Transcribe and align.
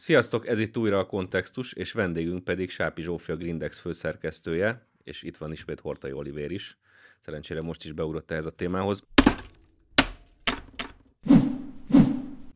Sziasztok, 0.00 0.46
ez 0.46 0.58
itt 0.58 0.76
újra 0.76 0.98
a 0.98 1.06
kontextus, 1.06 1.72
és 1.72 1.92
vendégünk 1.92 2.44
pedig 2.44 2.70
Sápi 2.70 3.02
Zsófia 3.02 3.36
Grindex 3.36 3.78
főszerkesztője, 3.78 4.86
és 5.04 5.22
itt 5.22 5.36
van 5.36 5.52
ismét 5.52 5.80
Hortai 5.80 6.12
Olivér 6.12 6.50
is. 6.50 6.78
Szerencsére 7.18 7.60
most 7.60 7.84
is 7.84 7.92
beugrott 7.92 8.30
ehhez 8.30 8.46
a 8.46 8.50
témához. 8.50 9.06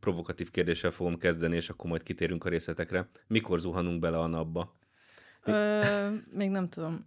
Provokatív 0.00 0.50
kérdéssel 0.50 0.90
fogom 0.90 1.18
kezdeni, 1.18 1.56
és 1.56 1.68
akkor 1.68 1.90
majd 1.90 2.02
kitérünk 2.02 2.44
a 2.44 2.48
részletekre. 2.48 3.08
Mikor 3.26 3.60
zuhanunk 3.60 4.00
bele 4.00 4.18
a 4.18 4.26
napba? 4.26 4.76
Ö, 5.42 5.82
még 6.32 6.50
nem 6.50 6.68
tudom. 6.68 7.04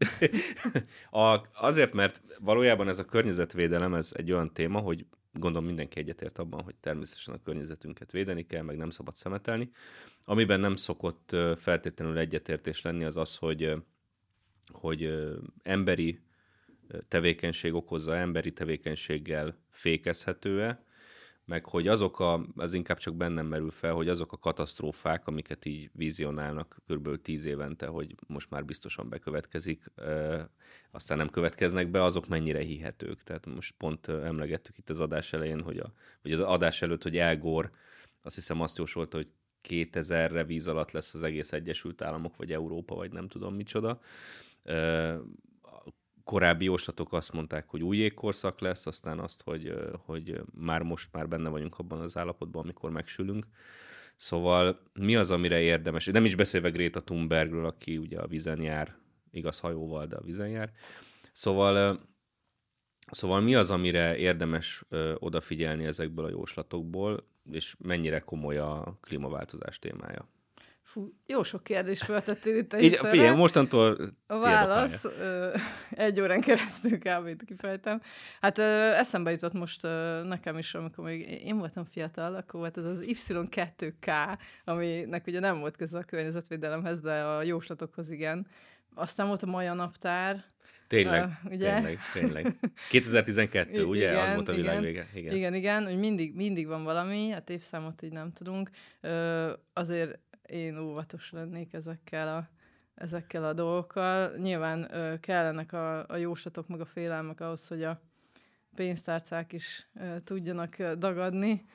a, 1.23 1.41
azért, 1.53 1.93
mert 1.93 2.21
valójában 2.39 2.87
ez 2.87 2.99
a 2.99 3.05
környezetvédelem, 3.05 3.93
ez 3.93 4.11
egy 4.13 4.31
olyan 4.31 4.53
téma, 4.53 4.79
hogy 4.79 5.05
gondolom 5.39 5.65
mindenki 5.65 5.99
egyetért 5.99 6.37
abban, 6.37 6.61
hogy 6.61 6.75
természetesen 6.75 7.33
a 7.33 7.41
környezetünket 7.43 8.11
védeni 8.11 8.45
kell, 8.45 8.61
meg 8.61 8.77
nem 8.77 8.89
szabad 8.89 9.15
szemetelni. 9.15 9.69
Amiben 10.23 10.59
nem 10.59 10.75
szokott 10.75 11.35
feltétlenül 11.55 12.17
egyetértés 12.17 12.81
lenni 12.81 13.03
az 13.03 13.17
az, 13.17 13.35
hogy, 13.35 13.73
hogy 14.71 15.13
emberi 15.63 16.19
tevékenység 17.07 17.73
okozza, 17.73 18.15
emberi 18.15 18.51
tevékenységgel 18.51 19.57
fékezhető-e, 19.69 20.85
meg 21.47 21.65
hogy 21.65 21.87
azok 21.87 22.19
a, 22.19 22.45
az 22.55 22.73
inkább 22.73 22.97
csak 22.97 23.15
bennem 23.15 23.45
merül 23.45 23.71
fel, 23.71 23.93
hogy 23.93 24.07
azok 24.07 24.31
a 24.31 24.37
katasztrófák, 24.37 25.27
amiket 25.27 25.65
így 25.65 25.89
vizionálnak 25.93 26.77
kb. 26.87 27.21
tíz 27.21 27.45
évente, 27.45 27.85
hogy 27.87 28.15
most 28.27 28.49
már 28.49 28.65
biztosan 28.65 29.09
bekövetkezik, 29.09 29.83
e, 29.95 30.49
aztán 30.91 31.17
nem 31.17 31.29
következnek 31.29 31.87
be, 31.91 32.03
azok 32.03 32.27
mennyire 32.27 32.59
hihetők. 32.59 33.23
Tehát 33.23 33.45
most 33.45 33.75
pont 33.77 34.07
emlegettük 34.07 34.77
itt 34.77 34.89
az 34.89 34.99
adás 34.99 35.33
elején, 35.33 35.61
hogy 35.61 35.77
a, 35.77 35.93
vagy 36.21 36.31
az 36.31 36.39
adás 36.39 36.81
előtt, 36.81 37.03
hogy 37.03 37.17
Elgor 37.17 37.71
azt 38.21 38.35
hiszem 38.35 38.61
azt 38.61 38.77
jósolta, 38.77 39.17
hogy 39.17 39.31
2000-re 39.69 40.43
víz 40.43 40.67
alatt 40.67 40.91
lesz 40.91 41.13
az 41.13 41.23
egész 41.23 41.51
Egyesült 41.51 42.01
Államok, 42.01 42.35
vagy 42.35 42.51
Európa, 42.51 42.95
vagy 42.95 43.11
nem 43.11 43.27
tudom 43.27 43.55
micsoda. 43.55 43.99
Korábbi 46.27 46.65
jóslatok 46.65 47.13
azt 47.13 47.31
mondták, 47.31 47.69
hogy 47.69 47.83
új 47.83 47.97
jégkorszak 47.97 48.59
lesz, 48.59 48.85
aztán 48.85 49.19
azt, 49.19 49.43
hogy, 49.43 49.73
hogy 50.05 50.41
már 50.53 50.81
most 50.81 51.09
már 51.11 51.27
benne 51.27 51.49
vagyunk 51.49 51.79
abban 51.79 52.01
az 52.01 52.17
állapotban, 52.17 52.63
amikor 52.63 52.91
megsülünk. 52.91 53.45
Szóval 54.15 54.79
mi 54.93 55.15
az, 55.15 55.31
amire 55.31 55.59
érdemes? 55.61 56.05
Nem 56.05 56.25
is 56.25 56.35
beszélve 56.35 56.69
Greta 56.69 56.99
Thunbergről, 56.99 57.65
aki 57.65 57.97
ugye 57.97 58.19
a 58.19 58.27
vizen 58.27 58.61
jár, 58.61 58.95
igaz 59.31 59.59
hajóval, 59.59 60.05
de 60.05 60.15
a 60.15 60.23
vizen 60.23 60.49
jár. 60.49 60.71
Szóval, 61.31 61.99
szóval 63.11 63.41
mi 63.41 63.55
az, 63.55 63.71
amire 63.71 64.17
érdemes 64.17 64.85
odafigyelni 65.15 65.85
ezekből 65.85 66.25
a 66.25 66.29
jóslatokból, 66.29 67.27
és 67.51 67.75
mennyire 67.79 68.19
komoly 68.19 68.57
a 68.57 68.97
klímaváltozás 69.01 69.79
témája? 69.79 70.27
Fú, 70.87 71.13
jó 71.25 71.43
sok 71.43 71.63
kérdés 71.63 72.01
föltettél 72.01 72.57
itt 72.57 72.75
Így, 72.79 72.95
figyelj, 72.95 73.35
mostantól 73.35 74.13
A 74.27 74.39
válasz 74.39 75.03
ö, 75.05 75.55
egy 75.89 76.21
órán 76.21 76.41
keresztül 76.41 76.97
kb. 76.97 77.45
kifejtem. 77.45 78.01
Hát 78.41 78.57
ö, 78.57 78.63
eszembe 78.93 79.31
jutott 79.31 79.53
most 79.53 79.83
ö, 79.83 80.23
nekem 80.23 80.57
is, 80.57 80.73
amikor 80.73 81.03
még 81.03 81.41
én 81.45 81.57
voltam 81.57 81.85
fiatal, 81.85 82.35
akkor 82.35 82.59
volt 82.59 82.77
ez 82.77 82.83
az 82.83 83.03
Y2K, 83.07 84.37
aminek 84.65 85.27
ugye 85.27 85.39
nem 85.39 85.59
volt 85.59 85.77
köze 85.77 85.97
a 85.97 86.03
környezetvédelemhez, 86.03 87.01
de 87.01 87.23
a 87.23 87.43
jóslatokhoz 87.43 88.11
igen. 88.11 88.47
Aztán 88.95 89.27
volt 89.27 89.43
a 89.43 89.45
Maja 89.45 89.73
naptár, 89.73 90.45
Tényleg, 90.87 91.23
uh, 91.23 91.51
ugye? 91.51 91.73
tényleg, 91.73 91.99
tényleg. 92.13 92.55
2012, 92.89 93.83
ugye? 93.83 94.09
Igen, 94.11 94.23
az 94.23 94.33
volt 94.33 94.47
a 94.47 94.53
világ 94.53 94.81
vége. 94.81 95.07
Igen, 95.13 95.35
igen, 95.35 95.53
igen 95.53 95.85
hogy 95.85 95.97
mindig, 95.97 96.35
mindig 96.35 96.67
van 96.67 96.83
valami, 96.83 97.29
hát 97.29 97.49
évszámot 97.49 98.01
így 98.01 98.11
nem 98.11 98.31
tudunk. 98.31 98.69
Ö, 99.01 99.51
azért 99.73 100.19
én 100.47 100.77
óvatos 100.77 101.31
lennék 101.31 101.73
ezekkel 101.73 102.35
a, 102.35 102.49
ezekkel 102.95 103.43
a 103.43 103.53
dolgokkal. 103.53 104.37
Nyilván 104.37 104.95
ö, 104.95 105.19
kellenek 105.19 105.73
a, 105.73 106.07
a 106.07 106.15
jóslatok, 106.15 106.67
meg 106.67 106.81
a 106.81 106.85
félelmek 106.85 107.41
ahhoz, 107.41 107.67
hogy 107.67 107.83
a 107.83 108.01
pénztárcák 108.75 109.53
is 109.53 109.87
ö, 109.99 110.19
tudjanak 110.19 110.77
dagadni. 110.77 111.65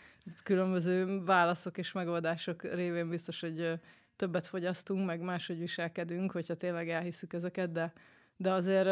Különböző 0.43 1.25
válaszok 1.25 1.79
és 1.79 1.93
megoldások 1.93 2.63
révén 2.63 3.09
biztos, 3.09 3.41
hogy 3.41 3.61
ö, 3.61 3.73
többet 4.17 4.47
fogyasztunk, 4.47 5.07
meg 5.07 5.21
máshogy 5.21 5.59
viselkedünk, 5.59 6.33
hogyha 6.33 6.55
tényleg 6.55 6.89
elhiszük 6.89 7.33
ezeket, 7.33 7.73
de, 7.73 7.93
de 8.37 8.51
azért 8.51 8.89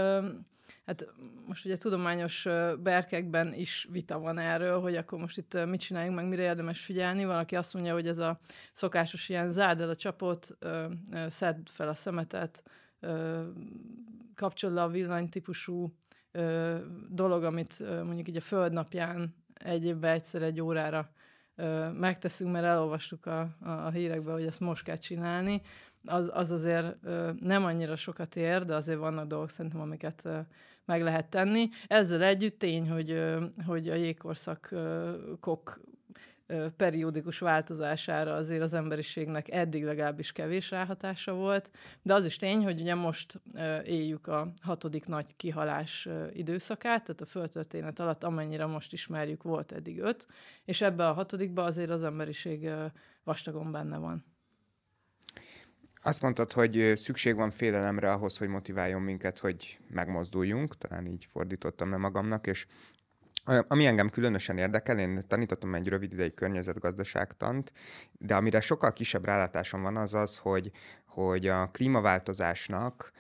hát 0.87 1.07
most 1.47 1.65
ugye 1.65 1.77
tudományos 1.77 2.47
berkekben 2.79 3.55
is 3.55 3.89
vita 3.91 4.19
van 4.19 4.39
erről, 4.39 4.81
hogy 4.81 4.97
akkor 4.97 5.19
most 5.19 5.39
itt 5.39 5.67
mit 5.67 5.81
csináljunk, 5.81 6.17
meg 6.17 6.29
mire 6.29 6.43
érdemes 6.43 6.81
figyelni. 6.81 7.25
Valaki 7.25 7.57
azt 7.57 7.75
mondja, 7.75 7.93
hogy 7.93 8.07
ez 8.07 8.19
a 8.19 8.41
szokásos 8.73 9.29
ilyen 9.29 9.51
zárd 9.51 9.81
el 9.81 9.89
a 9.89 9.97
csapot, 9.97 10.49
szedd 11.29 11.57
fel 11.65 11.89
a 11.89 11.95
szemetet, 11.95 12.63
kapcsolod 14.35 14.77
a 14.77 14.89
villanytípusú 14.89 15.95
dolog, 17.09 17.45
amit 17.45 17.79
mondjuk 18.05 18.29
így 18.29 18.37
a 18.37 18.41
földnapján 18.41 19.35
egy 19.55 19.85
évben 19.85 20.13
egyszer 20.13 20.43
egy 20.43 20.61
órára 20.61 21.11
megteszünk, 21.93 22.53
mert 22.53 22.65
elolvastuk 22.65 23.27
a, 23.27 23.41
a, 23.61 23.69
a 23.69 23.91
hogy 24.25 24.47
ezt 24.47 24.61
most 24.61 24.85
kell 24.85 24.97
csinálni, 24.97 25.63
az, 26.05 26.31
az 26.33 26.51
azért 26.51 26.97
nem 27.41 27.65
annyira 27.65 27.97
sokat 27.97 28.37
ér, 28.37 28.65
de 28.65 28.75
azért 28.75 28.99
vannak 28.99 29.27
dolgok 29.27 29.51
szerintem, 29.51 29.81
amiket 29.81 30.29
meg 30.85 31.03
lehet 31.03 31.31
tenni. 31.31 31.69
Ezzel 31.87 32.23
együtt 32.23 32.59
tény, 32.59 32.91
hogy, 32.91 33.25
hogy 33.67 33.89
a 33.89 33.95
jégkorszakok 33.95 35.81
periódikus 36.77 37.39
változására 37.39 38.35
azért 38.35 38.63
az 38.63 38.75
emberiségnek 38.75 39.51
eddig 39.51 39.85
legalábbis 39.85 40.33
kevés 40.33 40.71
ráhatása 40.71 41.35
volt, 41.35 41.71
de 42.03 42.15
az 42.15 42.25
is 42.25 42.37
tény, 42.37 42.65
hogy 42.65 42.81
ugye 42.81 42.95
most 42.95 43.41
éljük 43.85 44.27
a 44.27 44.53
hatodik 44.63 45.07
nagy 45.07 45.37
kihalás 45.37 46.09
időszakát, 46.33 47.05
tehát 47.05 47.21
a 47.21 47.27
földtörténet 47.27 47.99
alatt 47.99 48.25
amennyire 48.25 48.67
most 48.67 48.93
ismerjük 48.93 49.43
volt 49.43 49.73
eddig 49.73 49.99
öt, 49.99 50.27
és 50.65 50.81
ebbe 50.81 51.09
a 51.09 51.13
hatodikba 51.13 51.65
azért 51.65 51.91
az 51.91 52.03
emberiség 52.03 52.71
vastagon 53.25 53.73
benne 53.73 53.99
van. 53.99 54.25
Azt 56.03 56.23
mondtad, 56.23 56.53
hogy 56.53 56.93
szükség 56.95 57.35
van 57.35 57.51
félelemre 57.51 58.13
ahhoz, 58.13 58.39
hogy 58.39 58.49
motiváljon 58.49 59.03
minket, 59.03 59.39
hogy 59.39 59.79
megmozduljunk, 59.91 60.79
talán 60.79 61.07
így 61.07 61.27
fordítottam 61.31 61.91
le 61.91 61.97
magamnak, 61.97 62.47
és 62.47 62.67
ami 63.45 63.87
engem 63.87 64.09
különösen 64.09 64.59
érdekel, 64.59 64.99
én 64.99 65.23
tanítottam 65.29 65.75
egy 65.75 65.89
rövid 65.89 66.13
ideig 66.13 66.35
környezetgazdaságtant, 66.35 67.73
de 68.19 68.35
amire 68.35 68.61
sokkal 68.61 68.93
kisebb 68.93 69.25
rálátásom 69.25 69.83
van, 69.83 69.97
az 69.97 70.15
az, 70.15 70.37
hogy, 70.37 70.71
hogy 71.07 71.49
a 71.49 71.71
klímaváltozásnak, 71.71 73.13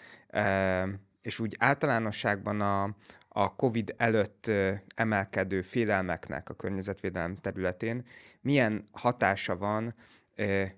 és 1.22 1.38
úgy 1.38 1.56
általánosságban 1.58 2.60
a, 2.60 2.96
a 3.28 3.54
COVID 3.56 3.94
előtt 3.96 4.50
emelkedő 4.94 5.62
félelmeknek 5.62 6.48
a 6.48 6.54
környezetvédelem 6.54 7.36
területén 7.36 8.06
milyen 8.40 8.88
hatása 8.92 9.56
van 9.56 9.94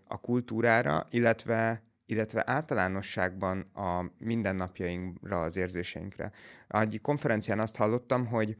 a 0.07 0.21
kultúrára, 0.21 1.07
illetve 1.11 1.83
illetve 2.13 2.43
általánosságban 2.47 3.61
a 3.61 4.05
mindennapjainkra, 4.19 5.43
az 5.43 5.57
érzéseinkre. 5.57 6.33
Egy 6.69 6.99
konferencián 7.03 7.61
azt 7.61 7.77
hallottam, 7.77 8.27
hogy 8.27 8.57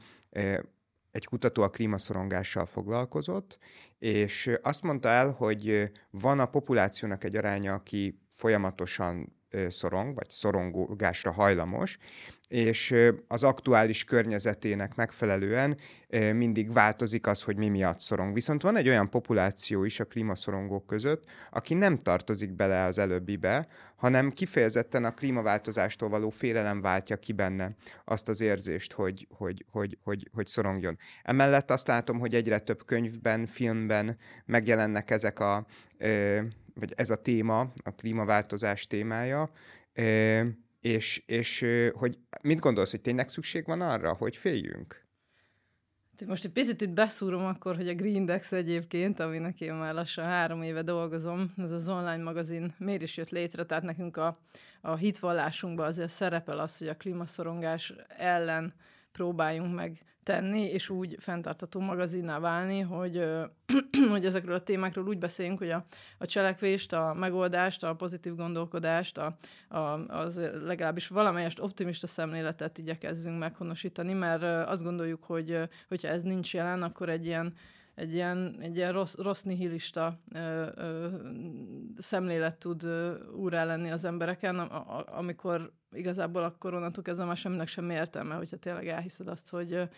egy 1.11 1.25
kutató 1.25 1.61
a 1.61 1.69
klímaszorongással 1.69 2.65
foglalkozott, 2.65 3.57
és 3.99 4.51
azt 4.61 4.83
mondta 4.83 5.09
el, 5.09 5.31
hogy 5.31 5.91
van 6.09 6.39
a 6.39 6.45
populációnak 6.45 7.23
egy 7.23 7.35
aránya, 7.35 7.73
aki 7.73 8.19
folyamatosan 8.29 9.41
szorong, 9.69 10.15
vagy 10.15 10.29
szorongásra 10.29 11.31
hajlamos, 11.31 11.97
és 12.47 12.95
az 13.27 13.43
aktuális 13.43 14.03
környezetének 14.03 14.95
megfelelően 14.95 15.77
mindig 16.33 16.73
változik 16.73 17.27
az, 17.27 17.41
hogy 17.41 17.57
mi 17.57 17.69
miatt 17.69 17.99
szorong. 17.99 18.33
Viszont 18.33 18.61
van 18.61 18.75
egy 18.75 18.87
olyan 18.87 19.09
populáció 19.09 19.83
is 19.83 19.99
a 19.99 20.05
klímaszorongók 20.05 20.85
között, 20.85 21.23
aki 21.51 21.73
nem 21.73 21.97
tartozik 21.97 22.55
bele 22.55 22.83
az 22.83 22.97
előbbibe, 22.97 23.67
hanem 23.95 24.31
kifejezetten 24.31 25.05
a 25.05 25.11
klímaváltozástól 25.11 26.09
való 26.09 26.29
félelem 26.29 26.81
váltja 26.81 27.17
ki 27.17 27.31
benne 27.31 27.75
azt 28.05 28.29
az 28.29 28.41
érzést, 28.41 28.91
hogy, 28.91 29.27
hogy, 29.29 29.65
hogy, 29.71 29.97
hogy, 30.03 30.29
hogy 30.33 30.47
szorongjon. 30.47 30.97
Emellett 31.23 31.71
azt 31.71 31.87
látom, 31.87 32.19
hogy 32.19 32.35
egyre 32.35 32.59
több 32.59 32.85
könyvben, 32.85 33.45
filmben 33.45 34.17
megjelennek 34.45 35.11
ezek 35.11 35.39
a, 35.39 35.65
vagy 36.73 36.93
ez 36.95 37.09
a 37.09 37.21
téma, 37.21 37.59
a 37.83 37.95
klímaváltozás 37.95 38.87
témája, 38.87 39.51
és, 40.81 41.23
és 41.25 41.65
hogy 41.93 42.17
mit 42.41 42.59
gondolsz, 42.59 42.91
hogy 42.91 43.01
tényleg 43.01 43.29
szükség 43.29 43.65
van 43.65 43.81
arra, 43.81 44.13
hogy 44.13 44.37
féljünk? 44.37 45.01
Hát, 46.19 46.27
most 46.27 46.45
egy 46.45 46.51
picit 46.51 46.81
itt 46.81 46.89
beszúrom 46.89 47.45
akkor, 47.45 47.75
hogy 47.75 47.87
a 47.87 47.93
Greendex 47.93 48.51
egyébként, 48.51 49.19
aminek 49.19 49.61
én 49.61 49.73
már 49.73 49.93
lassan 49.93 50.25
három 50.25 50.61
éve 50.61 50.81
dolgozom, 50.81 51.53
ez 51.57 51.71
az 51.71 51.89
online 51.89 52.23
magazin 52.23 52.73
miért 52.77 53.01
is 53.01 53.17
jött 53.17 53.29
létre, 53.29 53.65
tehát 53.65 53.83
nekünk 53.83 54.17
a, 54.17 54.39
a 54.81 54.95
hitvallásunkban 54.95 55.85
azért 55.85 56.09
szerepel 56.09 56.59
az, 56.59 56.77
hogy 56.77 56.87
a 56.87 56.97
klímaszorongás 56.97 57.93
ellen 58.17 58.73
próbáljunk 59.11 59.75
meg 59.75 60.05
tenni, 60.23 60.61
és 60.61 60.89
úgy 60.89 61.15
fenntartató 61.19 61.79
magazinnál 61.79 62.39
válni, 62.39 62.79
hogy, 62.79 63.23
hogy 64.11 64.25
ezekről 64.25 64.55
a 64.55 64.59
témákról 64.59 65.07
úgy 65.07 65.17
beszéljünk, 65.17 65.57
hogy 65.57 65.69
a, 65.69 65.85
a 66.17 66.25
cselekvést, 66.25 66.93
a 66.93 67.13
megoldást, 67.13 67.83
a 67.83 67.95
pozitív 67.95 68.35
gondolkodást, 68.35 69.17
a, 69.17 69.35
a, 69.67 69.77
az 70.07 70.39
legalábbis 70.63 71.07
valamelyest 71.07 71.59
optimista 71.59 72.07
szemléletet 72.07 72.77
igyekezzünk 72.77 73.39
meghonosítani, 73.39 74.13
mert 74.13 74.67
azt 74.67 74.83
gondoljuk, 74.83 75.23
hogy 75.23 75.59
hogyha 75.87 76.07
ez 76.07 76.23
nincs 76.23 76.53
jelen, 76.53 76.83
akkor 76.83 77.09
egy 77.09 77.25
ilyen 77.25 77.53
egy 77.95 78.13
ilyen, 78.13 78.57
egy 78.59 78.75
ilyen 78.75 78.91
rossz, 78.91 79.15
rossz 79.15 79.41
nihilista 79.41 80.19
ö, 80.33 80.65
ö, 80.75 81.07
szemlélet 81.97 82.57
tud 82.57 82.87
úrá 83.35 83.63
lenni 83.63 83.89
az 83.89 84.05
embereken, 84.05 84.59
a, 84.59 84.97
a, 84.97 85.05
amikor 85.07 85.71
igazából 85.91 86.43
akkor 86.43 86.73
onnantól 86.73 87.03
kezdve 87.03 87.25
már 87.25 87.37
semminek 87.37 87.67
sem 87.67 87.89
értelme, 87.89 88.35
hogyha 88.35 88.57
tényleg 88.57 88.87
elhiszed 88.87 89.27
azt, 89.27 89.49
hogy 89.49 89.89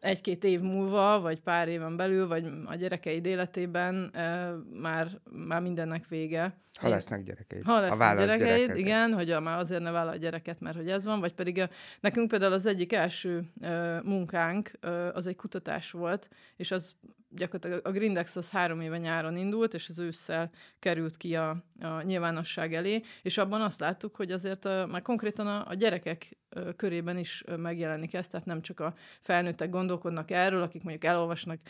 egy-két 0.00 0.44
év 0.44 0.60
múlva, 0.60 1.20
vagy 1.20 1.40
pár 1.40 1.68
éven 1.68 1.96
belül, 1.96 2.28
vagy 2.28 2.50
a 2.64 2.74
gyerekeid 2.74 3.26
életében 3.26 4.10
e, 4.12 4.52
már, 4.80 5.20
már 5.30 5.60
mindennek 5.60 6.08
vége. 6.08 6.58
Ha 6.74 6.88
lesznek 6.88 7.22
gyerekeid. 7.22 7.64
Ha 7.64 7.80
lesznek 7.80 8.10
a 8.10 8.20
gyerekeid, 8.20 8.38
gyerekeid, 8.38 8.78
igen, 8.78 9.12
hogy 9.12 9.30
a, 9.30 9.40
már 9.40 9.58
azért 9.58 9.82
ne 9.82 9.90
vállal 9.90 10.12
a 10.12 10.16
gyereket, 10.16 10.60
mert 10.60 10.76
hogy 10.76 10.88
ez 10.88 11.04
van, 11.04 11.20
vagy 11.20 11.32
pedig 11.32 11.58
a, 11.58 11.68
nekünk 12.00 12.28
például 12.28 12.52
az 12.52 12.66
egyik 12.66 12.92
első 12.92 13.50
e, 13.60 14.00
munkánk, 14.04 14.70
e, 14.80 14.90
az 15.12 15.26
egy 15.26 15.36
kutatás 15.36 15.90
volt, 15.90 16.28
és 16.56 16.70
az 16.70 16.94
gyakorlatilag 17.30 17.86
a 17.86 17.90
Grindex 17.90 18.36
az 18.36 18.50
három 18.50 18.80
éve 18.80 18.98
nyáron 18.98 19.36
indult, 19.36 19.74
és 19.74 19.88
az 19.88 19.98
ősszel 19.98 20.50
került 20.78 21.16
ki 21.16 21.36
a, 21.36 21.64
a 21.80 22.02
nyilvánosság 22.02 22.74
elé, 22.74 23.02
és 23.22 23.38
abban 23.38 23.60
azt 23.60 23.80
láttuk, 23.80 24.16
hogy 24.16 24.32
azért 24.32 24.64
a, 24.64 24.86
már 24.90 25.02
konkrétan 25.02 25.46
a, 25.46 25.68
a 25.68 25.74
gyerekek 25.74 26.38
körében 26.76 27.18
is 27.18 27.44
megjelenik 27.56 28.14
ez, 28.14 28.28
tehát 28.28 28.46
nem 28.46 28.62
csak 28.62 28.80
a 28.80 28.94
felnőttek 29.20 29.70
gondolkodnak 29.70 30.30
erről, 30.30 30.62
akik 30.62 30.82
mondjuk 30.82 31.04
elolvasnak 31.04 31.60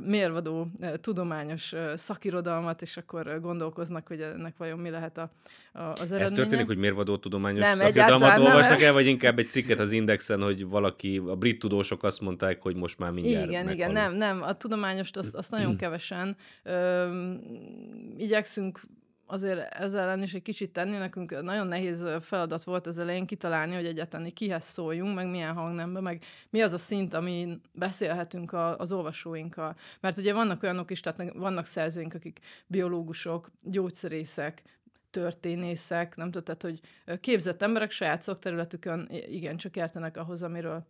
mérvadó 0.00 0.66
tudományos 1.00 1.74
szakirodalmat, 1.94 2.82
és 2.82 2.96
akkor 2.96 3.40
gondolkoznak, 3.40 4.06
hogy 4.06 4.20
ennek 4.20 4.56
vajon 4.56 4.78
mi 4.78 4.90
lehet 4.90 5.18
a, 5.18 5.30
a, 5.72 5.80
az 5.82 6.00
eredménye. 6.00 6.22
Ez 6.22 6.32
történik, 6.32 6.66
hogy 6.66 6.76
mérvadó 6.76 7.16
tudományos 7.16 7.60
nem, 7.60 7.76
szakirodalmat 7.76 8.38
olvasnak 8.38 8.82
el, 8.82 8.92
vagy 8.92 9.06
inkább 9.06 9.38
egy 9.38 9.48
cikket 9.48 9.78
az 9.78 9.92
Indexen, 9.92 10.42
hogy 10.42 10.66
valaki, 10.66 11.22
a 11.26 11.36
brit 11.36 11.58
tudósok 11.58 12.02
azt 12.02 12.20
mondták, 12.20 12.62
hogy 12.62 12.76
most 12.76 12.98
már 12.98 13.10
mindjárt 13.10 13.48
Igen, 13.48 13.70
igen, 13.70 13.92
nem, 13.92 14.14
nem, 14.14 14.42
a 14.42 14.52
tudományost 14.52 15.16
azt, 15.16 15.34
azt 15.34 15.50
nagyon 15.50 15.76
kevesen. 15.76 16.36
Ö, 16.62 17.06
igyekszünk 18.16 18.80
azért 19.30 19.74
ezzel 19.74 20.02
ellen 20.02 20.22
is 20.22 20.34
egy 20.34 20.42
kicsit 20.42 20.72
tenni, 20.72 20.96
nekünk 20.96 21.42
nagyon 21.42 21.66
nehéz 21.66 22.04
feladat 22.20 22.64
volt 22.64 22.86
az 22.86 22.98
elején 22.98 23.26
kitalálni, 23.26 23.74
hogy 23.74 23.86
egyáltalán 23.86 24.32
kihez 24.32 24.64
szóljunk, 24.64 25.14
meg 25.14 25.30
milyen 25.30 25.54
hangnemben, 25.54 26.02
meg 26.02 26.24
mi 26.50 26.60
az 26.60 26.72
a 26.72 26.78
szint, 26.78 27.14
amin 27.14 27.60
beszélhetünk 27.72 28.52
a, 28.52 28.78
az 28.78 28.92
olvasóinkkal. 28.92 29.76
Mert 30.00 30.18
ugye 30.18 30.34
vannak 30.34 30.62
olyanok 30.62 30.90
is, 30.90 31.00
tehát 31.00 31.32
vannak 31.34 31.64
szerzőink, 31.64 32.14
akik 32.14 32.38
biológusok, 32.66 33.50
gyógyszerészek, 33.62 34.62
történészek, 35.10 36.16
nem 36.16 36.30
tehát, 36.30 36.62
hogy 36.62 36.80
képzett 37.20 37.62
emberek 37.62 37.90
saját 37.90 38.22
szakterületükön 38.22 39.08
igencsak 39.10 39.76
értenek 39.76 40.16
ahhoz, 40.16 40.42
amiről 40.42 40.86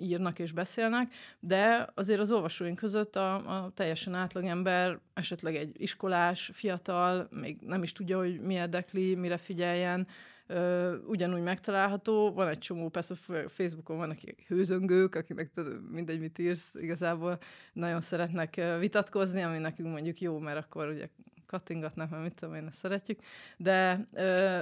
írnak 0.00 0.38
és 0.38 0.52
beszélnek, 0.52 1.12
de 1.40 1.88
azért 1.94 2.20
az 2.20 2.32
olvasóink 2.32 2.76
között 2.76 3.16
a, 3.16 3.34
a 3.34 3.70
teljesen 3.74 4.14
átlagember, 4.14 4.98
esetleg 5.14 5.56
egy 5.56 5.74
iskolás, 5.76 6.50
fiatal, 6.54 7.28
még 7.30 7.58
nem 7.60 7.82
is 7.82 7.92
tudja, 7.92 8.18
hogy 8.18 8.40
mi 8.40 8.54
érdekli, 8.54 9.14
mire 9.14 9.36
figyeljen, 9.36 10.06
ö, 10.46 10.96
ugyanúgy 11.06 11.42
megtalálható. 11.42 12.32
Van 12.32 12.48
egy 12.48 12.58
csomó, 12.58 12.88
persze 12.88 13.14
Facebookon 13.48 13.96
vannak 13.96 14.18
hőzöngők, 14.46 15.14
akiknek 15.14 15.50
mindegy, 15.90 16.20
mit 16.20 16.38
írsz, 16.38 16.74
igazából 16.74 17.38
nagyon 17.72 18.00
szeretnek 18.00 18.60
vitatkozni, 18.78 19.40
ami 19.40 19.58
nekünk 19.58 19.88
mondjuk 19.88 20.20
jó, 20.20 20.38
mert 20.38 20.58
akkor 20.58 20.88
ugye 20.88 21.08
kattingatnak, 21.48 22.10
mert 22.10 22.22
mit 22.22 22.34
tudom 22.34 22.54
én, 22.54 22.66
ezt 22.66 22.78
szeretjük, 22.78 23.20
de, 23.56 24.06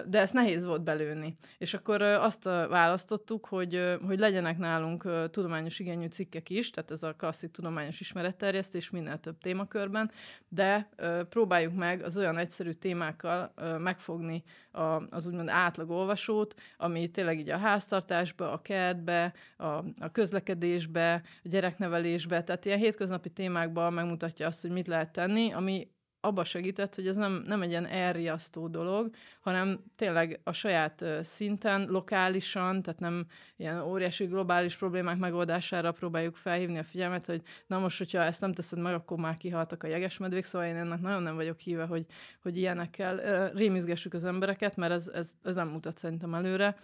de 0.07 0.21
ezt 0.21 0.33
nehéz 0.33 0.65
volt 0.65 0.83
belőni. 0.83 1.37
És 1.59 1.75
akkor 1.75 2.03
azt 2.03 2.45
választottuk, 2.45 3.47
hogy, 3.47 3.97
hogy 4.07 4.19
legyenek 4.19 4.59
nálunk 4.59 5.31
tudományos 5.31 5.79
igényű 5.79 6.07
cikkek 6.07 6.51
is, 6.51 6.71
tehát 6.71 6.91
ez 6.91 7.03
a 7.03 7.15
klasszik 7.15 7.51
tudományos 7.51 8.01
ismeretterjesztés 8.01 8.91
minél 8.91 9.19
több 9.19 9.39
témakörben, 9.39 10.11
de 10.49 10.89
próbáljuk 11.29 11.75
meg 11.75 12.03
az 12.03 12.17
olyan 12.17 12.39
egyszerű 12.39 12.71
témákkal 12.71 13.53
megfogni 13.79 14.45
az 15.11 15.27
úgymond 15.27 15.49
átlag 15.49 15.91
olvasót, 15.91 16.55
ami 16.77 17.09
tényleg 17.09 17.39
így 17.39 17.51
a 17.51 17.59
háztartásba, 17.59 18.53
a 18.53 18.63
kertbe, 18.63 19.33
a, 19.57 19.65
a 19.65 20.11
közlekedésbe, 20.13 21.23
a 21.45 21.49
gyereknevelésbe, 21.49 22.43
tehát 22.43 22.65
ilyen 22.65 22.79
hétköznapi 22.79 23.31
témákban 23.31 23.93
megmutatja 23.93 24.47
azt, 24.47 24.61
hogy 24.61 24.71
mit 24.71 24.87
lehet 24.87 25.13
tenni, 25.13 25.53
ami 25.53 25.89
abba 26.21 26.45
segített, 26.45 26.95
hogy 26.95 27.07
ez 27.07 27.17
nem, 27.17 27.45
nem 27.47 27.63
egy 27.63 27.69
ilyen 27.69 27.87
elriasztó 27.87 28.69
dolog, 28.69 29.15
hanem 29.41 29.81
tényleg 29.97 30.41
a 30.45 30.53
saját 30.53 31.05
szinten, 31.23 31.87
lokálisan, 31.89 32.83
tehát 32.83 33.01
nem 33.01 33.27
ilyen 33.57 33.81
óriási 33.83 34.25
globális 34.25 34.77
problémák 34.77 35.19
megoldására 35.19 35.93
próbáljuk 35.93 36.37
felhívni 36.37 36.79
a 36.79 36.83
figyelmet, 36.83 37.27
hogy 37.27 37.43
na 37.67 37.79
most, 37.79 37.99
hogyha 37.99 38.23
ezt 38.23 38.41
nem 38.41 38.53
teszed 38.53 38.79
meg, 38.79 38.95
akkor 38.95 39.19
már 39.19 39.37
kihaltak 39.37 39.83
a 39.83 39.87
jegesmedvék, 39.87 40.45
szóval 40.45 40.69
én 40.69 40.77
ennek 40.77 41.01
nagyon 41.01 41.23
nem 41.23 41.35
vagyok 41.35 41.59
híve, 41.59 41.85
hogy, 41.85 42.07
hogy 42.43 42.57
ilyenekkel 42.57 43.51
rémizgessük 43.53 44.15
az 44.15 44.25
embereket, 44.25 44.77
mert 44.77 44.93
ez, 44.93 45.09
ez, 45.09 45.33
ez 45.43 45.55
nem 45.55 45.69
mutat 45.69 45.99
szerintem 45.99 46.35
előre. 46.35 46.77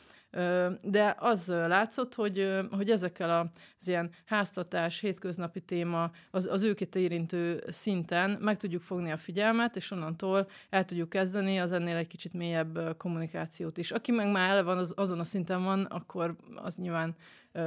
De 0.83 1.17
az 1.19 1.49
látszott, 1.49 2.15
hogy, 2.15 2.61
hogy 2.71 2.91
ezekkel 2.91 3.51
az 3.79 3.89
ilyen 3.89 4.11
háztatás, 4.25 5.01
hétköznapi 5.01 5.61
téma, 5.61 6.11
az, 6.31 6.47
az 6.47 6.63
őket 6.63 6.97
érintő 6.97 7.63
szinten 7.69 8.39
meg 8.41 8.57
tudjuk 8.57 8.83
fogni 8.83 9.13
a 9.13 9.17
figyelmet, 9.17 9.77
és 9.77 9.91
onnantól 9.91 10.49
el 10.71 10.85
tudjuk 10.85 11.09
kezdeni 11.09 11.59
az 11.59 11.73
ennél 11.73 11.97
egy 11.97 12.07
kicsit 12.07 12.33
mélyebb 12.33 12.97
kommunikációt 12.97 13.79
is. 13.79 13.91
Aki 13.91 14.13
meg 14.13 14.31
már 14.31 14.51
ele 14.51 14.63
van, 14.63 14.79
az, 14.79 14.93
azon 14.97 15.21
a 15.21 15.25
szinten 15.25 15.63
van, 15.63 15.85
akkor 15.85 16.37
az 16.55 16.77
nyilván 16.77 17.15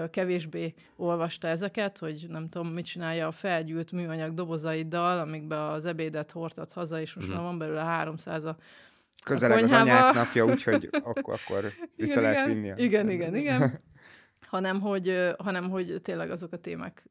kevésbé 0.09 0.73
olvasta 0.95 1.47
ezeket, 1.47 1.97
hogy 1.97 2.25
nem 2.29 2.49
tudom, 2.49 2.67
mit 2.67 2.85
csinálja 2.85 3.27
a 3.27 3.31
felgyűlt 3.31 3.91
műanyag 3.91 4.33
dobozaiddal, 4.33 5.19
amikbe 5.19 5.61
az 5.61 5.85
ebédet 5.85 6.31
hordtat 6.31 6.71
haza, 6.71 7.01
és 7.01 7.13
most 7.13 7.27
mm. 7.27 7.31
már 7.31 7.41
van 7.41 7.57
belőle 7.57 7.81
300 7.81 8.43
a 8.43 8.57
Közeleg 9.25 9.63
az 9.63 9.71
anyák 9.71 10.13
napja, 10.13 10.45
úgyhogy 10.45 10.89
akkor, 11.13 11.39
akkor 11.45 11.71
vissza 11.95 12.19
igen, 12.19 12.31
lehet 12.31 12.45
vinni. 12.47 12.73
Igen, 12.75 13.09
igen, 13.09 13.35
igen. 13.35 13.79
hanem, 14.55 14.79
hogy, 14.79 15.33
hanem, 15.37 15.69
hogy 15.69 16.01
tényleg 16.01 16.29
azok 16.29 16.53
a 16.53 16.57
témák 16.57 17.09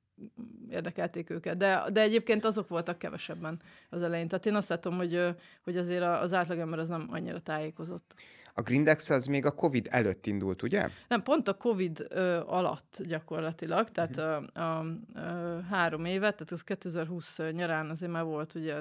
érdekelték 0.70 1.30
őket. 1.30 1.56
De, 1.56 1.84
de 1.92 2.00
egyébként 2.00 2.44
azok 2.44 2.68
voltak 2.68 2.98
kevesebben 2.98 3.60
az 3.90 4.02
elején. 4.02 4.28
Tehát 4.28 4.46
én 4.46 4.54
azt 4.54 4.68
látom, 4.68 4.96
hogy, 4.96 5.34
hogy 5.64 5.76
azért 5.76 6.02
az 6.02 6.32
átlagember 6.32 6.78
az 6.78 6.88
nem 6.88 7.06
annyira 7.10 7.40
tájékozott. 7.40 8.14
A 8.56 8.62
Grindex 8.62 9.10
az 9.10 9.26
még 9.26 9.46
a 9.46 9.50
Covid 9.50 9.88
előtt 9.90 10.26
indult, 10.26 10.62
ugye? 10.62 10.88
Nem, 11.08 11.22
pont 11.22 11.48
a 11.48 11.54
Covid 11.54 12.06
ö, 12.08 12.40
alatt 12.46 13.00
gyakorlatilag, 13.06 13.90
tehát 13.90 14.16
uh-huh. 14.16 14.44
a, 14.54 14.60
a, 14.60 14.86
a 15.18 15.62
három 15.70 16.04
évet, 16.04 16.36
tehát 16.36 16.52
az 16.52 16.62
2020 16.62 17.38
nyarán 17.52 17.90
azért 17.90 18.12
már 18.12 18.24
volt 18.24 18.54
ugye 18.54 18.74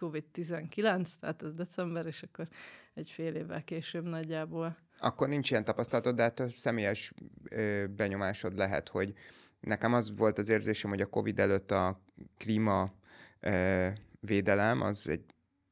COVID-19, 0.00 1.08
tehát 1.20 1.42
ez 1.42 1.54
december, 1.54 2.06
és 2.06 2.22
akkor 2.22 2.48
egy 2.94 3.10
fél 3.10 3.34
évvel 3.34 3.64
később 3.64 4.04
nagyjából. 4.04 4.76
Akkor 4.98 5.28
nincs 5.28 5.50
ilyen 5.50 5.64
tapasztalatod, 5.64 6.16
de 6.16 6.22
hát 6.22 6.40
a 6.40 6.48
személyes 6.50 7.12
ö, 7.50 7.84
benyomásod 7.96 8.56
lehet, 8.56 8.88
hogy 8.88 9.12
nekem 9.60 9.94
az 9.94 10.16
volt 10.16 10.38
az 10.38 10.48
érzésem, 10.48 10.90
hogy 10.90 11.00
a 11.00 11.06
COVID 11.06 11.38
előtt 11.38 11.70
a 11.70 12.00
klíma 12.36 12.92
ö, 13.40 13.88
védelem 14.20 14.80
az 14.80 15.08
egy 15.08 15.24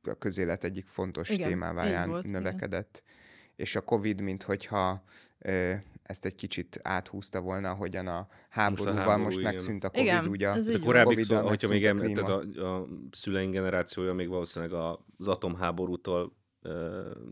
a 0.03 0.15
közélet 0.15 0.65
egyik 0.65 0.87
fontos 0.87 1.29
igen, 1.29 1.49
témává 1.49 2.07
növekedett. 2.23 3.03
Igen. 3.05 3.17
És 3.57 3.77
a 3.77 3.81
COVID, 3.81 4.21
mint 4.21 4.43
hogyha 4.43 5.03
ö, 5.39 5.75
ezt 6.09 6.25
egy 6.25 6.35
kicsit 6.35 6.81
áthúzta 6.83 7.41
volna, 7.41 7.71
ahogyan 7.71 8.07
a 8.07 8.29
háborúval 8.49 8.93
most, 8.93 9.07
a 9.07 9.09
háború, 9.09 9.25
most 9.25 9.43
megszűnt 9.43 9.85
a 9.85 9.91
Covid, 9.91 10.07
igen, 10.07 10.27
ugye? 10.27 10.49
Ez 10.49 10.67
a 10.69 10.79
korábbi, 10.79 11.23
szó, 11.23 11.41
hogyha 11.41 11.69
még 11.69 11.87
említed, 11.87 12.29
a, 12.29 12.41
a 12.67 12.87
szüleink 13.11 13.53
generációja 13.53 14.13
még 14.13 14.29
valószínűleg 14.29 14.81
az 15.19 15.29
atomháborútól 15.29 16.33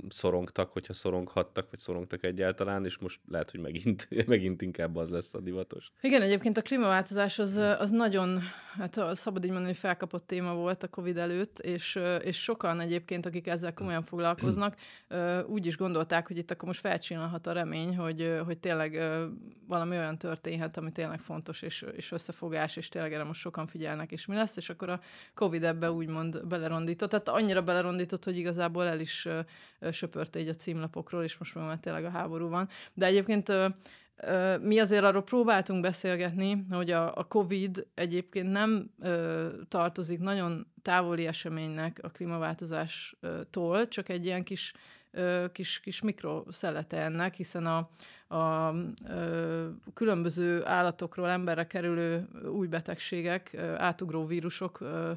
szorongtak, 0.09 0.73
hogyha 0.73 0.93
szoronghattak, 0.93 1.71
vagy 1.71 1.79
szorongtak 1.79 2.25
egyáltalán, 2.25 2.85
és 2.85 2.99
most 2.99 3.21
lehet, 3.29 3.51
hogy 3.51 3.61
megint, 3.61 4.09
megint 4.27 4.63
inkább 4.63 4.97
az 4.97 5.09
lesz 5.09 5.35
a 5.35 5.41
divatos. 5.41 5.91
Igen, 6.01 6.23
egyébként 6.23 6.57
a 6.57 6.63
klímaváltozás 6.63 7.39
az, 7.39 7.57
az 7.57 7.91
nagyon, 7.91 8.41
hát 8.79 9.01
szabad 9.13 9.45
így 9.45 9.51
mondani, 9.51 9.73
hogy 9.73 9.81
felkapott 9.81 10.27
téma 10.27 10.55
volt 10.55 10.83
a 10.83 10.89
Covid 10.89 11.17
előtt, 11.17 11.59
és, 11.59 11.99
és 12.23 12.43
sokan 12.43 12.81
egyébként, 12.81 13.27
akik 13.27 13.47
ezzel 13.47 13.75
komolyan 13.75 14.03
foglalkoznak, 14.03 14.77
úgy 15.47 15.67
is 15.67 15.77
gondolták, 15.77 16.27
hogy 16.27 16.39
itt 16.39 16.51
akkor 16.51 16.69
most 16.69 16.81
felcsinálhat 16.81 17.47
a 17.47 17.53
remény, 17.53 17.97
hogy, 17.97 18.41
hogy 18.45 18.59
tényleg 18.59 19.01
valami 19.67 19.97
olyan 19.97 20.19
történhet, 20.19 20.77
ami 20.77 20.93
tényleg 20.93 21.21
fontos, 21.21 21.63
és, 21.63 21.85
és 21.97 22.13
összefogás, 22.13 22.77
és 22.77 22.89
tényleg 22.89 23.13
erre 23.13 23.25
most 23.25 23.41
sokan 23.41 23.67
figyelnek, 23.67 24.13
és 24.13 24.27
mi 24.27 24.35
lesz, 24.35 24.57
és 24.57 24.71
akkor 24.71 24.89
a 24.89 25.01
Covid 25.35 25.65
ebbe 25.65 25.91
úgymond 25.91 26.47
belerondított. 26.47 27.11
Tehát 27.11 27.29
annyira 27.29 27.63
belerondított, 27.63 28.25
hogy 28.25 28.37
igazából 28.37 28.85
el 28.85 29.01
is 29.01 29.16
söpörte 29.91 30.41
így 30.41 30.49
a 30.49 30.55
címlapokról, 30.55 31.23
és 31.23 31.39
most 31.39 31.55
már 31.55 31.79
tényleg 31.79 32.05
a 32.05 32.11
háború 32.11 32.49
van. 32.49 32.69
De 32.95 33.07
egyébként 33.07 33.53
mi 34.61 34.79
azért 34.79 35.05
arról 35.05 35.23
próbáltunk 35.23 35.81
beszélgetni, 35.81 36.65
hogy 36.71 36.91
a, 36.91 37.17
a 37.17 37.25
COVID 37.25 37.87
egyébként 37.95 38.53
nem 38.53 38.91
ö, 39.01 39.49
tartozik 39.69 40.19
nagyon 40.19 40.67
távoli 40.83 41.27
eseménynek 41.27 41.99
a 42.03 42.09
klímaváltozástól, 42.09 43.89
csak 43.89 44.09
egy 44.09 44.25
ilyen 44.25 44.43
kis, 44.43 44.73
ö, 45.11 45.45
kis, 45.53 45.81
kis 45.81 46.03
mikroszelete 46.03 47.03
ennek, 47.03 47.35
hiszen 47.35 47.67
a, 47.67 47.89
a 48.37 48.75
ö, 49.09 49.67
különböző 49.95 50.65
állatokról 50.65 51.29
emberre 51.29 51.67
kerülő 51.67 52.29
új 52.53 52.67
betegségek, 52.67 53.51
ö, 53.53 53.75
átugró 53.75 54.27
vírusok 54.27 54.81
ö, 54.81 55.13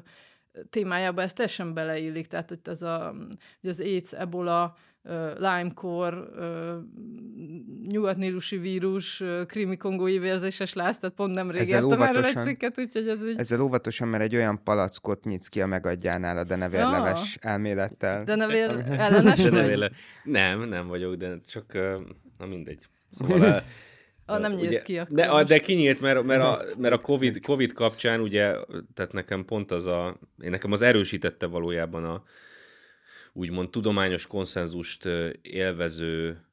témájába 0.70 1.22
ez 1.22 1.32
teljesen 1.32 1.74
beleillik, 1.74 2.26
tehát 2.26 2.48
hogy 2.48 2.58
ez 2.64 2.82
a, 2.82 3.14
hogy 3.60 3.70
az 3.70 3.80
AIDS, 3.80 4.12
ebola, 4.12 4.76
Lyme-kor, 5.38 6.30
nyugatnílusi 7.88 8.56
vírus, 8.56 9.22
krimi 9.46 9.76
kongói 9.76 10.18
vérzéses 10.18 10.72
láz, 10.72 10.98
tehát 10.98 11.16
pont 11.16 11.34
nem 11.34 11.50
rég 11.50 11.68
értem 11.68 12.02
erről 12.02 12.24
egy 12.24 12.36
cikket, 12.36 12.78
úgyhogy 12.78 13.08
ez 13.08 13.26
így... 13.26 13.38
Ezzel 13.38 13.60
óvatosan, 13.60 14.08
mert 14.08 14.22
egy 14.22 14.36
olyan 14.36 14.62
palackot 14.62 15.24
nyitsz 15.24 15.46
ki 15.46 15.60
a 15.60 15.66
megadjánál 15.66 16.36
a 16.36 16.44
denevérleves 16.44 17.38
ja. 17.42 17.50
elmélettel. 17.50 18.24
Denevér 18.24 18.70
ellenes 18.98 19.48
vagy? 19.48 19.90
Nem, 20.24 20.68
nem 20.68 20.86
vagyok, 20.86 21.14
de 21.14 21.40
csak, 21.40 21.72
na 22.38 22.46
mindegy. 22.46 22.86
Szóval 23.10 23.62
Ah, 24.30 24.40
nem 24.40 24.52
nyílt 24.52 24.68
ugye, 24.68 24.82
ki 24.82 24.98
akkor. 24.98 25.16
De, 25.16 25.42
de 25.42 25.58
kinyílt, 25.58 26.00
mert, 26.00 26.22
mert, 26.22 26.42
a, 26.42 26.62
mert 26.82 26.94
a 26.94 26.98
COVID, 26.98 27.40
COVID 27.40 27.72
kapcsán 27.72 28.20
ugye, 28.20 28.56
tehát 28.94 29.12
nekem 29.12 29.44
pont 29.44 29.70
az 29.70 29.86
a, 29.86 30.18
nekem 30.36 30.72
az 30.72 30.82
erősítette 30.82 31.46
valójában 31.46 32.04
a, 32.04 32.24
úgymond 33.32 33.70
tudományos 33.70 34.26
konszenzust 34.26 35.08
élvező 35.42 36.44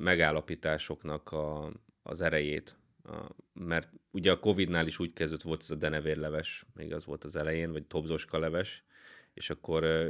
megállapításoknak 0.00 1.32
a, 1.32 1.72
az 2.02 2.20
erejét. 2.20 2.76
A, 3.04 3.16
mert 3.52 3.88
ugye 4.10 4.30
a 4.30 4.38
Covid-nál 4.38 4.86
is 4.86 4.98
úgy 4.98 5.12
kezdett, 5.12 5.42
volt 5.42 5.60
ez 5.62 5.70
a 5.70 5.74
denevérleves, 5.74 6.64
még 6.74 6.92
az 6.92 7.04
volt 7.04 7.24
az 7.24 7.36
elején, 7.36 7.72
vagy 7.72 7.84
tobzoska 7.84 8.38
leves, 8.38 8.84
és 9.34 9.50
akkor 9.50 10.08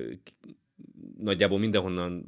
nagyjából 1.19 1.59
mindenhonnan 1.59 2.25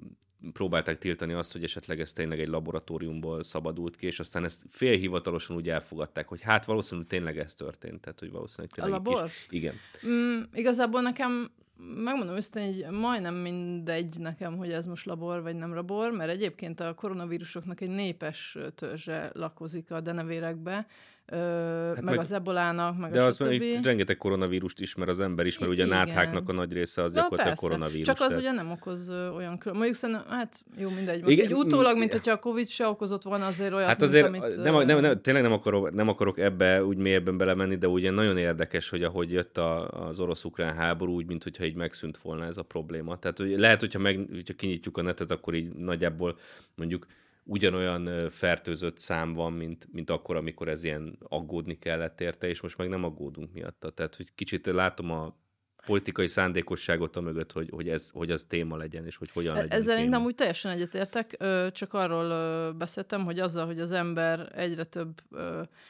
próbálták 0.53 0.99
tiltani 0.99 1.33
azt, 1.33 1.53
hogy 1.53 1.63
esetleg 1.63 2.01
ez 2.01 2.13
tényleg 2.13 2.41
egy 2.41 2.49
laboratóriumból 2.49 3.43
szabadult 3.43 3.97
ki, 3.97 4.07
és 4.07 4.21
aztán 4.21 4.45
ezt 4.45 4.65
félhivatalosan 4.69 5.57
úgy 5.57 5.69
elfogadták, 5.69 6.29
hogy 6.29 6.41
hát 6.41 6.65
valószínűleg 6.65 7.09
tényleg 7.09 7.39
ez 7.39 7.55
történt, 7.55 8.01
tehát 8.01 8.19
hogy 8.19 8.31
valószínűleg 8.31 8.71
tényleg 8.71 8.93
a 8.93 8.97
labor? 8.97 9.23
Kis... 9.25 9.47
Igen. 9.51 9.75
Mm, 10.07 10.41
igazából 10.53 11.01
nekem 11.01 11.51
megmondom 11.95 12.37
őszintén, 12.37 12.75
hogy 12.75 12.99
majdnem 12.99 13.35
mindegy 13.35 14.19
nekem, 14.19 14.57
hogy 14.57 14.73
ez 14.73 14.87
most 14.87 15.07
labor 15.07 15.43
vagy 15.43 15.57
nem 15.57 15.75
labor, 15.75 16.13
mert 16.13 16.31
egyébként 16.31 16.81
a 16.81 16.95
koronavírusoknak 16.95 17.81
egy 17.81 17.89
népes 17.89 18.59
törzse 18.75 19.31
lakozik 19.35 19.91
a 19.91 20.01
denevérekbe, 20.01 20.87
hát 21.31 21.95
meg, 21.95 22.05
meg 22.05 22.19
az 22.19 22.33
ebolának, 22.33 22.99
meg 22.99 23.11
de 23.11 23.23
a 23.23 23.27
az 23.27 23.39
meg 23.39 23.63
rengeteg 23.83 24.17
koronavírust 24.17 24.81
ismer 24.81 25.09
az 25.09 25.21
ember 25.21 25.47
is, 25.47 25.59
mert 25.59 25.73
ugye 25.73 25.85
a 25.85 25.87
nátháknak 25.87 26.49
a 26.49 26.53
nagy 26.53 26.73
része 26.73 27.03
az 27.03 27.13
gyakorlatilag 27.13 27.57
koronavírus. 27.57 28.07
Csak 28.07 28.21
az 28.21 28.27
tehát... 28.27 28.43
ugye 28.43 28.51
nem 28.51 28.71
okoz 28.71 29.09
olyan 29.09 29.59
külön. 29.59 29.77
Mondjuk 29.77 29.97
szerintem, 29.97 30.25
hát 30.29 30.65
jó, 30.77 30.89
mindegy. 30.89 31.23
Most 31.23 31.33
Igen, 31.33 31.47
egy 31.47 31.55
utólag, 31.55 31.99
mint 31.99 32.13
hogyha 32.13 32.33
a 32.33 32.39
Covid 32.39 32.69
se 32.69 32.87
okozott 32.87 33.23
volna 33.23 33.47
azért 33.47 33.73
olyan, 33.73 33.89
Hát 33.89 34.03
azért 34.03 34.31
mint, 34.31 34.45
amit, 34.45 34.63
nem, 34.63 34.87
nem, 34.87 35.01
nem, 35.01 35.21
tényleg 35.21 35.43
nem 35.43 35.53
akarok, 35.53 35.93
nem 35.93 36.09
akarok 36.09 36.39
ebbe 36.39 36.85
úgy 36.85 36.97
mélyebben 36.97 37.37
belemenni, 37.37 37.77
de 37.77 37.89
ugye 37.89 38.11
nagyon 38.11 38.37
érdekes, 38.37 38.89
hogy 38.89 39.03
ahogy 39.03 39.33
jött 39.33 39.59
a, 39.59 39.89
az 40.09 40.21
orosz-ukrán 40.21 40.75
háború, 40.75 41.15
úgy, 41.15 41.27
mint 41.27 41.43
hogyha 41.43 41.65
így 41.65 41.75
megszűnt 41.75 42.19
volna 42.19 42.45
ez 42.45 42.57
a 42.57 42.63
probléma. 42.63 43.19
Tehát 43.19 43.39
hogy 43.39 43.59
lehet, 43.59 43.81
hogyha, 43.81 43.99
meg, 43.99 44.27
hogyha 44.33 44.55
kinyitjuk 44.55 44.99
a 44.99 45.03
netet, 45.03 45.31
akkor 45.31 45.55
így 45.55 45.69
nagyjából 45.73 46.39
mondjuk 46.75 47.07
ugyanolyan 47.43 48.29
fertőzött 48.29 48.99
szám 48.99 49.33
van, 49.33 49.53
mint, 49.53 49.89
mint 49.93 50.11
akkor, 50.11 50.37
amikor 50.37 50.69
ez 50.69 50.83
ilyen 50.83 51.19
aggódni 51.29 51.79
kellett 51.79 52.21
érte, 52.21 52.49
és 52.49 52.61
most 52.61 52.79
meg 52.79 52.89
nem 52.89 53.05
aggódunk 53.05 53.53
miatta. 53.53 53.91
Tehát, 53.91 54.17
hogy 54.17 54.35
kicsit 54.35 54.67
látom 54.67 55.11
a 55.11 55.39
politikai 55.87 56.27
szándékosságot 56.27 57.17
a 57.17 57.21
mögött, 57.21 57.53
hogy, 57.53 57.71
hogy, 57.71 57.89
ez, 57.89 58.11
hogy 58.11 58.31
az 58.31 58.45
téma 58.45 58.77
legyen, 58.77 59.07
és 59.07 59.17
hogy 59.17 59.31
hogyan 59.31 59.57
e, 59.57 59.61
legyen 59.61 59.79
Ezzel 59.79 59.95
téma. 59.95 60.05
én 60.05 60.09
nem 60.09 60.25
úgy 60.25 60.35
teljesen 60.35 60.73
egyetértek, 60.73 61.45
csak 61.73 61.95
arról 61.95 62.73
beszéltem, 62.73 63.25
hogy 63.25 63.39
azzal, 63.39 63.67
hogy 63.67 63.81
az 63.81 63.93
ember 63.93 64.53
egyre 64.55 64.85
több 64.85 65.23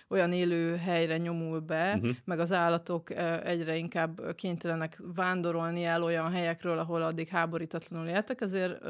olyan 0.09 0.33
élő 0.33 0.77
helyre 0.77 1.19
nyomul 1.19 1.61
be, 1.61 1.95
uh-huh. 1.95 2.17
meg 2.25 2.39
az 2.39 2.53
állatok 2.53 3.11
egyre 3.45 3.77
inkább 3.77 4.35
kénytelenek 4.35 5.01
vándorolni 5.15 5.85
el 5.85 6.03
olyan 6.03 6.31
helyekről, 6.31 6.79
ahol 6.79 7.03
addig 7.03 7.29
háborítatlanul 7.29 8.09
éltek, 8.09 8.41
ezért 8.41 8.85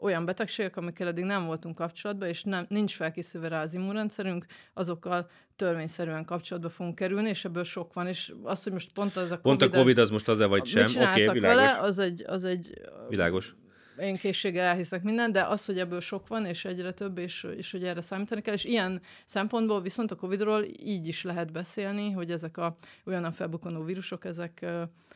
olyan 0.00 0.24
betegségek, 0.24 0.76
amikkel 0.76 1.08
eddig 1.08 1.24
nem 1.24 1.44
voltunk 1.44 1.74
kapcsolatban, 1.74 2.28
és 2.28 2.42
nem, 2.42 2.66
nincs 2.68 2.94
felkészülve 2.94 3.48
rá 3.48 3.62
az 3.62 3.74
immunrendszerünk, 3.74 4.44
azokkal 4.74 5.28
törvényszerűen 5.56 6.24
kapcsolatba 6.24 6.68
fogunk 6.68 6.94
kerülni, 6.94 7.28
és 7.28 7.44
ebből 7.44 7.64
sok 7.64 7.92
van, 7.92 8.06
és 8.06 8.32
az, 8.42 8.62
hogy 8.62 8.72
most 8.72 8.92
pont 8.92 9.16
az 9.16 9.30
a 9.30 9.40
COVID... 9.40 9.58
Pont 9.58 9.62
a 9.62 9.78
COVID 9.78 9.96
az, 9.96 10.02
az 10.02 10.10
most 10.10 10.28
az-e 10.28 10.46
vagy 10.46 10.66
sem, 10.66 10.84
oké, 10.84 10.98
okay, 10.98 11.14
világos. 11.14 11.40
Vele, 11.40 11.78
az 11.80 11.98
egy, 11.98 12.24
az 12.26 12.44
egy... 12.44 12.80
Világos 13.08 13.54
én 14.00 14.16
készséggel 14.16 14.64
elhiszek 14.64 15.02
minden, 15.02 15.32
de 15.32 15.44
az, 15.44 15.64
hogy 15.64 15.78
ebből 15.78 16.00
sok 16.00 16.28
van, 16.28 16.46
és 16.46 16.64
egyre 16.64 16.92
több, 16.92 17.18
és, 17.18 17.46
és 17.56 17.70
hogy 17.70 17.84
erre 17.84 18.00
számítani 18.00 18.40
kell, 18.40 18.54
és 18.54 18.64
ilyen 18.64 19.00
szempontból 19.24 19.82
viszont 19.82 20.10
a 20.10 20.14
Covid-ról 20.14 20.64
így 20.82 21.08
is 21.08 21.22
lehet 21.22 21.52
beszélni, 21.52 22.10
hogy 22.10 22.30
ezek 22.30 22.56
a 22.56 22.74
olyan 23.04 23.32
felbukkanó 23.32 23.84
vírusok, 23.84 24.24
ezek, 24.24 24.66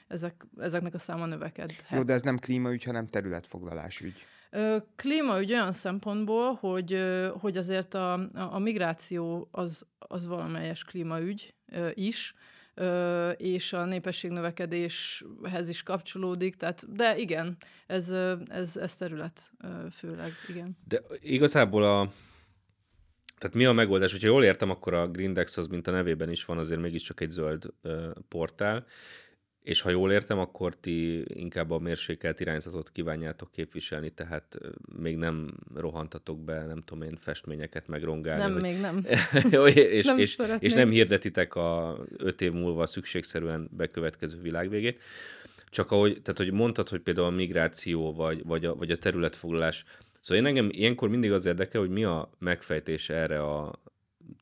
ezek, 0.08 0.46
ezeknek 0.58 0.94
a 0.94 0.98
száma 0.98 1.26
növekedhet. 1.26 1.84
Jó, 1.90 2.02
de 2.02 2.12
ez 2.12 2.22
nem 2.22 2.38
klímaügy, 2.38 2.84
hanem 2.84 3.10
területfoglalás 4.54 5.40
ügy. 5.40 5.52
Olyan 5.52 5.72
szempontból, 5.72 6.54
hogy, 6.54 7.04
hogy 7.40 7.56
azért 7.56 7.94
a, 7.94 8.12
a 8.34 8.58
migráció 8.58 9.48
az, 9.50 9.86
az 9.98 10.26
valamelyes 10.26 10.84
klímaügy 10.84 11.54
is, 11.94 12.34
és 13.36 13.72
a 13.72 13.84
népességnövekedéshez 13.84 15.68
is 15.68 15.82
kapcsolódik, 15.82 16.54
tehát, 16.54 16.94
de 16.94 17.16
igen, 17.16 17.56
ez, 17.86 18.10
ez, 18.48 18.76
ez 18.76 18.96
terület 18.96 19.52
főleg, 19.92 20.32
igen. 20.48 20.76
De 20.88 21.02
igazából 21.20 21.84
a, 21.84 22.12
tehát 23.38 23.56
mi 23.56 23.64
a 23.64 23.72
megoldás? 23.72 24.12
Hogyha 24.12 24.26
jól 24.26 24.44
értem, 24.44 24.70
akkor 24.70 24.94
a 24.94 25.08
Grindex 25.08 25.56
az, 25.56 25.66
mint 25.66 25.86
a 25.86 25.90
nevében 25.90 26.30
is 26.30 26.44
van, 26.44 26.58
azért 26.58 26.80
mégiscsak 26.80 27.20
egy 27.20 27.30
zöld 27.30 27.72
portál, 28.28 28.86
és 29.64 29.80
ha 29.80 29.90
jól 29.90 30.12
értem, 30.12 30.38
akkor 30.38 30.74
ti 30.74 31.24
inkább 31.40 31.70
a 31.70 31.78
mérsékelt 31.78 32.40
irányzatot 32.40 32.90
kívánjátok 32.90 33.50
képviselni, 33.50 34.10
tehát 34.10 34.58
még 34.98 35.16
nem 35.16 35.54
rohantatok 35.74 36.40
be, 36.40 36.66
nem 36.66 36.82
tudom 36.84 37.02
én, 37.02 37.16
festményeket 37.20 37.86
megrongálni. 37.86 38.42
Nem, 38.42 38.52
hogy... 38.52 38.62
még 38.62 38.80
nem. 38.80 39.04
és, 39.74 40.04
nem 40.04 40.18
és, 40.18 40.38
és 40.58 40.72
nem 40.72 40.88
hirdetitek 40.88 41.54
a 41.54 41.98
öt 42.16 42.40
év 42.40 42.52
múlva 42.52 42.86
szükségszerűen 42.86 43.68
bekövetkező 43.72 44.40
világvégét. 44.40 45.02
Csak 45.70 45.90
ahogy, 45.90 46.22
tehát 46.22 46.38
hogy 46.38 46.52
mondtad, 46.52 46.88
hogy 46.88 47.00
például 47.00 47.26
a 47.26 47.30
migráció 47.30 48.12
vagy, 48.12 48.44
vagy, 48.44 48.64
a, 48.64 48.74
vagy 48.74 48.90
a 48.90 48.98
területfoglalás, 48.98 49.84
Szóval 50.20 50.42
én 50.42 50.48
engem 50.48 50.68
ilyenkor 50.70 51.08
mindig 51.08 51.32
az 51.32 51.46
érdekel, 51.46 51.80
hogy 51.80 51.90
mi 51.90 52.04
a 52.04 52.30
megfejtés 52.38 53.10
erre 53.10 53.42
a, 53.42 53.80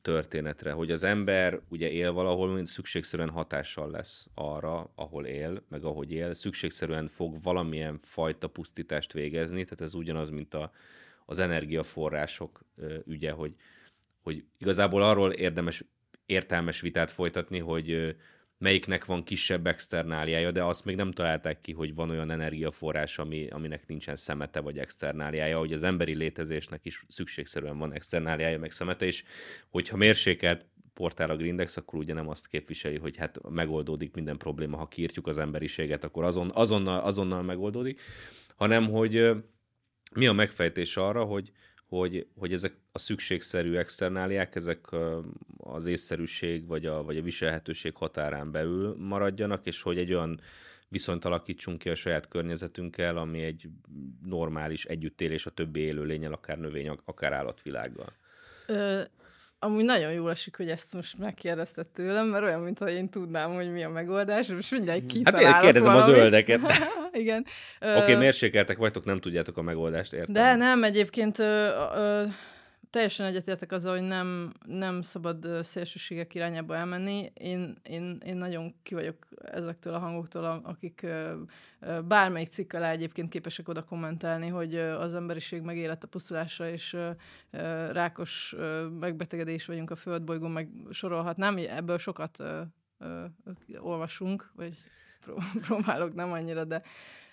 történetre, 0.01 0.71
hogy 0.71 0.91
az 0.91 1.03
ember 1.03 1.59
ugye 1.69 1.89
él 1.91 2.11
valahol, 2.11 2.53
mint 2.53 2.67
szükségszerűen 2.67 3.29
hatással 3.29 3.89
lesz 3.91 4.27
arra, 4.33 4.91
ahol 4.95 5.25
él, 5.25 5.63
meg 5.69 5.83
ahogy 5.83 6.11
él, 6.11 6.33
szükségszerűen 6.33 7.07
fog 7.07 7.41
valamilyen 7.41 7.99
fajta 8.01 8.47
pusztítást 8.47 9.13
végezni, 9.13 9.63
tehát 9.63 9.81
ez 9.81 9.93
ugyanaz, 9.93 10.29
mint 10.29 10.53
a, 10.53 10.71
az 11.25 11.39
energiaforrások 11.39 12.61
ügye, 13.05 13.31
hogy, 13.31 13.55
hogy 14.21 14.43
igazából 14.57 15.01
arról 15.01 15.31
érdemes 15.31 15.83
értelmes 16.25 16.81
vitát 16.81 17.11
folytatni, 17.11 17.59
hogy 17.59 18.15
melyiknek 18.63 19.05
van 19.05 19.23
kisebb 19.23 19.67
externáliája, 19.67 20.51
de 20.51 20.63
azt 20.63 20.85
még 20.85 20.95
nem 20.95 21.11
találták 21.11 21.61
ki, 21.61 21.71
hogy 21.71 21.95
van 21.95 22.09
olyan 22.09 22.31
energiaforrás, 22.31 23.17
ami, 23.17 23.47
aminek 23.47 23.87
nincsen 23.87 24.15
szemete 24.15 24.59
vagy 24.59 24.77
externáliája, 24.77 25.57
hogy 25.57 25.73
az 25.73 25.83
emberi 25.83 26.15
létezésnek 26.15 26.85
is 26.85 27.05
szükségszerűen 27.07 27.77
van 27.77 27.93
externáliája 27.93 28.59
meg 28.59 28.71
szemete, 28.71 29.05
és 29.05 29.23
hogyha 29.69 29.97
mérsékelt 29.97 30.65
portál 30.93 31.29
a 31.29 31.35
Grindex, 31.35 31.77
akkor 31.77 31.99
ugye 31.99 32.13
nem 32.13 32.29
azt 32.29 32.47
képviseli, 32.47 32.97
hogy 32.97 33.17
hát 33.17 33.49
megoldódik 33.49 34.13
minden 34.13 34.37
probléma, 34.37 34.77
ha 34.77 34.87
kiírtjuk 34.87 35.27
az 35.27 35.37
emberiséget, 35.37 36.03
akkor 36.03 36.23
azon, 36.23 36.51
azonnal, 36.53 36.99
azonnal 36.99 37.41
megoldódik, 37.41 37.99
hanem 38.55 38.89
hogy 38.89 39.31
mi 40.15 40.27
a 40.27 40.33
megfejtés 40.33 40.97
arra, 40.97 41.23
hogy, 41.23 41.51
hogy, 41.97 42.27
hogy 42.37 42.53
ezek 42.53 42.73
a 42.91 42.99
szükségszerű 42.99 43.75
externáliák, 43.75 44.55
ezek 44.55 44.87
az 45.57 45.85
észszerűség 45.85 46.67
vagy 46.67 46.85
a, 46.85 47.03
vagy 47.03 47.17
a 47.17 47.21
viselhetőség 47.21 47.95
határán 47.95 48.51
belül 48.51 48.95
maradjanak, 48.99 49.65
és 49.65 49.81
hogy 49.81 49.97
egy 49.97 50.13
olyan 50.13 50.39
viszonyt 50.87 51.25
alakítsunk 51.25 51.77
ki 51.77 51.89
a 51.89 51.95
saját 51.95 52.27
környezetünkkel, 52.27 53.17
ami 53.17 53.41
egy 53.41 53.69
normális 54.25 54.85
együttélés 54.85 55.45
a 55.45 55.51
többi 55.51 55.79
élőlényel, 55.79 56.33
akár 56.33 56.59
növény, 56.59 56.97
akár 57.05 57.33
állatvilággal. 57.33 58.13
Ö, 58.67 59.01
amúgy 59.63 59.83
nagyon 59.83 60.11
jól 60.11 60.29
esik, 60.31 60.55
hogy 60.55 60.69
ezt 60.69 60.93
most 60.93 61.17
megkérdezted 61.17 61.85
tőlem, 61.85 62.27
mert 62.27 62.43
olyan, 62.43 62.59
mintha 62.61 62.89
én 62.89 63.09
tudnám, 63.09 63.53
hogy 63.53 63.71
mi 63.71 63.83
a 63.83 63.89
megoldás, 63.89 64.49
és 64.59 64.69
mindjárt 64.69 65.05
kitalálok 65.05 65.51
Hát 65.51 65.61
kérdezem 65.61 65.93
valami. 65.93 66.11
a 66.11 66.15
zöldeket. 66.15 66.61
Igen. 67.13 67.45
Oké, 67.79 67.97
okay, 67.97 68.15
mérsékeltek 68.15 68.77
vagytok, 68.77 69.05
nem 69.05 69.19
tudjátok 69.19 69.57
a 69.57 69.61
megoldást, 69.61 70.13
értem. 70.13 70.33
De 70.33 70.55
nem, 70.55 70.83
egyébként 70.83 71.39
ö, 71.39 71.67
ö, 71.95 72.23
teljesen 72.93 73.25
egyetértek 73.25 73.71
azzal, 73.71 73.97
hogy 73.97 74.07
nem, 74.07 74.53
nem 74.65 75.01
szabad 75.01 75.63
szélsőségek 75.63 76.35
irányába 76.35 76.75
elmenni. 76.75 77.31
Én, 77.33 77.77
én, 77.83 78.17
én 78.25 78.37
nagyon 78.37 78.75
ki 78.83 78.93
vagyok 78.93 79.27
ezektől 79.41 79.93
a 79.93 79.99
hangoktól, 79.99 80.43
akik 80.63 81.05
bármelyik 82.07 82.49
cikk 82.49 82.73
alá 82.73 82.91
egyébként 82.91 83.29
képesek 83.29 83.67
oda 83.67 83.83
kommentálni, 83.83 84.47
hogy 84.47 84.75
az 84.75 85.13
emberiség 85.13 85.61
megélet 85.61 86.03
a 86.03 86.07
pusztulásra, 86.07 86.69
és 86.69 86.97
rákos 87.91 88.55
megbetegedés 88.99 89.65
vagyunk 89.65 89.91
a 89.91 89.95
földbolygón, 89.95 90.51
meg 90.51 90.69
sorolhatnám. 90.89 91.57
Ebből 91.57 91.97
sokat 91.97 92.43
olvasunk, 93.77 94.51
vagy 94.55 94.77
próbálok 95.67 96.13
nem 96.13 96.31
annyira, 96.31 96.63
de 96.63 96.81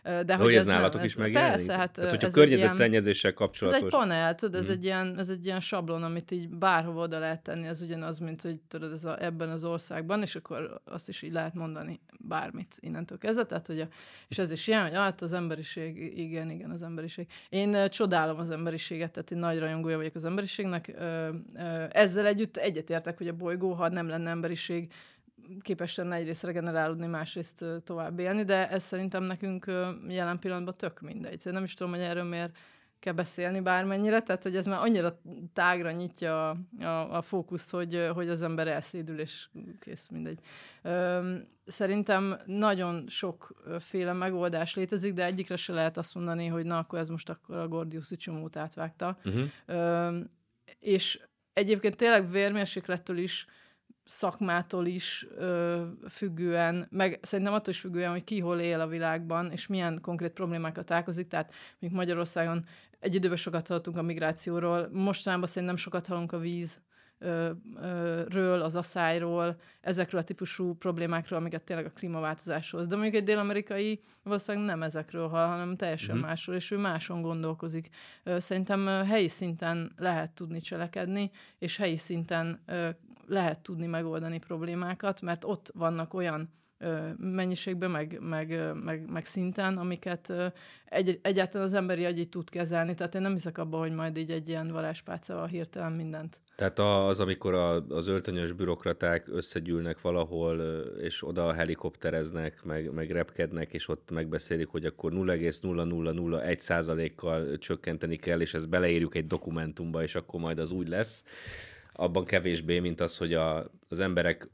de 0.03 0.35
hogy, 0.35 0.45
hogy 0.45 0.55
ez, 0.55 0.67
nálatok 0.67 0.97
nem, 0.97 1.05
is 1.05 1.15
megjelenik? 1.15 1.57
Persze, 1.57 1.77
hát 1.77 1.93
Tehát, 1.93 2.11
hogyha 2.11 2.31
környezetszennyezéssel 2.31 3.33
kapcsolatos... 3.33 3.79
Ez 3.79 3.85
egy 3.85 3.91
panel, 3.91 4.35
tudod, 4.35 4.61
ez, 4.61 4.69
mm. 4.69 4.71
egy 4.71 4.85
ilyen, 4.85 5.19
ez 5.19 5.29
egy 5.29 5.45
ilyen 5.45 5.61
sablon, 5.61 6.03
amit 6.03 6.31
így 6.31 6.49
bárhova 6.49 7.03
oda 7.03 7.19
lehet 7.19 7.43
tenni, 7.43 7.67
ez 7.67 7.83
ugyanaz, 7.83 8.19
mint 8.19 8.43
hogy 8.43 8.57
tudod, 8.69 8.93
ez 8.93 9.05
a, 9.05 9.25
ebben 9.25 9.49
az 9.49 9.65
országban, 9.65 10.23
és 10.23 10.37
akkor 10.37 10.81
azt 10.85 11.09
is 11.09 11.23
így 11.23 11.33
lehet 11.33 11.55
mondani 11.55 12.01
bármit 12.19 12.77
innentől 12.81 13.19
kezdve, 13.19 13.45
tehát, 13.45 13.67
hogy 13.67 13.81
a, 13.81 13.89
és 14.29 14.39
ez 14.39 14.51
is 14.51 14.67
ilyen, 14.67 14.83
hogy 14.83 14.95
hát 14.95 15.21
az 15.21 15.33
emberiség, 15.33 16.19
igen, 16.19 16.51
igen, 16.51 16.71
az 16.71 16.83
emberiség. 16.83 17.27
Én 17.49 17.69
uh, 17.69 17.89
csodálom 17.89 18.39
az 18.39 18.51
emberiséget, 18.51 19.11
tehát 19.11 19.31
én 19.31 19.39
nagy 19.39 19.59
rajongója 19.59 19.97
vagyok 19.97 20.15
az 20.15 20.25
emberiségnek. 20.25 20.95
Uh, 20.99 21.29
uh, 21.55 21.85
ezzel 21.91 22.27
együtt 22.27 22.57
egyetértek, 22.57 23.19
hogy 23.19 23.29
a 23.29 23.33
bolygó, 23.33 23.73
ha 23.73 23.89
nem 23.89 24.09
lenne 24.09 24.31
emberiség, 24.31 24.93
képes 25.61 25.97
lenne 25.97 26.15
egyrészt 26.15 26.43
regenerálódni, 26.43 27.07
másrészt 27.07 27.65
tovább 27.85 28.19
élni, 28.19 28.45
de 28.45 28.69
ez 28.69 28.83
szerintem 28.83 29.23
nekünk 29.23 29.73
jelen 30.09 30.39
pillanatban 30.39 30.77
tök 30.77 31.01
mindegy. 31.01 31.41
Nem 31.45 31.65
is 31.65 31.75
tudom, 31.75 31.93
hogy 31.93 32.03
erről 32.03 32.25
miért 32.25 32.57
kell 33.01 33.13
beszélni 33.13 33.61
bármennyire, 33.61 34.21
tehát 34.21 34.43
hogy 34.43 34.57
ez 34.57 34.67
már 34.67 34.81
annyira 34.81 35.21
tágra 35.53 35.91
nyitja 35.91 36.51
a, 36.51 36.57
a, 36.81 37.17
a 37.17 37.23
fókuszt, 37.23 37.71
hogy, 37.71 38.09
hogy 38.15 38.29
az 38.29 38.43
ember 38.43 38.69
elszédül, 38.69 39.21
és 39.21 39.49
kész, 39.81 40.09
mindegy. 40.09 40.41
Szerintem 41.65 42.41
nagyon 42.47 43.05
sokféle 43.09 44.13
megoldás 44.13 44.75
létezik, 44.75 45.13
de 45.13 45.25
egyikre 45.25 45.57
se 45.57 45.73
lehet 45.73 45.97
azt 45.97 46.15
mondani, 46.15 46.47
hogy 46.47 46.65
na, 46.65 46.79
akkor 46.79 46.99
ez 46.99 47.09
most 47.09 47.31
akkor 47.31 47.57
a 47.57 47.69
Gordiuszi 47.69 48.17
csomót 48.17 48.57
átvágta. 48.57 49.19
Uh-huh. 49.25 50.15
És 50.79 51.21
egyébként 51.53 51.97
tényleg 51.97 52.31
vérmérséklettől 52.31 53.19
is 53.19 53.47
szakmától 54.05 54.87
is 54.87 55.27
ö, 55.37 55.83
függően, 56.09 56.87
meg 56.91 57.19
szerintem 57.23 57.55
attól 57.55 57.73
is 57.73 57.81
függően, 57.81 58.11
hogy 58.11 58.25
ki 58.25 58.41
hol 58.41 58.61
él 58.61 58.81
a 58.81 58.87
világban, 58.87 59.51
és 59.51 59.67
milyen 59.67 59.99
konkrét 60.01 60.33
problémákat 60.33 60.87
találkozik. 60.87 61.29
Tehát 61.29 61.53
mondjuk 61.79 62.03
Magyarországon 62.03 62.65
egy 62.99 63.15
időben 63.15 63.37
sokat 63.37 63.69
hallottunk 63.69 63.97
a 63.97 64.03
migrációról, 64.03 64.89
mostanában 64.93 65.47
szerintem 65.47 65.77
sokat 65.77 66.07
hallunk 66.07 66.33
a 66.33 66.39
víz 66.39 66.81
ről, 68.29 68.61
az 68.63 68.77
asszályról, 68.77 69.61
ezekről 69.81 70.21
a 70.21 70.25
típusú 70.25 70.75
problémákról, 70.75 71.39
amiket 71.39 71.63
tényleg 71.63 71.87
a 71.87 71.91
klímaváltozáshoz. 71.91 72.87
De 72.87 72.95
mondjuk 72.95 73.17
egy 73.17 73.25
dél-amerikai 73.25 74.01
valószínűleg 74.23 74.67
nem 74.67 74.83
ezekről 74.83 75.29
hall, 75.29 75.47
hanem 75.47 75.77
teljesen 75.77 76.17
mm. 76.17 76.21
másról, 76.21 76.57
és 76.57 76.71
ő 76.71 76.77
máson 76.77 77.23
gondolkozik. 77.23 77.89
Szerintem 78.25 78.87
helyi 78.87 79.29
szinten 79.29 79.93
lehet 79.97 80.33
tudni 80.33 80.61
cselekedni, 80.61 81.31
és 81.59 81.77
helyi 81.77 81.97
szinten 81.97 82.65
lehet 83.31 83.61
tudni 83.61 83.87
megoldani 83.87 84.39
problémákat, 84.39 85.21
mert 85.21 85.45
ott 85.45 85.71
vannak 85.75 86.15
olyan 86.15 86.51
mennyiségben, 87.17 87.91
meg, 87.91 88.19
meg, 88.21 88.73
meg, 88.85 89.11
meg 89.11 89.25
szinten, 89.25 89.79
amiket 89.79 90.33
egy, 90.85 91.19
egyáltalán 91.23 91.67
az 91.67 91.75
emberi 91.75 92.05
agy 92.05 92.29
tud 92.29 92.51
kezelni. 92.51 92.95
Tehát 92.95 93.15
én 93.15 93.21
nem 93.23 93.33
hiszek 93.33 93.59
abba, 93.59 93.79
hogy 93.79 93.93
majd 93.93 94.17
így 94.17 94.31
egy 94.31 94.49
ilyen 94.49 94.73
varázspálcával 94.73 95.47
hirtelen 95.47 95.93
mindent. 95.93 96.41
Tehát 96.57 96.79
az, 96.79 97.21
amikor 97.21 97.55
a, 97.55 97.87
az 97.87 98.07
öltönyös 98.07 98.53
bürokraták 98.53 99.29
összegyűlnek 99.29 100.01
valahol, 100.01 100.61
és 101.01 101.27
oda 101.27 101.53
helikoptereznek, 101.53 102.63
meg, 102.65 102.93
meg 102.93 103.11
repkednek, 103.11 103.73
és 103.73 103.89
ott 103.89 104.11
megbeszélik, 104.11 104.69
hogy 104.69 104.85
akkor 104.85 105.13
0,0001 105.13 106.59
százalékkal 106.59 107.59
csökkenteni 107.59 108.17
kell, 108.17 108.41
és 108.41 108.55
ezt 108.55 108.69
beleírjuk 108.69 109.15
egy 109.15 109.27
dokumentumba, 109.27 110.03
és 110.03 110.15
akkor 110.15 110.41
majd 110.41 110.59
az 110.59 110.71
úgy 110.71 110.89
lesz 110.89 111.25
abban 112.01 112.25
kevésbé, 112.25 112.79
mint 112.79 113.01
az, 113.01 113.17
hogy 113.17 113.35
a, 113.35 113.71
az 113.89 114.01
emberek 114.01 114.49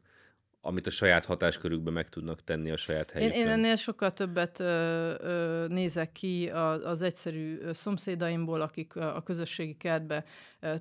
amit 0.60 0.86
a 0.86 0.90
saját 0.90 1.24
hatáskörükben 1.24 1.92
meg 1.92 2.08
tudnak 2.08 2.44
tenni 2.44 2.70
a 2.70 2.76
saját 2.76 3.10
helyükön. 3.10 3.38
Én, 3.38 3.46
én 3.46 3.52
ennél 3.52 3.76
sokkal 3.76 4.10
többet 4.10 4.60
ö, 4.60 5.14
ö, 5.20 5.66
nézek 5.68 6.12
ki 6.12 6.48
az, 6.48 6.84
az 6.84 7.02
egyszerű 7.02 7.58
szomszédaimból, 7.72 8.60
akik 8.60 8.96
a, 8.96 9.16
a 9.16 9.22
közösségi 9.22 9.76
kertbe 9.76 10.24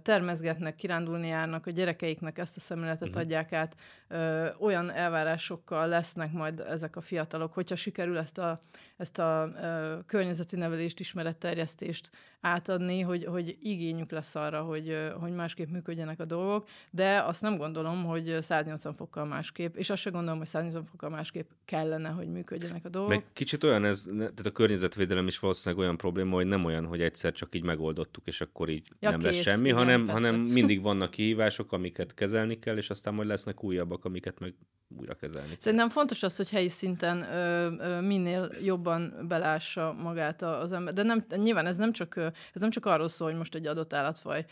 termezgetnek, 0.02 0.76
kirándulni 0.76 1.28
járnak, 1.28 1.67
a 1.67 1.71
gyerekeiknek 1.71 2.38
ezt 2.38 2.58
a 2.58 2.60
szemléletet 2.60 3.08
uh-huh. 3.08 3.21
adják 3.21 3.54
át, 3.54 3.76
ö, 4.08 4.48
olyan 4.60 4.91
elvárásokkal 4.91 5.88
lesznek 5.88 6.32
majd 6.32 6.60
ezek 6.60 6.95
a 6.95 7.02
fiatalok, 7.02 7.54
hogyha 7.54 7.76
sikerül 7.76 8.17
ezt 8.17 8.38
a, 8.38 8.60
ezt 8.98 9.19
a 9.19 9.52
ö, 9.62 9.98
környezeti 10.06 10.56
nevelést, 10.56 11.00
ismeretterjesztést 11.00 12.10
átadni, 12.45 13.02
hogy, 13.02 13.26
hogy 13.26 13.58
igényük 13.62 14.12
lesz 14.12 14.36
arra, 14.36 14.62
hogy, 14.62 14.98
hogy 15.19 15.32
másképp 15.32 15.69
működjenek 15.69 16.19
a 16.19 16.26
dolgok, 16.26 16.67
de 16.91 17.21
azt 17.21 17.41
nem 17.41 17.58
gondolom, 17.58 18.04
hogy 18.04 18.38
180 18.41 18.93
fokkal 18.93 19.26
másképp, 19.26 19.76
és 19.76 19.89
azt 19.89 20.02
se 20.02 20.10
gondolom, 20.10 20.38
hogy 20.38 20.48
180 20.48 20.86
fokkal 20.86 21.10
másképp 21.10 21.50
kellene, 21.65 22.10
hogy 22.10 22.28
működjenek 22.28 22.86
a 22.86 22.89
dolgok. 22.89 23.10
Meg 23.10 23.24
kicsit 23.34 23.63
olyan 23.63 23.86
ez, 23.86 24.06
tehát 24.17 24.45
a 24.45 24.52
környezetvédelem 24.52 25.28
is 25.28 25.39
valószínűleg 25.39 25.84
olyan 25.84 25.98
probléma, 25.98 26.36
hogy 26.36 26.45
nem 26.45 26.65
olyan, 26.65 26.86
hogy 26.86 27.02
egyszer 27.02 27.32
csak 27.32 27.56
így 27.56 27.63
megoldottuk, 27.63 28.28
és 28.28 28.41
akkor 28.41 28.69
így 28.69 28.88
ja, 29.00 29.10
nem 29.10 29.19
kész, 29.19 29.32
lesz 29.32 29.41
semmi, 29.41 29.71
hanem, 29.76 30.08
hanem 30.08 30.36
mindig 30.36 30.82
vannak 30.82 31.10
kihívások, 31.10 31.72
amiket 31.72 32.14
kezelni 32.14 32.60
kell, 32.60 32.78
és 32.78 32.90
aztán 32.90 33.14
majd 33.14 33.28
lesznek 33.28 33.64
újabbak, 33.64 34.06
amiket 34.06 34.40
meg 34.40 34.54
újra 34.98 35.14
kezelni. 35.14 35.56
Szerintem 35.60 35.90
fontos 35.90 36.24
az, 36.24 36.36
hogy 36.36 36.50
helyi 36.50 36.70
szinten 36.70 37.22
ö, 37.22 37.72
ö, 37.80 38.02
minél 38.02 38.52
jobban 38.64 39.26
belássa 39.28 39.94
magát 39.94 40.42
az 40.42 40.72
ember. 40.72 40.94
De 40.94 41.04
nem, 41.04 41.26
nyilván 41.36 41.66
ez 41.66 41.78
nem 41.78 41.92
csak, 41.92 42.16
ez 42.54 42.62
nem 42.62 42.70
csak 42.70 42.86
arról 42.86 43.10
szól, 43.10 43.28
hogy 43.28 43.38
most 43.38 43.56
egy 43.56 43.68
adott 43.68 43.94
állatfaj 43.94 44.46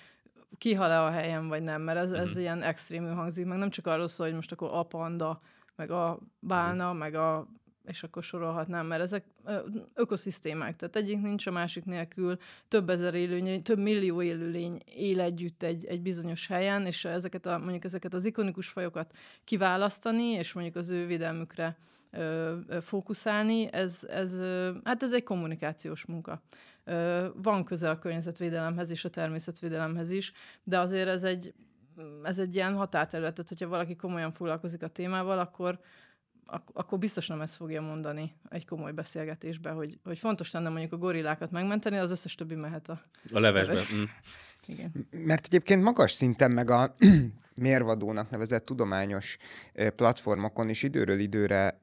kihal-e 0.58 1.04
a 1.04 1.10
helyen, 1.10 1.48
vagy 1.48 1.64
nem, 1.64 1.82
mert 1.82 1.98
ez, 1.98 2.12
ez 2.12 2.26
uh-huh. 2.26 2.42
ilyen 2.42 2.62
extrémül 2.62 3.14
hangzik, 3.14 3.46
meg 3.46 3.58
nem 3.58 3.70
csak 3.70 3.88
arról 3.88 4.08
szól, 4.08 4.26
hogy 4.26 4.36
most 4.36 4.52
akkor 4.52 4.70
a 4.72 4.84
panda, 4.84 5.42
meg 5.76 5.92
a 5.92 6.20
bálna, 6.40 6.84
uh-huh. 6.84 7.00
meg 7.00 7.16
a 7.16 7.48
és 7.86 8.04
akkor 8.04 8.24
sorolhatnám, 8.24 8.88
mert 8.88 9.02
ezek 9.02 9.26
ökoszisztémák, 9.94 10.76
tehát 10.76 10.96
egyik 10.96 11.22
nincs 11.22 11.48
a 11.48 11.52
másik 11.52 11.86
nélkül, 11.86 12.38
több 12.68 12.90
ezer 12.90 13.14
élőlény, 13.14 13.62
több 13.62 13.80
millió 13.80 14.22
élőlény 14.22 14.82
él 14.86 15.20
együtt 15.20 15.64
egy, 15.64 15.86
egy 15.86 16.02
bizonyos 16.02 16.48
helyen, 16.48 16.86
és 16.86 17.06
ezeket 17.06 17.46
a, 17.46 17.58
mondjuk 17.58 17.84
ezeket 17.84 18.14
az 18.14 18.26
ikonikus 18.26 18.68
fajokat 18.68 19.12
kiválasztani, 19.44 20.24
és 20.24 20.54
mondjuk 20.54 20.76
az 20.76 20.90
ő 20.90 21.06
védelmükre 21.06 21.78
ö, 22.12 22.58
fókuszálni, 22.82 23.74
ez, 23.74 24.08
ez, 24.10 24.38
hát 24.84 25.04
ez 25.04 25.14
egy 25.14 25.24
kommunikációs 25.24 26.06
munka. 26.06 26.42
Van 27.36 27.64
köze 27.64 27.90
a 27.90 28.00
környezetvédelemhez 28.00 28.92
és 28.92 29.06
a 29.06 29.10
természetvédelemhez 29.10 30.12
is, 30.12 30.32
de 30.64 30.80
azért 30.80 31.08
ez 31.08 31.24
egy, 31.24 31.54
ez 32.24 32.40
egy 32.40 32.56
ilyen 32.56 32.74
határterület, 32.74 33.34
tehát 33.34 33.50
hogyha 33.50 33.68
valaki 33.68 33.96
komolyan 33.96 34.32
foglalkozik 34.32 34.84
a 34.84 34.88
témával, 34.88 35.40
akkor, 35.40 35.80
ak- 36.46 36.70
akkor 36.74 37.00
biztos 37.00 37.28
nem 37.28 37.42
ezt 37.42 37.56
fogja 37.56 37.82
mondani 37.82 38.34
egy 38.50 38.66
komoly 38.66 38.92
beszélgetésbe, 38.92 39.70
hogy, 39.70 40.00
hogy 40.04 40.20
fontos 40.20 40.52
lenne 40.52 40.70
mondjuk 40.70 40.94
a 40.94 40.98
gorillákat 40.98 41.52
megmenteni, 41.52 41.98
az 41.98 42.12
összes 42.12 42.36
többi 42.36 42.56
mehet 42.56 42.90
a... 42.90 43.02
A 43.34 43.40
levesbe. 43.40 43.82
Mm. 43.94 44.04
Igen. 44.68 45.08
Mert 45.12 45.46
egyébként 45.46 45.84
magas 45.84 46.12
szinten 46.12 46.52
meg 46.52 46.70
a 46.70 46.96
mérvadónak 47.56 48.30
nevezett 48.30 48.66
tudományos 48.66 49.38
platformokon 49.96 50.70
is 50.70 50.84
időről 50.84 51.20
időre 51.20 51.80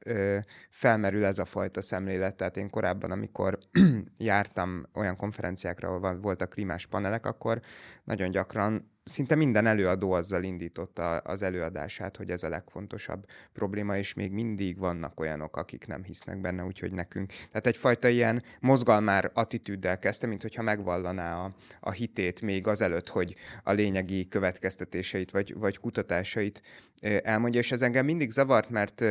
felmerül 0.69 1.25
ez 1.25 1.37
a 1.37 1.45
fajta 1.45 1.81
szemlélet. 1.81 2.35
Tehát 2.35 2.57
én 2.57 2.69
korábban, 2.69 3.11
amikor 3.11 3.57
jártam 4.17 4.85
olyan 4.93 5.15
konferenciákra, 5.15 5.87
ahol 5.87 6.19
voltak 6.19 6.49
klímás 6.49 6.85
panelek, 6.85 7.25
akkor 7.25 7.61
nagyon 8.03 8.29
gyakran 8.29 8.91
szinte 9.11 9.35
minden 9.35 9.65
előadó 9.65 10.11
azzal 10.11 10.43
indította 10.43 11.17
az 11.17 11.41
előadását, 11.41 12.17
hogy 12.17 12.29
ez 12.29 12.43
a 12.43 12.49
legfontosabb 12.49 13.25
probléma, 13.53 13.97
és 13.97 14.13
még 14.13 14.31
mindig 14.31 14.77
vannak 14.77 15.19
olyanok, 15.19 15.57
akik 15.57 15.87
nem 15.87 16.03
hisznek 16.03 16.41
benne, 16.41 16.63
úgyhogy 16.63 16.91
nekünk. 16.91 17.29
Tehát 17.29 17.67
egyfajta 17.67 18.07
ilyen 18.07 18.43
mozgalmár 18.59 19.31
attitűddel 19.33 19.99
kezdte, 19.99 20.27
mint 20.27 20.41
hogyha 20.41 20.61
megvallaná 20.61 21.43
a, 21.43 21.55
a 21.79 21.91
hitét 21.91 22.41
még 22.41 22.67
azelőtt, 22.67 23.09
hogy 23.09 23.35
a 23.63 23.71
lényegi 23.71 24.27
következtetéseit 24.27 25.31
vagy, 25.31 25.53
vagy 25.57 25.77
kutatásait 25.77 26.61
elmondja, 27.01 27.59
és 27.59 27.71
ez 27.71 27.81
engem 27.81 28.05
mindig 28.05 28.31
zavart, 28.31 28.69
mert, 28.69 29.01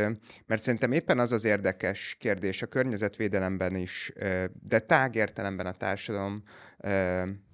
mert 0.46 0.62
szerintem 0.62 0.92
éppen 0.92 1.18
az 1.18 1.33
az 1.33 1.44
érdekes 1.44 2.16
kérdés 2.18 2.62
a 2.62 2.66
környezetvédelemben 2.66 3.74
is, 3.74 4.12
de 4.62 4.79
tág 4.79 5.14
értelemben 5.14 5.66
a 5.66 5.72
társadalom 5.72 6.42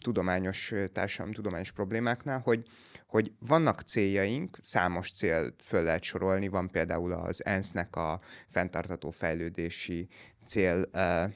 tudományos, 0.03 0.73
társadalom 0.93 1.35
tudományos 1.35 1.73
problémáknál, 1.73 2.41
hogy, 2.45 2.67
hogy 3.07 3.33
vannak 3.39 3.81
céljaink, 3.81 4.59
számos 4.61 5.11
cél 5.11 5.55
föl 5.63 5.83
lehet 5.83 6.03
sorolni, 6.03 6.49
van 6.49 6.71
például 6.71 7.13
az 7.13 7.45
ENSZ-nek 7.45 7.97
a 7.97 8.21
fenntartató 8.49 9.11
fejlődési 9.11 10.09
cél 10.47 10.91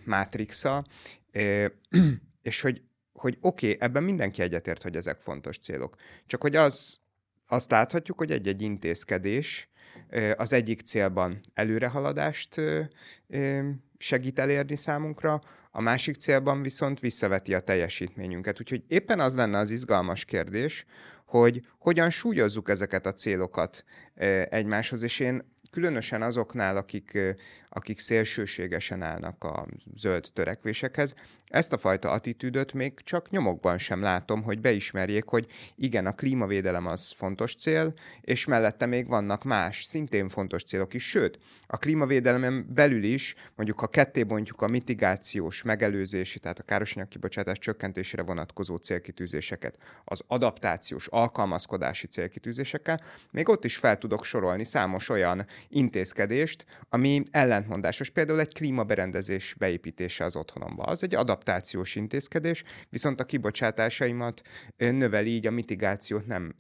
mátrixa, 0.05 0.85
és 2.43 2.61
hogy 2.61 2.83
hogy 3.21 3.39
oké, 3.41 3.67
okay, 3.67 3.87
ebben 3.87 4.03
mindenki 4.03 4.43
egyetért, 4.43 4.83
hogy 4.83 4.97
ezek 4.97 5.21
fontos 5.21 5.59
célok. 5.59 5.97
Csak 6.27 6.43
hogy 6.43 6.57
az, 6.57 7.01
azt 7.51 7.71
láthatjuk, 7.71 8.19
hogy 8.19 8.31
egy-egy 8.31 8.61
intézkedés 8.61 9.69
az 10.37 10.53
egyik 10.53 10.81
célban 10.81 11.41
előrehaladást 11.55 12.61
segít 13.99 14.39
elérni 14.39 14.77
számunkra, 14.77 15.41
a 15.71 15.81
másik 15.81 16.17
célban 16.17 16.63
viszont 16.63 17.01
visszaveti 17.01 17.55
a 17.55 17.61
teljesítményünket. 17.61 18.61
Úgyhogy 18.61 18.83
éppen 18.89 19.21
az 19.21 19.37
lenne 19.37 19.59
az 19.59 19.71
izgalmas 19.71 20.25
kérdés, 20.25 20.85
hogy 21.31 21.63
hogyan 21.79 22.11
súlyozzuk 22.11 22.69
ezeket 22.69 23.07
a 23.07 23.13
célokat 23.13 23.85
egymáshoz, 24.49 25.03
és 25.03 25.19
én 25.21 25.43
különösen 25.71 26.23
azoknál, 26.23 26.77
akik, 26.77 27.19
akik 27.69 28.01
szélsőségesen 28.01 29.03
állnak 29.03 29.45
a 29.45 29.67
zöld 29.95 30.29
törekvésekhez, 30.33 31.15
ezt 31.51 31.73
a 31.73 31.79
fajta 31.79 32.11
attitűdöt 32.11 32.73
még 32.73 33.01
csak 33.05 33.31
nyomokban 33.31 33.79
sem 33.79 34.03
látom, 34.03 34.43
hogy 34.43 34.61
beismerjék, 34.61 35.25
hogy 35.25 35.47
igen, 35.77 36.07
a 36.07 36.15
klímavédelem 36.15 36.87
az 36.87 37.11
fontos 37.11 37.55
cél, 37.55 37.95
és 38.21 38.45
mellette 38.45 38.87
még 38.87 39.07
vannak 39.07 39.45
más, 39.45 39.83
szintén 39.85 40.29
fontos 40.29 40.63
célok 40.63 40.95
is, 40.95 41.09
sőt, 41.09 41.39
a 41.67 41.77
klímavédelemen 41.77 42.67
belül 42.75 43.03
is, 43.03 43.35
mondjuk 43.55 43.81
ha 43.81 43.87
ketté 43.87 44.23
bontjuk 44.23 44.63
a 44.63 44.69
mitigációs, 44.69 45.63
megelőzési, 45.63 46.39
tehát 46.39 46.59
a 46.59 46.63
károsanyag 46.63 47.09
kibocsátás 47.09 47.59
csökkentésére 47.59 48.23
vonatkozó 48.23 48.77
célkitűzéseket, 48.77 49.77
az 50.05 50.23
adaptációs, 50.27 51.09
alkalmazkodási 51.21 52.07
célkitűzésekkel, 52.07 53.01
még 53.31 53.49
ott 53.49 53.65
is 53.65 53.77
fel 53.77 53.99
tudok 53.99 54.25
sorolni 54.25 54.65
számos 54.65 55.09
olyan 55.09 55.47
intézkedést, 55.69 56.65
ami 56.89 57.23
ellentmondásos. 57.31 58.11
Például 58.11 58.41
egy 58.41 58.53
klímaberendezés 58.53 59.55
beépítése 59.59 60.25
az 60.25 60.37
otthonomba. 60.37 60.83
Az 60.83 61.03
egy 61.03 61.15
adaptációs 61.15 61.95
intézkedés, 61.95 62.65
viszont 62.89 63.21
a 63.21 63.25
kibocsátásaimat 63.25 64.43
növeli, 64.77 65.31
így 65.31 65.47
a 65.47 65.51
mitigációt 65.51 66.27
nem 66.27 66.55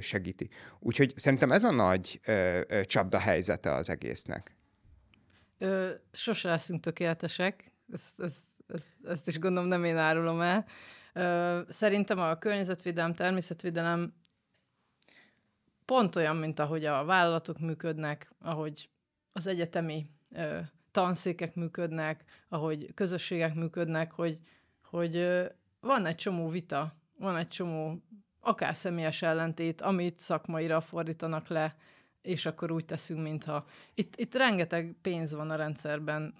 segíti. 0.00 0.48
Úgyhogy 0.80 1.12
szerintem 1.16 1.52
ez 1.52 1.64
a 1.64 1.70
nagy 1.70 2.20
csapda 2.82 3.18
helyzete 3.18 3.74
az 3.74 3.90
egésznek. 3.90 4.54
Ö, 5.58 5.90
sose 6.12 6.48
leszünk 6.48 6.80
tökéletesek, 6.80 7.64
ezt, 7.92 8.20
ezt, 8.20 8.38
ezt, 8.66 8.86
ezt 9.04 9.28
is 9.28 9.38
gondolom 9.38 9.68
nem 9.68 9.84
én 9.84 9.96
árulom 9.96 10.40
el. 10.40 10.66
Ö, 11.16 11.60
szerintem 11.68 12.18
a 12.18 12.38
környezetvédelem, 12.38 13.14
természetvédelem 13.14 14.14
pont 15.84 16.16
olyan, 16.16 16.36
mint 16.36 16.58
ahogy 16.58 16.84
a 16.84 17.04
vállalatok 17.04 17.58
működnek, 17.58 18.30
ahogy 18.38 18.90
az 19.32 19.46
egyetemi 19.46 20.06
ö, 20.30 20.58
tanszékek 20.90 21.54
működnek, 21.54 22.24
ahogy 22.48 22.94
közösségek 22.94 23.54
működnek, 23.54 24.12
hogy, 24.12 24.38
hogy 24.82 25.16
ö, 25.16 25.44
van 25.80 26.06
egy 26.06 26.14
csomó 26.14 26.48
vita, 26.48 26.96
van 27.18 27.36
egy 27.36 27.48
csomó 27.48 28.02
akár 28.40 28.76
személyes 28.76 29.22
ellentét, 29.22 29.80
amit 29.80 30.18
szakmaira 30.18 30.80
fordítanak 30.80 31.48
le, 31.48 31.76
és 32.22 32.46
akkor 32.46 32.70
úgy 32.70 32.84
teszünk, 32.84 33.22
mintha... 33.22 33.66
Itt, 33.94 34.16
itt 34.16 34.34
rengeteg 34.34 34.96
pénz 35.02 35.34
van 35.34 35.50
a 35.50 35.56
rendszerben, 35.56 36.34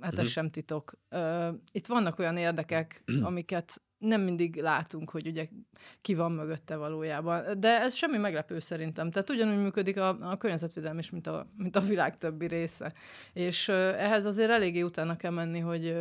hát 0.00 0.12
ez 0.12 0.18
uh-huh. 0.18 0.32
sem 0.32 0.50
titok. 0.50 0.92
Uh, 1.10 1.48
itt 1.72 1.86
vannak 1.86 2.18
olyan 2.18 2.36
érdekek, 2.36 3.02
amiket 3.22 3.82
nem 4.02 4.20
mindig 4.20 4.60
látunk, 4.60 5.10
hogy 5.10 5.26
ugye 5.26 5.48
ki 6.00 6.14
van 6.14 6.32
mögötte 6.32 6.76
valójában. 6.76 7.60
De 7.60 7.80
ez 7.80 7.94
semmi 7.94 8.18
meglepő 8.18 8.58
szerintem. 8.58 9.10
Tehát 9.10 9.30
ugyanúgy 9.30 9.62
működik 9.62 9.98
a, 9.98 10.30
a 10.30 10.36
környezetvédelem 10.36 10.98
is, 10.98 11.10
mint 11.10 11.26
a, 11.26 11.46
mint 11.56 11.76
a 11.76 11.80
világ 11.80 12.16
többi 12.16 12.46
része. 12.46 12.92
És 13.32 13.68
uh, 13.68 13.76
ehhez 13.76 14.24
azért 14.24 14.50
eléggé 14.50 14.82
utána 14.82 15.16
kell 15.16 15.32
menni, 15.32 15.58
hogy 15.58 15.94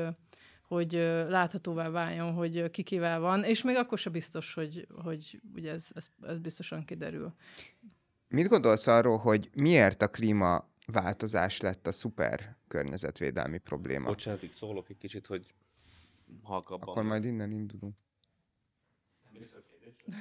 hogy 0.72 0.94
láthatóvá 1.30 1.90
váljon, 1.90 2.34
hogy 2.34 2.70
ki 2.70 2.84
kivel 2.84 3.20
van, 3.20 3.44
és 3.44 3.62
még 3.62 3.76
akkor 3.76 3.98
sem 3.98 4.12
biztos, 4.12 4.54
hogy, 4.54 4.88
hogy 5.04 5.42
ugye 5.56 5.72
ez, 5.72 5.88
ez, 5.94 6.06
ez 6.22 6.38
biztosan 6.38 6.86
kiderül. 6.86 7.34
Mit 8.28 8.48
gondolsz 8.48 8.88
arról, 8.88 9.18
hogy 9.18 9.50
miért 9.54 10.02
a 10.02 10.08
klímaváltozás 10.08 11.60
lett 11.60 11.88
a 11.88 11.92
szuper 11.92 12.58
környezetvédelmi 12.68 13.58
probléma? 13.58 14.08
Bocsánat, 14.08 14.44
így 14.44 14.52
szólok 14.52 14.90
egy 14.90 14.98
kicsit, 14.98 15.26
hogy 15.26 15.54
halkabban. 16.44 16.90
Akkor 16.90 17.04
majd 17.04 17.24
innen 17.24 17.52
indulunk. 17.52 17.98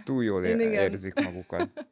Túl 0.05 0.25
jól 0.25 0.45
ér- 0.45 0.61
érzik 0.61 1.15
magukat. 1.15 1.89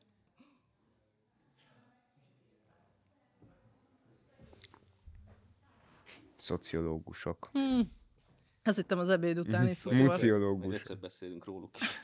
Szociológusok. 6.37 7.49
Hmm. 7.53 7.97
Azt 8.63 8.77
hittem 8.77 8.99
az 8.99 9.09
ebéd 9.09 9.39
utáni 9.39 9.75
cukor. 9.75 9.99
Muciológus. 9.99 10.65
Majd 10.65 10.79
egyszer 10.79 10.99
beszélünk 10.99 11.45
róluk 11.45 11.77
is. 11.81 12.01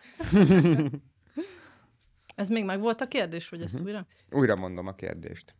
Ez 2.34 2.48
még 2.48 2.64
meg 2.64 2.80
volt 2.80 3.00
a 3.00 3.08
kérdés, 3.08 3.48
hogy 3.48 3.62
ezt 3.62 3.74
uh-huh. 3.74 3.88
újra? 3.88 4.06
Újra 4.30 4.56
mondom 4.56 4.86
a 4.86 4.94
kérdést. 4.94 5.54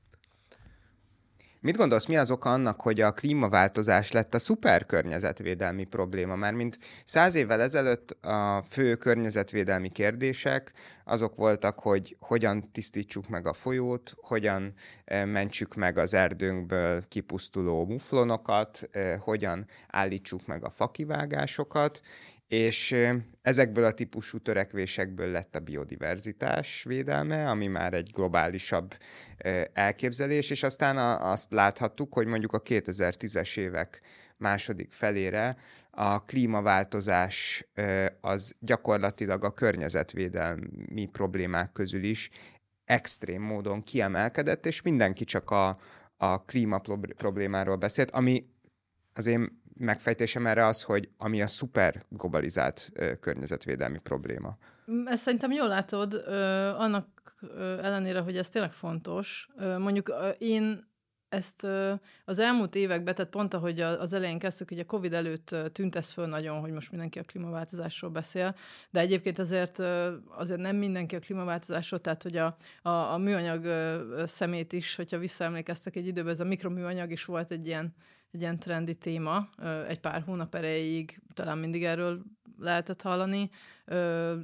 Mit 1.65 1.77
gondolsz, 1.77 2.07
mi 2.07 2.17
az 2.17 2.31
oka 2.31 2.53
annak, 2.53 2.81
hogy 2.81 3.01
a 3.01 3.13
klímaváltozás 3.13 4.13
lett 4.13 4.35
a 4.35 4.39
szuper 4.39 4.87
környezetvédelmi 4.87 5.85
probléma? 5.85 6.37
Már 6.37 6.53
mint 6.53 6.79
száz 7.05 7.35
évvel 7.35 7.61
ezelőtt 7.61 8.11
a 8.11 8.65
fő 8.69 8.95
környezetvédelmi 8.95 9.89
kérdések 9.89 10.73
azok 11.05 11.37
voltak, 11.37 11.81
hogy 11.81 12.17
hogyan 12.21 12.71
tisztítsuk 12.73 13.29
meg 13.29 13.47
a 13.47 13.53
folyót, 13.53 14.15
hogyan 14.17 14.73
mentsük 15.07 15.75
meg 15.75 15.99
az 15.99 16.15
erdőnkből 16.15 17.09
kipusztuló 17.09 17.85
muflonokat, 17.85 18.89
hogyan 19.19 19.67
állítsuk 19.89 20.47
meg 20.47 20.65
a 20.65 20.71
fakivágásokat, 20.71 22.01
és 22.49 22.97
ezekből 23.43 23.85
a 23.85 23.93
típusú 23.93 24.39
törekvésekből 24.39 25.31
lett 25.31 25.57
a 25.57 25.61
biodiverzitás 25.61 26.83
védelme, 26.83 27.49
ami 27.51 27.67
már 27.67 27.95
egy 27.95 28.11
globálisabb 28.15 28.95
elképzelés, 29.73 30.51
és 30.51 30.63
aztán 30.63 30.97
azt 31.21 31.53
láthattuk, 31.53 32.15
hogy 32.15 32.27
mondjuk 32.27 32.53
a 32.53 32.63
2010-es 32.63 33.57
évek 33.57 34.01
második 34.37 34.93
felére 34.93 35.57
a 35.91 36.25
klímaváltozás 36.25 37.67
az 38.21 38.55
gyakorlatilag 38.61 39.45
a 39.45 39.55
környezetvédelmi 39.55 41.09
problémák 41.13 41.73
közül 41.73 42.03
is 42.03 42.31
extrém 42.85 43.43
módon 43.43 43.83
kiemelkedett, 43.83 44.67
és 44.67 44.83
mindenki 44.83 45.25
csak 45.25 45.51
a, 45.51 45.79
a 46.17 46.45
klíma 46.45 46.81
problémáról 47.17 47.77
beszélt, 47.77 48.11
ami 48.11 48.47
az 49.13 49.27
én 49.27 49.63
megfejtésem 49.79 50.47
erre 50.47 50.67
az, 50.67 50.83
hogy 50.83 51.09
ami 51.17 51.43
a 51.43 51.47
szuper 51.47 52.05
globalizált 52.09 52.93
környezetvédelmi 53.21 53.99
probléma. 53.99 54.57
Mm, 54.93 55.07
ezt 55.07 55.23
szerintem 55.23 55.53
jól 55.53 55.69
látod, 55.69 56.15
annak 56.79 57.37
ellenére, 57.83 58.21
hogy 58.21 58.37
ez 58.37 58.49
tényleg 58.49 58.73
fontos. 58.73 59.49
Mondjuk 59.79 60.15
én 60.39 60.93
ezt 61.35 61.67
az 62.25 62.39
elmúlt 62.39 62.75
években, 62.75 63.15
tehát 63.15 63.31
pont 63.31 63.55
ahogy 63.55 63.81
az 63.81 64.13
elején 64.13 64.39
kezdtük, 64.39 64.71
a 64.71 64.85
Covid 64.85 65.13
előtt 65.13 65.55
tűnt 65.73 65.97
ez 65.97 66.11
föl 66.11 66.27
nagyon, 66.27 66.61
hogy 66.61 66.73
most 66.73 66.91
mindenki 66.91 67.19
a 67.19 67.23
klímaváltozásról 67.23 68.11
beszél, 68.11 68.57
de 68.91 69.01
egyébként 69.01 69.39
azért, 69.39 69.79
azért 70.29 70.61
nem 70.61 70.77
mindenki 70.77 71.17
a 71.17 71.19
klímaváltozásról, 71.19 72.01
tehát 72.01 72.23
hogy 72.23 72.37
a, 72.37 72.57
a, 72.83 72.89
a 72.89 73.19
műanyag 73.19 73.67
szemét 74.27 74.73
is, 74.73 74.95
hogyha 74.95 75.19
visszaemlékeztek 75.19 75.97
egy 75.97 76.07
időben, 76.07 76.33
ez 76.33 76.41
a 76.41 76.45
mikroműanyag 76.45 77.11
is 77.11 77.25
volt 77.25 77.51
egy 77.51 77.67
ilyen 77.67 77.95
egy 78.35 78.41
ilyen 78.41 78.59
trendi 78.59 78.95
téma, 78.95 79.49
egy 79.89 80.01
pár 80.01 80.23
hónap 80.23 80.55
erejéig. 80.55 81.21
Talán 81.35 81.59
mindig 81.59 81.85
erről 81.85 82.23
lehetett 82.59 83.03
hallani. 83.03 83.51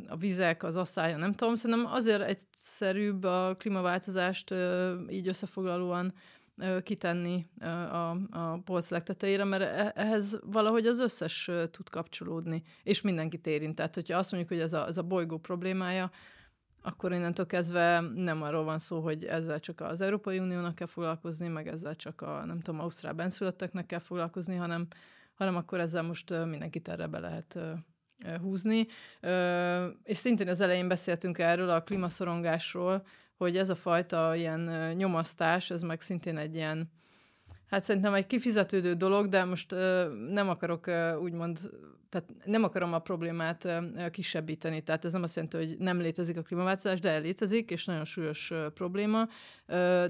A 0.09 0.17
vizek, 0.17 0.63
az 0.63 0.77
asszája, 0.77 1.17
nem 1.17 1.35
tudom, 1.35 1.55
szerintem 1.55 1.87
azért 1.87 2.23
egyszerűbb 2.23 3.25
a 3.25 3.55
klímaváltozást 3.59 4.55
így 5.11 5.29
összefoglalóan 5.29 6.15
kitenni 6.83 7.47
a, 7.61 8.11
a 8.31 8.61
polc 8.65 8.91
legtetejére, 8.91 9.45
mert 9.45 9.63
e, 9.63 9.93
ehhez 9.95 10.39
valahogy 10.43 10.87
az 10.87 10.99
összes 10.99 11.51
tud 11.71 11.89
kapcsolódni, 11.91 12.63
és 12.83 13.01
mindenkit 13.01 13.47
érint. 13.47 13.75
Tehát, 13.75 13.95
hogyha 13.95 14.19
azt 14.19 14.33
mondjuk, 14.33 14.53
hogy 14.53 14.63
ez 14.63 14.73
a, 14.73 14.87
ez 14.87 14.97
a 14.97 15.03
bolygó 15.03 15.39
problémája, 15.39 16.11
akkor 16.83 17.13
innentől 17.13 17.47
kezdve 17.47 18.01
nem 18.01 18.43
arról 18.43 18.65
van 18.65 18.79
szó, 18.79 19.01
hogy 19.01 19.25
ezzel 19.25 19.61
csak 19.61 19.81
az 19.81 20.01
Európai 20.01 20.39
Uniónak 20.39 20.75
kell 20.75 20.87
foglalkozni, 20.87 21.49
meg 21.49 21.69
ezzel 21.69 21.95
csak 21.95 22.21
a, 22.21 22.45
nem 22.45 22.61
tudom, 22.61 22.81
Ausztrál 22.81 23.13
benszülötteknek 23.13 23.87
kell 23.87 23.99
foglalkozni, 23.99 24.57
hanem, 24.57 24.87
hanem 25.35 25.57
akkor 25.57 25.81
ezzel 25.81 26.03
most 26.03 26.31
mindenkit 26.31 26.89
erre 26.89 27.07
be 27.07 27.19
lehet 27.19 27.59
húzni. 28.41 28.87
És 30.03 30.17
szintén 30.17 30.49
az 30.49 30.61
elején 30.61 30.89
beszéltünk 30.89 31.39
erről, 31.39 31.69
a 31.69 31.83
klímaszorongásról, 31.83 33.03
hogy 33.41 33.57
ez 33.57 33.71
a 33.71 33.75
fajta 33.75 34.35
ilyen 34.35 34.93
nyomasztás, 34.97 35.71
ez 35.71 35.83
meg 35.83 36.01
szintén 36.01 36.37
egy 36.37 36.55
ilyen, 36.55 36.91
hát 37.67 37.83
szerintem 37.83 38.15
egy 38.15 38.27
kifizetődő 38.27 38.95
dolog, 38.95 39.29
de 39.29 39.45
most 39.45 39.75
nem 40.29 40.49
akarok 40.49 40.91
úgymond 41.21 41.59
tehát 42.11 42.29
nem 42.45 42.65
akarom 42.65 42.93
a 42.93 42.99
problémát 42.99 43.69
kisebbíteni, 44.11 44.81
tehát 44.81 45.05
ez 45.05 45.13
nem 45.13 45.23
azt 45.23 45.35
jelenti, 45.35 45.57
hogy 45.57 45.77
nem 45.79 46.01
létezik 46.01 46.37
a 46.37 46.43
klímaváltozás, 46.43 47.01
de 47.01 47.19
létezik, 47.19 47.71
és 47.71 47.85
nagyon 47.85 48.05
súlyos 48.05 48.53
probléma, 48.75 49.29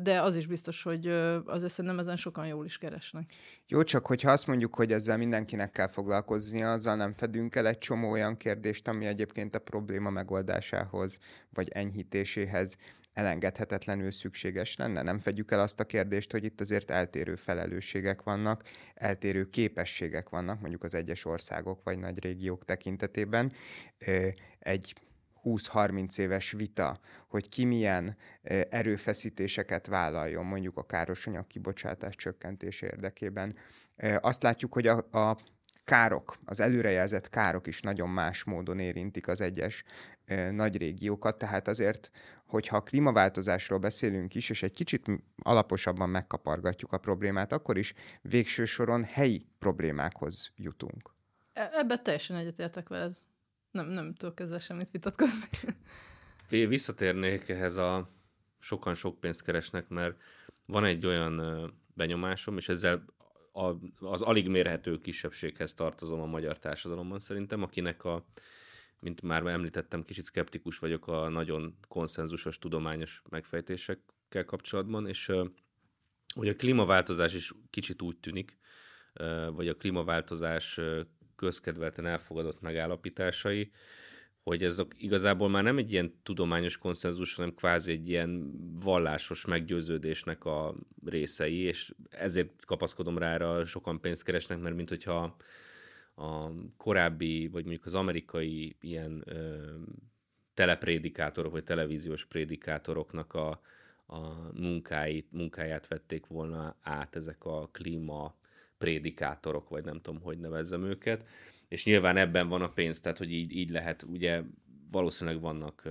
de 0.02 0.20
az 0.22 0.36
is 0.36 0.46
biztos, 0.46 0.82
hogy 0.82 1.06
az 1.44 1.70
szerintem 1.70 1.98
ezen 1.98 2.16
sokan 2.16 2.46
jól 2.46 2.64
is 2.64 2.78
keresnek. 2.78 3.28
Jó, 3.66 3.82
csak 3.82 4.06
hogyha 4.06 4.30
azt 4.30 4.46
mondjuk, 4.46 4.74
hogy 4.74 4.92
ezzel 4.92 5.16
mindenkinek 5.16 5.70
kell 5.70 5.88
foglalkoznia, 5.88 6.72
azzal 6.72 6.96
nem 6.96 7.12
fedünk 7.12 7.54
el 7.54 7.66
egy 7.66 7.78
csomó 7.78 8.10
olyan 8.10 8.36
kérdést, 8.36 8.88
ami 8.88 9.06
egyébként 9.06 9.54
a 9.54 9.58
probléma 9.58 10.10
megoldásához, 10.10 11.18
vagy 11.52 11.68
enyhítéséhez 11.68 12.76
elengedhetetlenül 13.12 14.10
szükséges 14.10 14.76
lenne? 14.76 15.02
Nem 15.02 15.18
fedjük 15.18 15.50
el 15.50 15.60
azt 15.60 15.80
a 15.80 15.84
kérdést, 15.84 16.32
hogy 16.32 16.44
itt 16.44 16.60
azért 16.60 16.90
eltérő 16.90 17.34
felelősségek 17.34 18.22
vannak, 18.22 18.62
eltérő 18.94 19.50
képességek 19.50 20.28
vannak, 20.28 20.60
mondjuk 20.60 20.84
az 20.84 20.94
egyes 20.94 21.24
országok 21.24 21.80
vagy 21.84 21.98
nagy 21.98 22.22
régiók 22.22 22.64
tekintetében. 22.64 23.52
Egy 24.58 24.94
20-30 25.44 26.18
éves 26.18 26.50
vita, 26.50 27.00
hogy 27.28 27.48
ki 27.48 27.64
milyen 27.64 28.16
erőfeszítéseket 28.70 29.86
vállaljon 29.86 30.44
mondjuk 30.44 30.76
a 30.76 30.86
károsanyag 30.86 31.46
kibocsátás 31.46 32.16
csökkentése 32.16 32.86
érdekében. 32.86 33.56
Azt 34.20 34.42
látjuk, 34.42 34.72
hogy 34.72 34.86
a, 34.86 34.96
a 35.10 35.36
károk, 35.84 36.38
az 36.44 36.60
előrejelzett 36.60 37.28
károk 37.28 37.66
is 37.66 37.80
nagyon 37.80 38.08
más 38.08 38.44
módon 38.44 38.78
érintik 38.78 39.28
az 39.28 39.40
egyes 39.40 39.84
nagy 40.50 40.76
régiókat, 40.76 41.38
tehát 41.38 41.68
azért, 41.68 42.10
hogyha 42.50 42.76
a 42.76 42.82
klímaváltozásról 42.82 43.78
beszélünk 43.78 44.34
is, 44.34 44.50
és 44.50 44.62
egy 44.62 44.72
kicsit 44.72 45.06
alaposabban 45.42 46.08
megkapargatjuk 46.08 46.92
a 46.92 46.98
problémát, 46.98 47.52
akkor 47.52 47.78
is 47.78 47.94
végső 48.22 48.64
soron 48.64 49.04
helyi 49.04 49.46
problémákhoz 49.58 50.52
jutunk. 50.56 51.10
E, 51.52 51.70
ebben 51.72 52.02
teljesen 52.02 52.36
egyetértek 52.36 52.88
veled. 52.88 53.16
Nem, 53.70 53.86
nem 53.86 54.14
tudok 54.14 54.40
ezzel 54.40 54.58
semmit 54.58 54.90
vitatkozni. 54.90 55.48
Visszatérnék 56.66 57.48
ehhez 57.48 57.76
a 57.76 58.10
sokan 58.58 58.94
sok 58.94 59.20
pénzt 59.20 59.42
keresnek, 59.42 59.88
mert 59.88 60.16
van 60.66 60.84
egy 60.84 61.06
olyan 61.06 61.42
benyomásom, 61.94 62.56
és 62.56 62.68
ezzel 62.68 63.04
a, 63.52 63.72
az 63.98 64.22
alig 64.22 64.48
mérhető 64.48 65.00
kisebbséghez 65.00 65.74
tartozom 65.74 66.20
a 66.20 66.26
magyar 66.26 66.58
társadalomban 66.58 67.18
szerintem, 67.18 67.62
akinek 67.62 68.04
a, 68.04 68.24
mint 69.00 69.22
már 69.22 69.46
említettem, 69.46 70.04
kicsit 70.04 70.24
szkeptikus 70.24 70.78
vagyok 70.78 71.06
a 71.06 71.28
nagyon 71.28 71.76
konszenzusos 71.88 72.58
tudományos 72.58 73.22
megfejtésekkel 73.30 74.44
kapcsolatban, 74.44 75.08
és 75.08 75.32
hogy 76.34 76.48
a 76.48 76.56
klímaváltozás 76.56 77.34
is 77.34 77.52
kicsit 77.70 78.02
úgy 78.02 78.16
tűnik, 78.16 78.58
vagy 79.52 79.68
a 79.68 79.74
klímaváltozás 79.74 80.80
közkedvelten 81.36 82.06
elfogadott 82.06 82.60
megállapításai, 82.60 83.70
hogy 84.42 84.64
ez 84.64 84.82
igazából 84.96 85.48
már 85.48 85.62
nem 85.62 85.78
egy 85.78 85.92
ilyen 85.92 86.20
tudományos 86.22 86.78
konszenzus, 86.78 87.34
hanem 87.34 87.54
kvázi 87.54 87.92
egy 87.92 88.08
ilyen 88.08 88.52
vallásos 88.82 89.44
meggyőződésnek 89.44 90.44
a 90.44 90.74
részei, 91.04 91.58
és 91.58 91.94
ezért 92.10 92.64
kapaszkodom 92.64 93.18
rá, 93.18 93.32
erre 93.32 93.64
sokan 93.64 94.00
pénzt 94.00 94.22
keresnek, 94.22 94.60
mert 94.60 94.74
mint 94.74 94.88
hogyha 94.88 95.36
a 96.20 96.52
korábbi, 96.76 97.48
vagy 97.48 97.64
mondjuk 97.64 97.86
az 97.86 97.94
amerikai 97.94 98.76
ilyen 98.80 99.22
ö, 99.26 99.74
teleprédikátorok, 100.54 101.52
vagy 101.52 101.64
televíziós 101.64 102.24
prédikátoroknak 102.24 103.34
a, 103.34 103.60
a 104.06 104.50
munkáit, 104.54 105.32
munkáját 105.32 105.88
vették 105.88 106.26
volna 106.26 106.76
át 106.82 107.16
ezek 107.16 107.44
a 107.44 107.68
klíma 107.72 108.34
prédikátorok, 108.78 109.68
vagy 109.68 109.84
nem 109.84 110.00
tudom, 110.00 110.20
hogy 110.20 110.38
nevezzem 110.38 110.84
őket 110.84 111.24
és 111.70 111.84
nyilván 111.84 112.16
ebben 112.16 112.48
van 112.48 112.62
a 112.62 112.72
pénz, 112.72 113.00
tehát 113.00 113.18
hogy 113.18 113.32
így, 113.32 113.56
így 113.56 113.70
lehet, 113.70 114.02
ugye 114.02 114.42
valószínűleg 114.90 115.40
vannak 115.40 115.88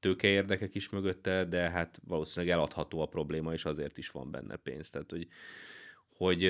tőkeérdekek 0.00 0.74
is 0.74 0.88
mögötte, 0.88 1.44
de 1.44 1.70
hát 1.70 2.00
valószínűleg 2.06 2.54
eladható 2.54 3.00
a 3.00 3.06
probléma, 3.06 3.52
és 3.52 3.64
azért 3.64 3.98
is 3.98 4.10
van 4.10 4.30
benne 4.30 4.56
pénz. 4.56 4.90
Tehát, 4.90 5.10
hogy, 5.10 5.28
hogy 6.16 6.42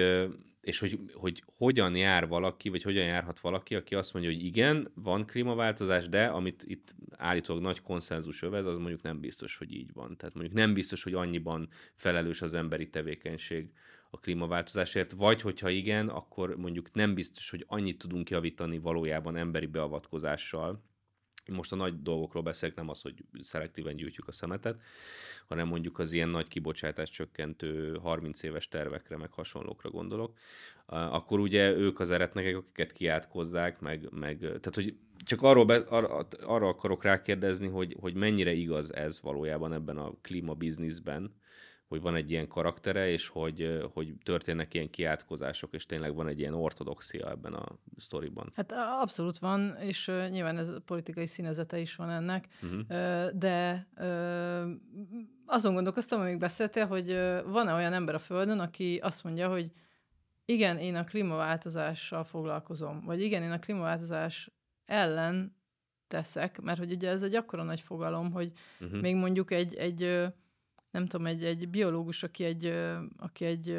és 0.63 0.79
hogy, 0.79 0.99
hogy 1.15 1.43
hogyan 1.57 1.97
jár 1.97 2.29
valaki, 2.29 2.69
vagy 2.69 2.83
hogyan 2.83 3.05
járhat 3.05 3.41
valaki, 3.41 3.75
aki 3.75 3.95
azt 3.95 4.13
mondja, 4.13 4.31
hogy 4.33 4.45
igen, 4.45 4.91
van 4.95 5.27
klímaváltozás, 5.27 6.09
de 6.09 6.27
amit 6.27 6.63
itt 6.67 6.95
állítólag 7.17 7.63
nagy 7.63 7.81
konszenzus 7.81 8.43
övez, 8.43 8.65
az 8.65 8.77
mondjuk 8.77 9.03
nem 9.03 9.21
biztos, 9.21 9.57
hogy 9.57 9.73
így 9.73 9.93
van. 9.93 10.17
Tehát 10.17 10.35
mondjuk 10.35 10.57
nem 10.57 10.75
biztos, 10.75 11.03
hogy 11.03 11.15
annyiban 11.15 11.69
felelős 11.95 12.43
az 12.43 12.55
emberi 12.55 12.89
tevékenység 12.89 13.73
a 14.11 14.19
klímaváltozásért, 14.21 15.13
vagy 15.13 15.41
hogyha 15.41 15.69
igen, 15.69 16.09
akkor 16.09 16.57
mondjuk 16.57 16.93
nem 16.93 17.15
biztos, 17.15 17.51
hogy 17.51 17.65
annyit 17.69 17.99
tudunk 17.99 18.31
javítani 18.31 18.79
valójában 18.79 19.37
emberi 19.37 19.67
beavatkozással, 19.67 20.83
most 21.49 21.73
a 21.73 21.77
nagy 21.77 22.03
dolgokról 22.03 22.43
beszélek, 22.43 22.77
nem 22.77 22.89
az, 22.89 23.03
hogy 23.03 23.15
szelektíven 23.41 23.97
gyűjtjük 23.97 24.29
a 24.29 24.33
szemetet, 24.33 24.81
hanem 25.47 25.69
mondjuk 25.69 25.99
az 25.99 26.13
ilyen 26.13 26.29
nagy 26.29 26.49
kibocsátás 26.49 27.11
csökkentő 27.11 27.99
30 28.03 28.43
éves 28.43 28.69
tervekre, 28.69 29.17
meg 29.17 29.33
hasonlókra 29.33 29.91
gondolok, 29.91 30.37
akkor 30.87 31.41
ugye 31.41 31.73
ők 31.73 32.01
az 32.01 32.11
eretnekek, 32.11 32.57
akiket 32.57 32.93
kiátkozzák, 32.93 33.81
meg, 33.81 34.09
meg 34.11 34.39
tehát 34.39 34.75
hogy 34.75 34.97
csak 35.25 35.43
arról 35.43 35.65
be, 35.65 35.77
arra, 35.77 36.27
arra 36.41 36.69
akarok 36.69 37.03
rákérdezni, 37.03 37.69
hogy, 37.69 37.97
hogy 38.01 38.15
mennyire 38.15 38.53
igaz 38.53 38.95
ez 38.95 39.21
valójában 39.23 39.73
ebben 39.73 39.97
a 39.97 40.13
klímabizniszben, 40.21 41.35
hogy 41.93 42.01
van 42.01 42.15
egy 42.15 42.31
ilyen 42.31 42.49
karaktere, 42.49 43.09
és 43.09 43.29
hogy, 43.29 43.89
hogy 43.93 44.15
történnek 44.23 44.75
ilyen 44.75 44.91
kiátkozások, 44.91 45.75
és 45.75 45.87
tényleg 45.87 46.15
van 46.15 46.29
egy 46.29 46.39
ilyen 46.39 46.55
ortodoxia 46.55 47.31
ebben 47.31 47.53
a 47.53 47.79
sztoriban. 47.97 48.49
Hát 48.55 48.73
abszolút 49.01 49.39
van, 49.39 49.77
és 49.81 50.13
nyilván 50.31 50.59
ez 50.59 50.73
politikai 50.85 51.27
színezete 51.27 51.79
is 51.79 51.97
van 51.97 52.11
ennek, 52.11 52.49
uh-huh. 52.63 52.81
uh, 52.89 53.31
de 53.39 53.89
azon 55.47 55.75
gondolkoztam, 55.75 56.21
amíg 56.21 56.39
beszéltél, 56.39 56.87
hogy 56.87 57.07
van-e 57.47 57.75
olyan 57.75 57.93
ember 57.93 58.15
a 58.15 58.19
Földön, 58.19 58.59
aki 58.59 58.99
azt 59.03 59.25
mondja, 59.25 59.49
hogy 59.49 59.73
igen, 60.45 60.79
én 60.79 60.95
a 60.95 61.05
klímaváltozással 61.05 62.25
foglalkozom, 62.25 63.03
vagy 63.05 63.23
igen, 63.23 63.43
én 63.43 63.51
a 63.51 63.59
klímaváltozás 63.59 64.51
ellen 64.85 65.57
teszek, 66.09 66.61
mert 66.61 66.79
hogy 66.79 66.93
ugye 66.93 67.09
ez 67.09 67.23
egy 67.23 67.35
akkora 67.35 67.63
nagy 67.63 67.81
fogalom, 67.81 68.33
hogy 68.33 68.53
uh-huh. 68.81 69.01
még 69.01 69.17
mondjuk 69.17 69.51
egy, 69.51 69.75
egy 69.75 70.33
nem 70.93 71.07
tudom, 71.07 71.27
egy, 71.27 71.45
egy 71.45 71.69
biológus, 71.69 72.23
aki 72.23 72.45
egy, 72.45 72.75
aki 73.19 73.45
egy 73.45 73.79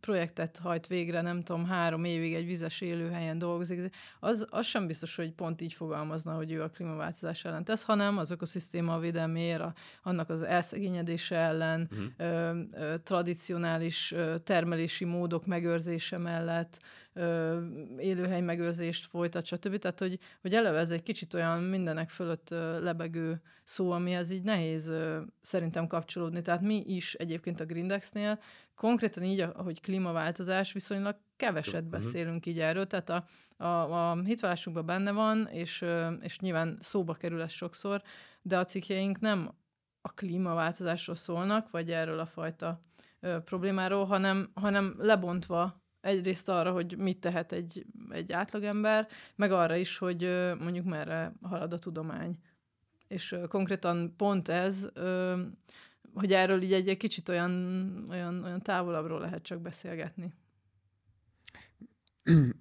projektet 0.00 0.58
hajt 0.58 0.86
végre, 0.86 1.20
nem 1.20 1.42
tudom, 1.42 1.64
három 1.64 2.04
évig 2.04 2.34
egy 2.34 2.46
vizes 2.46 2.80
élőhelyen 2.80 3.38
dolgozik, 3.38 3.94
az, 4.20 4.46
az 4.50 4.66
sem 4.66 4.86
biztos, 4.86 5.16
hogy 5.16 5.32
pont 5.32 5.60
így 5.60 5.72
fogalmazna, 5.72 6.34
hogy 6.34 6.52
ő 6.52 6.62
a 6.62 6.68
klímaváltozás 6.68 7.44
ellen 7.44 7.64
tesz, 7.64 7.82
hanem 7.82 8.18
az 8.18 8.30
ökoszisztéma 8.30 8.98
védelméért, 8.98 9.60
a, 9.60 9.74
annak 10.02 10.28
az 10.28 10.42
elszegényedése 10.42 11.36
ellen, 11.36 11.88
uh-huh. 11.90 12.06
ö, 12.16 12.60
ö, 12.72 12.94
tradicionális 12.98 14.12
ö, 14.12 14.38
termelési 14.38 15.04
módok 15.04 15.46
megőrzése 15.46 16.18
mellett, 16.18 16.78
ö, 17.14 17.60
élőhely 17.98 18.40
megőrzést 18.40 19.06
folytat, 19.06 19.44
stb. 19.44 19.78
Tehát, 19.78 19.98
hogy, 19.98 20.18
hogy 20.40 20.54
eleve 20.54 20.78
ez 20.78 20.90
egy 20.90 21.02
kicsit 21.02 21.34
olyan 21.34 21.62
mindenek 21.62 22.10
fölött 22.10 22.50
ö, 22.50 22.82
lebegő 22.82 23.40
szó, 23.64 23.90
amihez 23.90 24.30
így 24.30 24.42
nehéz 24.42 24.88
ö, 24.88 25.20
szerintem 25.40 25.86
kapcsolódni. 25.86 26.42
Tehát 26.42 26.60
mi 26.60 26.82
is 26.86 27.14
egyébként 27.14 27.60
a 27.60 27.64
Grindexnél 27.64 28.38
konkrétan 28.74 29.22
így, 29.22 29.40
ahogy 29.40 29.80
klímaváltozás, 29.80 30.72
viszonylag 30.72 31.16
keveset 31.36 31.74
uh-huh. 31.74 31.90
beszélünk 31.90 32.46
így 32.46 32.60
erről, 32.60 32.86
tehát 32.86 33.10
a, 33.10 33.24
a, 33.64 34.10
a 34.10 34.22
hitvallásunkban 34.22 34.86
benne 34.86 35.12
van, 35.12 35.46
és, 35.46 35.84
és 36.20 36.38
nyilván 36.38 36.78
szóba 36.80 37.14
kerül 37.14 37.42
ez 37.42 37.52
sokszor, 37.52 38.02
de 38.42 38.58
a 38.58 38.64
cikkjeink 38.64 39.20
nem 39.20 39.54
a 40.00 40.12
klímaváltozásról 40.12 41.16
szólnak, 41.16 41.70
vagy 41.70 41.90
erről 41.90 42.18
a 42.18 42.26
fajta 42.26 42.80
ö, 43.20 43.38
problémáról, 43.40 44.04
hanem, 44.04 44.50
hanem 44.54 44.94
lebontva 44.98 45.82
egyrészt 46.04 46.48
arra, 46.48 46.72
hogy 46.72 46.96
mit 46.98 47.20
tehet 47.20 47.52
egy, 47.52 47.86
egy 48.10 48.32
átlagember, 48.32 49.08
meg 49.36 49.52
arra 49.52 49.76
is, 49.76 49.98
hogy 49.98 50.52
mondjuk 50.58 50.84
merre 50.84 51.32
halad 51.42 51.72
a 51.72 51.78
tudomány. 51.78 52.38
És 53.08 53.36
konkrétan 53.48 54.14
pont 54.16 54.48
ez, 54.48 54.90
hogy 56.14 56.32
erről 56.32 56.62
így 56.62 56.72
egy, 56.72 56.88
egy 56.88 56.96
kicsit 56.96 57.28
olyan, 57.28 58.06
olyan, 58.10 58.44
olyan 58.44 58.62
távolabbról 58.62 59.20
lehet 59.20 59.42
csak 59.42 59.60
beszélgetni. 59.60 60.34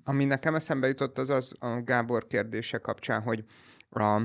Ami 0.04 0.26
nekem 0.26 0.56
eszembe 0.56 0.88
jutott, 0.88 1.18
az 1.18 1.30
az 1.30 1.56
a 1.60 1.82
Gábor 1.82 2.28
kérdése 2.28 2.78
kapcsán, 2.78 3.22
hogy, 3.22 3.46
a, 3.90 4.22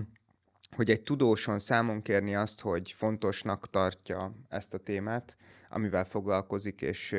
hogy 0.77 0.91
egy 0.91 1.03
tudóson 1.03 1.59
számon 1.59 2.03
kérni 2.03 2.35
azt, 2.35 2.61
hogy 2.61 2.93
fontosnak 2.93 3.71
tartja 3.71 4.35
ezt 4.49 4.75
a 4.75 4.79
témát, 4.79 5.37
amivel 5.69 6.05
foglalkozik, 6.05 6.81
és 6.81 7.17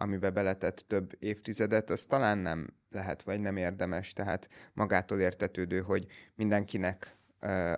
amiben 0.00 0.32
beletett 0.32 0.84
több 0.86 1.16
évtizedet, 1.18 1.90
az 1.90 2.04
talán 2.04 2.38
nem 2.38 2.74
lehet, 2.90 3.22
vagy 3.22 3.40
nem 3.40 3.56
érdemes. 3.56 4.12
Tehát 4.12 4.48
magától 4.72 5.20
értetődő, 5.20 5.80
hogy 5.80 6.06
mindenkinek, 6.34 7.16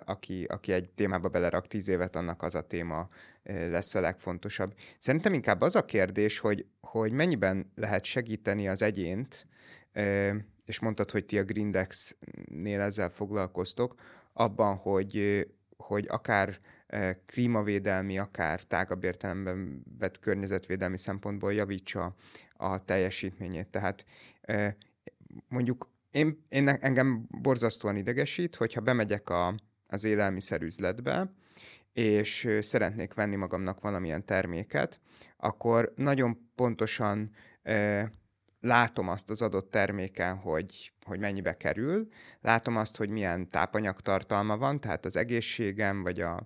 aki, 0.05 0.43
aki 0.43 0.71
egy 0.71 0.89
témába 0.89 1.29
belerak 1.29 1.67
tíz 1.67 1.87
évet, 1.87 2.15
annak 2.15 2.41
az 2.41 2.55
a 2.55 2.61
téma 2.61 3.09
lesz 3.43 3.95
a 3.95 3.99
legfontosabb. 3.99 4.73
Szerintem 4.97 5.33
inkább 5.33 5.61
az 5.61 5.75
a 5.75 5.85
kérdés, 5.85 6.39
hogy, 6.39 6.65
hogy 6.81 7.11
mennyiben 7.11 7.71
lehet 7.75 8.03
segíteni 8.03 8.67
az 8.67 8.81
egyént 8.81 9.47
és 10.65 10.79
mondtad, 10.79 11.11
hogy 11.11 11.25
ti 11.25 11.39
a 11.39 11.43
Grindex-nél 11.43 12.79
ezzel 12.79 13.09
foglalkoztok, 13.09 13.95
abban, 14.33 14.75
hogy, 14.75 15.47
hogy 15.77 16.05
akár 16.09 16.59
klímavédelmi, 17.25 18.17
akár 18.17 18.63
tágabb 18.63 19.03
értelemben 19.03 19.83
vett 19.99 20.19
környezetvédelmi 20.19 20.97
szempontból 20.97 21.53
javítsa 21.53 22.15
a 22.53 22.85
teljesítményét. 22.85 23.67
Tehát 23.67 24.05
mondjuk 25.47 25.89
én, 26.11 26.45
én 26.49 26.67
engem 26.67 27.27
borzasztóan 27.41 27.95
idegesít, 27.95 28.55
hogyha 28.55 28.81
bemegyek 28.81 29.29
a, 29.29 29.55
az 29.87 30.03
élelmiszerüzletbe, 30.03 31.33
és 31.93 32.47
szeretnék 32.61 33.13
venni 33.13 33.35
magamnak 33.35 33.79
valamilyen 33.79 34.25
terméket, 34.25 34.99
akkor 35.37 35.93
nagyon 35.95 36.49
pontosan 36.55 37.31
e, 37.63 38.11
látom 38.59 39.07
azt 39.07 39.29
az 39.29 39.41
adott 39.41 39.71
terméken, 39.71 40.35
hogy, 40.35 40.93
hogy 41.05 41.19
mennyibe 41.19 41.53
kerül, 41.53 42.07
látom 42.41 42.77
azt, 42.77 42.97
hogy 42.97 43.09
milyen 43.09 43.47
tápanyagtartalma 43.47 44.57
van, 44.57 44.79
tehát 44.79 45.05
az 45.05 45.15
egészségem, 45.15 46.01
vagy 46.03 46.19
a 46.19 46.45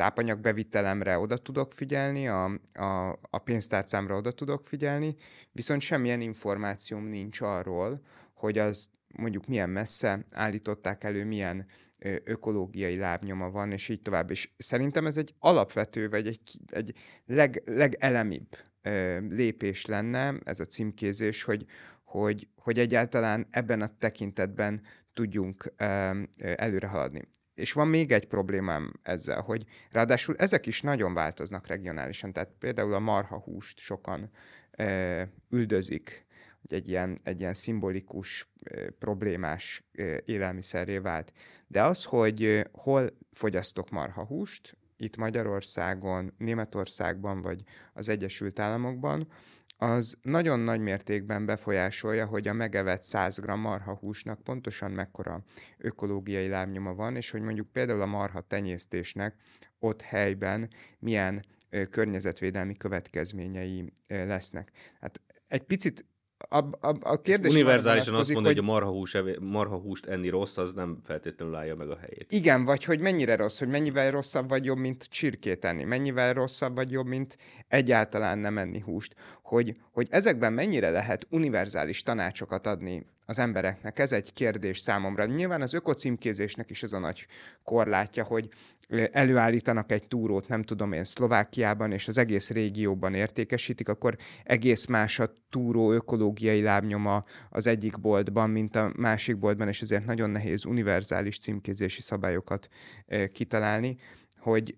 tápanyagbevitelemre 0.00 1.18
oda 1.18 1.36
tudok 1.36 1.72
figyelni, 1.72 2.28
a, 2.28 2.44
a, 2.72 3.18
a 3.30 3.38
pénztárcámra 3.38 4.16
oda 4.16 4.32
tudok 4.32 4.66
figyelni, 4.66 5.14
viszont 5.52 5.80
semmilyen 5.80 6.20
információm 6.20 7.04
nincs 7.04 7.40
arról, 7.40 8.00
hogy 8.34 8.58
az 8.58 8.90
mondjuk 9.16 9.46
milyen 9.46 9.70
messze 9.70 10.26
állították 10.32 11.04
elő, 11.04 11.24
milyen 11.24 11.66
ökológiai 12.24 12.96
lábnyoma 12.96 13.50
van, 13.50 13.72
és 13.72 13.88
így 13.88 14.02
tovább. 14.02 14.30
És 14.30 14.50
szerintem 14.56 15.06
ez 15.06 15.16
egy 15.16 15.34
alapvető, 15.38 16.08
vagy 16.08 16.26
egy, 16.26 16.58
egy 16.66 16.94
leg, 17.26 17.62
legelemibb 17.66 18.56
lépés 19.28 19.86
lenne, 19.86 20.34
ez 20.44 20.60
a 20.60 20.64
címkézés, 20.64 21.42
hogy, 21.42 21.64
hogy, 22.04 22.48
hogy 22.56 22.78
egyáltalán 22.78 23.46
ebben 23.50 23.80
a 23.80 23.96
tekintetben 23.98 24.82
tudjunk 25.12 25.72
előre 26.56 26.86
haladni. 26.86 27.28
És 27.60 27.72
van 27.72 27.88
még 27.88 28.12
egy 28.12 28.26
problémám 28.26 28.92
ezzel, 29.02 29.40
hogy 29.40 29.64
ráadásul 29.90 30.36
ezek 30.36 30.66
is 30.66 30.80
nagyon 30.80 31.14
változnak 31.14 31.66
regionálisan. 31.66 32.32
Tehát 32.32 32.50
például 32.58 32.94
a 32.94 32.98
marhahúst 32.98 33.78
sokan 33.78 34.30
üldözik 35.50 36.28
hogy 36.60 36.78
egy 36.78 36.88
ilyen, 36.88 37.18
egy 37.22 37.40
ilyen 37.40 37.54
szimbolikus, 37.54 38.48
problémás 38.98 39.84
élelmiszerré 40.24 40.98
vált. 40.98 41.32
De 41.66 41.82
az, 41.82 42.04
hogy 42.04 42.68
hol 42.72 43.08
fogyasztok 43.32 43.90
marhahúst, 43.90 44.76
itt 44.96 45.16
Magyarországon, 45.16 46.34
Németországban 46.38 47.42
vagy 47.42 47.62
az 47.92 48.08
Egyesült 48.08 48.58
Államokban, 48.58 49.28
az 49.80 50.16
nagyon 50.22 50.60
nagy 50.60 50.80
mértékben 50.80 51.46
befolyásolja, 51.46 52.26
hogy 52.26 52.48
a 52.48 52.52
megevett 52.52 53.02
100 53.02 53.38
g 53.38 53.56
marhahúsnak 53.56 54.42
pontosan 54.42 54.90
mekkora 54.90 55.44
ökológiai 55.78 56.48
lábnyoma 56.48 56.94
van, 56.94 57.16
és 57.16 57.30
hogy 57.30 57.40
mondjuk 57.40 57.72
például 57.72 58.02
a 58.02 58.06
marha 58.06 58.40
tenyésztésnek 58.40 59.34
ott 59.78 60.02
helyben 60.02 60.70
milyen 60.98 61.44
környezetvédelmi 61.90 62.76
következményei 62.76 63.92
lesznek. 64.06 64.70
Hát 65.00 65.20
egy 65.48 65.62
picit 65.62 66.04
a, 66.48 66.58
a, 66.58 66.96
a 67.00 67.20
kérdés 67.20 67.52
Univerzálisan 67.52 68.14
azt 68.14 68.32
mondja, 68.32 68.52
hogy, 68.52 68.58
hogy 68.58 68.68
a 68.68 68.72
marhahús, 68.72 69.16
marhahúst 69.40 70.06
enni 70.06 70.28
rossz, 70.28 70.56
az 70.56 70.72
nem 70.72 70.98
feltétlenül 71.04 71.54
állja 71.54 71.76
meg 71.76 71.90
a 71.90 71.96
helyét. 71.96 72.32
Igen, 72.32 72.64
vagy 72.64 72.84
hogy 72.84 73.00
mennyire 73.00 73.36
rossz, 73.36 73.58
hogy 73.58 73.68
mennyivel 73.68 74.10
rosszabb 74.10 74.48
vagy 74.48 74.64
jobb, 74.64 74.78
mint 74.78 75.04
csirkét 75.04 75.64
enni, 75.64 75.84
mennyivel 75.84 76.32
rosszabb 76.32 76.74
vagy 76.74 76.90
jobb, 76.90 77.06
mint 77.06 77.36
egyáltalán 77.68 78.38
nem 78.38 78.58
enni 78.58 78.80
húst. 78.80 79.14
Hogy, 79.50 79.76
hogy 79.92 80.06
ezekben 80.10 80.52
mennyire 80.52 80.90
lehet 80.90 81.26
univerzális 81.30 82.02
tanácsokat 82.02 82.66
adni 82.66 83.06
az 83.26 83.38
embereknek. 83.38 83.98
Ez 83.98 84.12
egy 84.12 84.32
kérdés 84.32 84.78
számomra. 84.78 85.24
Nyilván 85.24 85.62
az 85.62 85.74
ökocímkézésnek 85.74 86.70
is 86.70 86.82
ez 86.82 86.92
a 86.92 86.98
nagy 86.98 87.26
korlátja, 87.64 88.24
hogy 88.24 88.48
előállítanak 89.12 89.92
egy 89.92 90.08
túrót, 90.08 90.48
nem 90.48 90.62
tudom 90.62 90.92
én, 90.92 91.04
Szlovákiában, 91.04 91.92
és 91.92 92.08
az 92.08 92.18
egész 92.18 92.50
régióban 92.50 93.14
értékesítik, 93.14 93.88
akkor 93.88 94.16
egész 94.44 94.86
más 94.86 95.18
a 95.18 95.32
túró 95.48 95.92
ökológiai 95.92 96.62
lábnyoma 96.62 97.24
az 97.50 97.66
egyik 97.66 98.00
boltban, 98.00 98.50
mint 98.50 98.76
a 98.76 98.92
másik 98.96 99.38
boltban, 99.38 99.68
és 99.68 99.82
ezért 99.82 100.04
nagyon 100.04 100.30
nehéz 100.30 100.64
univerzális 100.64 101.38
címkézési 101.38 102.02
szabályokat 102.02 102.68
kitalálni 103.32 103.96
hogy, 104.40 104.76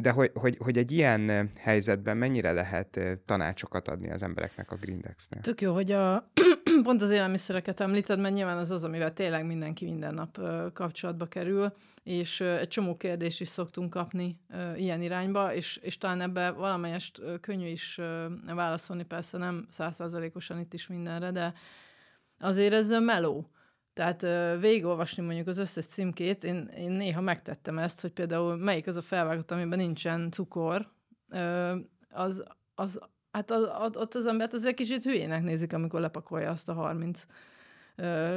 de 0.00 0.10
hogy, 0.10 0.30
hogy, 0.34 0.56
hogy 0.58 0.78
egy 0.78 0.90
ilyen 0.90 1.50
helyzetben 1.58 2.16
mennyire 2.16 2.52
lehet 2.52 3.00
tanácsokat 3.26 3.88
adni 3.88 4.10
az 4.10 4.22
embereknek 4.22 4.70
a 4.70 4.76
Grindexnél? 4.76 5.40
Tök 5.40 5.60
jó, 5.60 5.72
hogy 5.72 5.92
a, 5.92 6.30
pont 6.82 7.02
az 7.02 7.10
élelmiszereket 7.10 7.80
említed, 7.80 8.20
mert 8.20 8.34
nyilván 8.34 8.56
az 8.56 8.70
az, 8.70 8.84
amivel 8.84 9.12
tényleg 9.12 9.46
mindenki 9.46 9.84
minden 9.84 10.14
nap 10.14 10.40
kapcsolatba 10.72 11.26
kerül, 11.26 11.72
és 12.02 12.40
egy 12.40 12.68
csomó 12.68 12.96
kérdést 12.96 13.40
is 13.40 13.48
szoktunk 13.48 13.90
kapni 13.90 14.40
ilyen 14.76 15.02
irányba, 15.02 15.54
és, 15.54 15.76
és 15.76 15.98
talán 15.98 16.20
ebbe 16.20 16.50
valamelyest 16.50 17.22
könnyű 17.40 17.66
is 17.66 18.00
válaszolni, 18.54 19.02
persze 19.02 19.38
nem 19.38 19.66
százszázalékosan 19.70 20.58
itt 20.58 20.74
is 20.74 20.86
mindenre, 20.86 21.30
de 21.30 21.52
azért 22.38 22.72
ez 22.72 22.90
meló. 22.90 23.50
Tehát 23.94 24.22
végigolvasni 24.60 25.22
mondjuk 25.22 25.46
az 25.46 25.58
összes 25.58 25.86
címkét, 25.86 26.44
én, 26.44 26.70
én 26.76 26.90
néha 26.90 27.20
megtettem 27.20 27.78
ezt, 27.78 28.00
hogy 28.00 28.10
például 28.12 28.56
melyik 28.56 28.86
az 28.86 28.96
a 28.96 29.02
felvágott, 29.02 29.50
amiben 29.50 29.78
nincsen 29.78 30.30
cukor, 30.30 30.90
az, 32.10 32.44
az 32.74 33.00
hát 33.32 33.50
az, 33.50 33.96
ott 33.96 34.14
az 34.14 34.26
embert 34.26 34.52
azért 34.52 34.74
kicsit 34.74 35.02
hülyének 35.02 35.42
nézik, 35.42 35.72
amikor 35.72 36.00
lepakolja 36.00 36.50
azt 36.50 36.68
a 36.68 36.72
30 36.72 37.26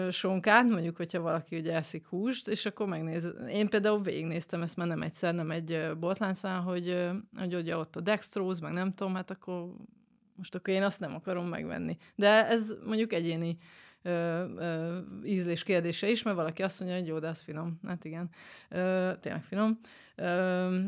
sonkát, 0.10 0.70
mondjuk, 0.70 0.98
hogyha 0.98 1.22
valaki 1.22 1.58
ugye 1.58 1.76
eszik 1.76 2.08
húst, 2.08 2.48
és 2.48 2.66
akkor 2.66 2.88
megnéz. 2.88 3.30
Én 3.50 3.70
például 3.70 4.02
végignéztem 4.02 4.62
ezt, 4.62 4.76
mert 4.76 4.90
nem 4.90 5.02
egyszer, 5.02 5.36
nem 5.36 5.52
egy 5.52 5.92
boltlánszán, 6.00 6.62
hogy, 6.62 7.10
hogy 7.38 7.56
ugye 7.56 7.78
ott 7.78 7.96
a 7.96 8.02
dextrose, 8.02 8.62
meg 8.62 8.74
nem 8.74 8.94
tudom, 8.94 9.16
hát 9.16 9.32
akkor 9.32 9.74
most 10.36 10.56
akkor 10.56 10.74
én 10.74 10.84
azt 10.84 11.00
nem 11.00 11.16
akarom 11.16 11.48
megvenni. 11.48 11.98
De 12.16 12.48
ez 12.48 12.76
mondjuk 12.86 13.14
egyéni 13.14 13.58
ö, 14.06 14.44
ö, 14.58 14.98
ízlés 15.24 15.64
kérdése 15.64 16.10
is, 16.10 16.24
mert 16.24 16.38
valaki 16.38 16.64
azt 16.64 16.80
mondja, 16.80 16.98
hogy 16.98 17.08
jó, 17.08 17.20
de 17.20 17.28
az 17.28 17.42
finom. 17.42 17.80
Hát 17.88 18.06
igen, 18.06 18.30
ö, 18.70 19.12
tényleg 19.20 19.44
finom. 19.44 19.80
Ö, 20.16 20.80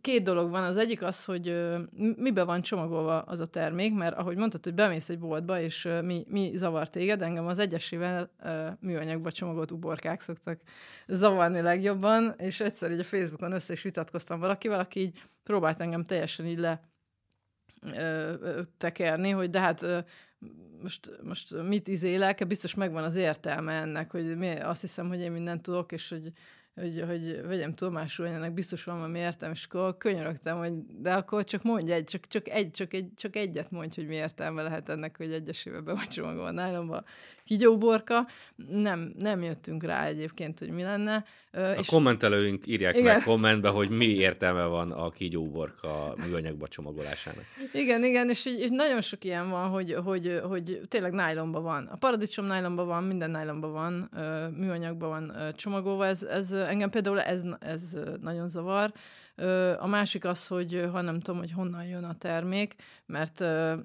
két 0.00 0.22
dolog 0.22 0.50
van. 0.50 0.64
Az 0.64 0.76
egyik 0.76 1.02
az, 1.02 1.24
hogy 1.24 1.74
mibe 2.16 2.44
van 2.44 2.60
csomagolva 2.60 3.22
az 3.22 3.40
a 3.40 3.46
termék, 3.46 3.94
mert 3.94 4.16
ahogy 4.16 4.36
mondtad, 4.36 4.64
hogy 4.64 4.74
bemész 4.74 5.08
egy 5.08 5.18
boltba, 5.18 5.60
és 5.60 5.88
mi, 6.02 6.24
mi 6.28 6.50
zavar 6.54 6.88
téged, 6.88 7.22
engem 7.22 7.46
az 7.46 7.58
egyesével 7.58 8.30
műanyagba 8.80 9.32
csomagolt 9.32 9.70
uborkák 9.70 10.20
szoktak 10.20 10.60
zavarni 11.06 11.60
legjobban, 11.60 12.34
és 12.38 12.60
egyszer 12.60 12.90
így 12.90 12.98
a 12.98 13.04
Facebookon 13.04 13.52
össze 13.52 13.72
is 13.72 13.82
vitatkoztam 13.82 14.40
valakivel, 14.40 14.78
aki 14.78 15.00
így 15.00 15.22
próbált 15.42 15.80
engem 15.80 16.04
teljesen 16.04 16.46
így 16.46 16.58
le 16.58 16.93
tekerni, 18.76 19.30
hogy 19.30 19.50
de 19.50 19.60
hát 19.60 20.04
most, 20.82 21.10
most 21.22 21.62
mit 21.68 21.88
izélek, 21.88 22.46
biztos 22.46 22.74
megvan 22.74 23.04
az 23.04 23.16
értelme 23.16 23.72
ennek, 23.72 24.10
hogy 24.10 24.36
mi, 24.36 24.60
azt 24.60 24.80
hiszem, 24.80 25.08
hogy 25.08 25.20
én 25.20 25.32
mindent 25.32 25.62
tudok, 25.62 25.92
és 25.92 26.08
hogy 26.08 26.32
hogy, 26.74 27.04
hogy 27.06 27.46
vegyem 27.46 27.74
tudomásul, 27.74 28.26
hogy 28.26 28.34
ennek 28.34 28.52
biztos 28.52 28.84
van 28.84 28.96
valami 28.96 29.18
értelme, 29.18 29.54
és 29.54 29.64
akkor 29.64 29.96
könyörögtem, 29.96 30.56
hogy 30.56 30.72
de 31.00 31.12
akkor 31.12 31.44
csak 31.44 31.62
mondj 31.62 31.92
egy, 31.92 32.04
csak, 32.04 32.26
csak, 32.26 32.48
egy, 32.48 32.70
csak, 32.70 32.94
egy, 32.94 33.08
csak 33.16 33.36
egyet 33.36 33.70
mondj, 33.70 33.94
hogy 33.94 34.06
mi 34.06 34.14
értelme 34.14 34.62
lehet 34.62 34.88
ennek, 34.88 35.16
hogy 35.16 35.32
egyesével 35.32 35.80
be 35.80 35.92
vagy 35.92 36.08
csomagolva 36.08 36.50
nálamban 36.50 37.04
kígyóborka. 37.44 38.26
Nem, 38.68 39.14
nem 39.18 39.42
jöttünk 39.42 39.82
rá 39.82 40.06
egyébként, 40.06 40.58
hogy 40.58 40.70
mi 40.70 40.82
lenne. 40.82 41.24
A 41.52 41.58
és... 41.58 41.86
kommentelőink 41.86 42.66
írják 42.66 42.96
igen. 42.96 43.14
meg 43.14 43.22
kommentbe, 43.22 43.68
hogy 43.68 43.88
mi 43.88 44.06
értelme 44.06 44.64
van 44.64 44.92
a 44.92 45.10
kígyóborka 45.10 46.14
műanyagba 46.26 46.68
csomagolásának. 46.68 47.44
Igen, 47.72 48.04
igen, 48.04 48.28
és, 48.28 48.46
és 48.46 48.68
nagyon 48.70 49.00
sok 49.00 49.24
ilyen 49.24 49.50
van, 49.50 49.68
hogy, 49.68 49.96
hogy, 50.04 50.40
hogy 50.48 50.80
tényleg 50.88 51.12
nájlomba 51.12 51.60
van. 51.60 51.86
A 51.86 51.96
paradicsom 51.96 52.44
nájlomba 52.44 52.84
van, 52.84 53.04
minden 53.04 53.30
nájlomba 53.30 53.68
van, 53.68 54.10
műanyagban 54.56 55.08
van 55.08 55.52
csomagolva. 55.56 56.06
Ez, 56.06 56.22
ez 56.22 56.50
engem 56.68 56.90
például 56.90 57.20
ez, 57.20 57.42
ez 57.60 57.96
nagyon 58.20 58.48
zavar. 58.48 58.92
A 59.78 59.86
másik 59.86 60.24
az, 60.24 60.46
hogy 60.46 60.88
ha 60.92 61.00
nem 61.00 61.20
tudom, 61.20 61.40
hogy 61.40 61.52
honnan 61.52 61.84
jön 61.84 62.04
a 62.04 62.18
termék, 62.18 62.74
mert 63.06 63.40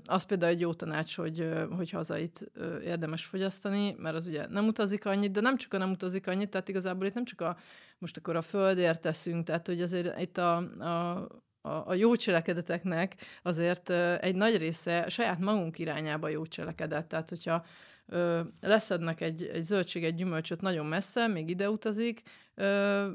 az 0.06 0.24
például 0.24 0.52
egy 0.52 0.60
jó 0.60 0.74
tanács, 0.74 1.16
hogy, 1.16 1.50
hogy 1.76 1.90
hazait 1.90 2.52
érdemes 2.84 3.26
fogyasztani, 3.26 3.96
mert 3.98 4.16
az 4.16 4.26
ugye 4.26 4.48
nem 4.48 4.68
utazik 4.68 5.06
annyit, 5.06 5.32
de 5.32 5.42
nem 5.42 5.58
csak 5.58 5.74
a 5.74 5.78
nem 5.78 5.92
utazik 5.92 6.28
annyit, 6.28 6.50
tehát 6.50 6.70
igazából 6.70 7.06
itt 7.06 7.14
nem 7.14 7.26
csak 7.26 7.42
a 7.42 7.58
most 7.98 8.18
akkor 8.18 8.36
a 8.36 8.42
földért 8.42 9.02
teszünk, 9.02 9.46
tehát 9.46 9.68
hogy 9.68 9.82
azért 9.82 10.20
itt 10.20 10.38
a, 10.38 10.56
a 10.58 11.28
a, 11.62 11.94
jó 11.94 12.16
cselekedeteknek 12.16 13.16
azért 13.44 13.90
egy 14.20 14.36
nagy 14.36 14.58
része 14.58 15.10
saját 15.10 15.40
magunk 15.40 15.80
irányába 15.80 16.28
jó 16.28 16.46
cselekedet. 16.46 17.06
Tehát, 17.06 17.30
hogyha 17.30 17.66
ö, 18.06 18.40
leszednek 18.62 19.22
egy, 19.22 19.44
egy 19.54 19.64
zöldség, 19.64 20.04
egy 20.04 20.16
gyümölcsöt 20.16 20.62
nagyon 20.62 20.86
messze, 20.86 21.28
még 21.28 21.50
ide 21.50 21.70
utazik, 21.70 22.22
ö, 22.60 23.08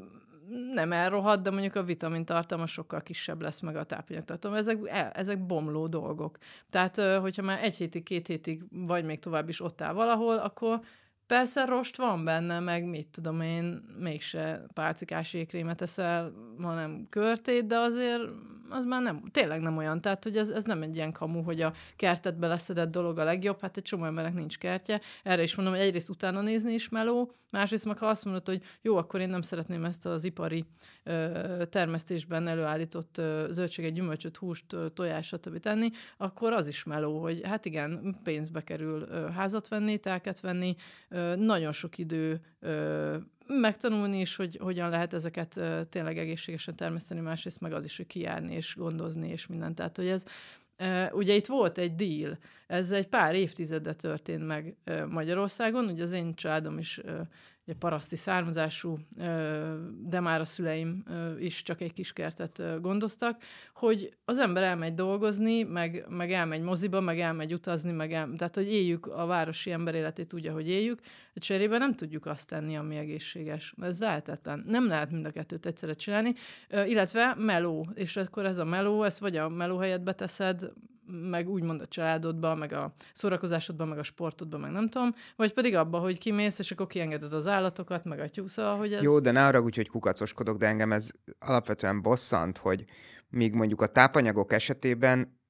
nem 0.73 0.93
elrohad, 0.93 1.41
de 1.43 1.51
mondjuk 1.51 1.75
a 1.75 1.83
vitamin 1.83 2.25
tartalma 2.25 2.67
sokkal 2.67 3.03
kisebb 3.03 3.41
lesz, 3.41 3.61
meg 3.61 3.77
a 3.77 3.85
tápanyagtartalma. 3.85 4.57
Ezek, 4.57 4.79
e, 4.85 5.13
ezek 5.15 5.47
bomló 5.47 5.87
dolgok. 5.87 6.39
Tehát, 6.71 6.97
hogyha 7.21 7.43
már 7.43 7.63
egy 7.63 7.77
hétig, 7.77 8.03
két 8.03 8.27
hétig, 8.27 8.63
vagy 8.71 9.05
még 9.05 9.19
tovább 9.19 9.49
is 9.49 9.61
ott 9.61 9.81
áll 9.81 9.93
valahol, 9.93 10.37
akkor 10.39 10.81
Persze 11.27 11.65
rost 11.65 11.97
van 11.97 12.25
benne, 12.25 12.61
meg 12.61 12.85
mit 12.85 13.09
tudom 13.09 13.41
én, 13.41 13.85
mégse 13.99 14.67
pálcikás 14.75 15.35
ékrémet 15.35 15.83
eszel, 15.83 16.33
hanem 16.59 17.07
körtét, 17.11 17.67
de 17.67 17.79
azért 17.79 18.23
az 18.69 18.85
már 18.85 19.03
nem, 19.03 19.23
tényleg 19.31 19.61
nem 19.61 19.77
olyan. 19.77 20.01
Tehát, 20.01 20.25
hogy 20.25 20.37
ez, 20.37 20.49
ez 20.49 20.65
nem 20.65 20.83
egy 20.83 20.97
ilyen 20.97 21.13
kamu, 21.13 21.43
hogy 21.43 21.61
a 21.61 21.73
kertetbe 21.97 22.47
leszedett 22.47 22.91
dolog 22.91 23.19
a 23.19 23.25
legjobb, 23.25 23.61
hát 23.61 23.77
egy 23.77 23.83
csomó 23.83 24.05
embernek 24.05 24.35
nincs 24.35 24.59
kertje. 24.59 25.01
Erre 25.23 25.43
is 25.43 25.55
mondom, 25.55 25.75
hogy 25.75 25.83
egyrészt 25.83 26.09
utána 26.09 26.41
nézni 26.41 26.73
is 26.73 26.89
meló, 26.89 27.33
másrészt 27.51 27.85
meg 27.85 27.99
ha 27.99 28.07
azt 28.07 28.25
mondod, 28.25 28.47
hogy 28.47 28.63
jó, 28.83 28.97
akkor 28.97 29.21
én 29.21 29.29
nem 29.29 29.43
szeretném 29.43 29.85
ezt 29.85 30.07
az 30.07 30.25
ipari 30.25 30.59
ö, 30.59 30.94
termesztésben 31.69 32.47
előállított 32.47 33.21
zöldséget, 33.49 33.93
gyümölcsöt, 33.93 34.37
húst, 34.37 34.65
tojást, 34.95 35.29
stb. 35.29 35.59
tenni, 35.59 35.91
akkor 36.17 36.53
az 36.53 36.67
is 36.67 36.85
meló, 36.85 37.21
hogy 37.21 37.41
hát 37.45 37.65
igen, 37.65 38.19
pénzbe 38.23 38.61
kerül 38.61 39.09
házat 39.35 39.69
venni, 39.69 39.99
telket 39.99 40.41
venni, 40.41 40.77
nagyon 41.37 41.73
sok 41.73 41.99
idő 41.99 42.41
megtanulni 43.47 44.21
is, 44.21 44.37
hogy 44.37 44.59
hogyan 44.61 44.91
lehet 44.91 45.15
ezeket 45.15 45.61
tényleg 45.89 46.19
egészségesen 46.19 46.77
termeszteni, 46.77 47.21
másrészt 47.21 47.61
meg 47.61 47.73
az 47.73 47.85
is, 47.85 47.97
hogy 47.97 48.07
kijárni 48.07 48.55
és 48.55 48.75
gondozni 48.77 49.29
és 49.29 49.47
mindent. 49.47 49.75
Tehát, 49.75 49.97
hogy 49.97 50.09
ez, 50.09 50.25
Ugye 51.13 51.35
itt 51.35 51.47
volt 51.47 51.79
egy 51.79 51.95
deal, 51.95 52.39
ez 52.67 52.91
egy 52.91 53.07
pár 53.07 53.35
évtizede 53.35 53.93
történt 53.93 54.47
meg 54.47 54.77
Magyarországon, 55.09 55.85
ugye 55.85 56.03
az 56.03 56.13
én 56.13 56.35
családom 56.35 56.79
is 56.79 57.01
ugye 57.67 57.77
paraszti 57.79 58.17
származású, 58.17 58.99
de 60.01 60.21
már 60.21 60.41
a 60.41 60.45
szüleim 60.45 61.05
is 61.39 61.63
csak 61.63 61.81
egy 61.81 61.93
kis 61.93 62.13
kertet 62.13 62.81
gondoztak, 62.81 63.43
hogy 63.75 64.17
az 64.25 64.39
ember 64.39 64.63
elmegy 64.63 64.95
dolgozni, 64.95 65.63
meg, 65.63 66.07
meg 66.09 66.33
elmegy 66.33 66.63
moziba, 66.63 67.01
meg 67.01 67.21
elmegy 67.21 67.53
utazni, 67.53 67.93
meg 67.93 68.13
el, 68.13 68.31
tehát 68.37 68.55
hogy 68.55 68.73
éljük 68.73 69.07
a 69.07 69.27
városi 69.27 69.71
ember 69.71 69.95
életét 69.95 70.33
úgy, 70.33 70.47
ahogy 70.47 70.69
éljük, 70.69 71.01
a 71.35 71.39
cserébe 71.39 71.79
nem 71.79 71.95
tudjuk 71.95 72.27
azt 72.27 72.49
tenni, 72.49 72.77
ami 72.77 72.97
egészséges. 72.97 73.75
Ez 73.83 74.01
lehetetlen. 74.01 74.65
Nem 74.67 74.87
lehet 74.87 75.11
mind 75.11 75.27
a 75.27 75.31
kettőt 75.31 75.67
egyszerre 75.67 75.95
csinálni, 75.95 76.35
illetve 76.87 77.35
meló, 77.39 77.91
és 77.95 78.17
akkor 78.17 78.45
ez 78.45 78.59
a 78.59 78.65
meló, 78.65 79.03
ezt 79.03 79.19
vagy 79.19 79.37
a 79.37 79.49
meló 79.49 79.79
helyet 79.79 80.03
beteszed, 80.03 80.73
meg 81.07 81.49
úgymond 81.49 81.81
a 81.81 81.87
családodba, 81.87 82.55
meg 82.55 82.73
a 82.73 82.93
szórakozásodba, 83.13 83.85
meg 83.85 83.99
a 83.99 84.03
sportodba, 84.03 84.59
meg 84.59 84.71
nem 84.71 84.89
tudom, 84.89 85.15
vagy 85.37 85.53
pedig 85.53 85.75
abba, 85.75 85.99
hogy 85.99 86.19
kimész, 86.19 86.59
és 86.59 86.71
akkor 86.71 86.87
kiengeded 86.87 87.33
az 87.33 87.47
állatokat, 87.47 88.05
meg 88.05 88.19
a 88.19 88.29
tyúsza, 88.29 88.75
hogy 88.75 88.93
ez... 88.93 89.03
Jó, 89.03 89.21
de 89.21 89.31
ne 89.31 89.61
úgy, 89.61 89.77
hogy 89.77 89.89
kukacoskodok, 89.89 90.57
de 90.57 90.67
engem 90.67 90.93
ez 90.93 91.11
alapvetően 91.39 92.03
bosszant, 92.03 92.59
hogy 92.59 92.85
míg 93.29 93.55
mondjuk 93.55 93.81
a 93.81 93.87
tápanyagok 93.87 94.53
esetében 94.53 95.43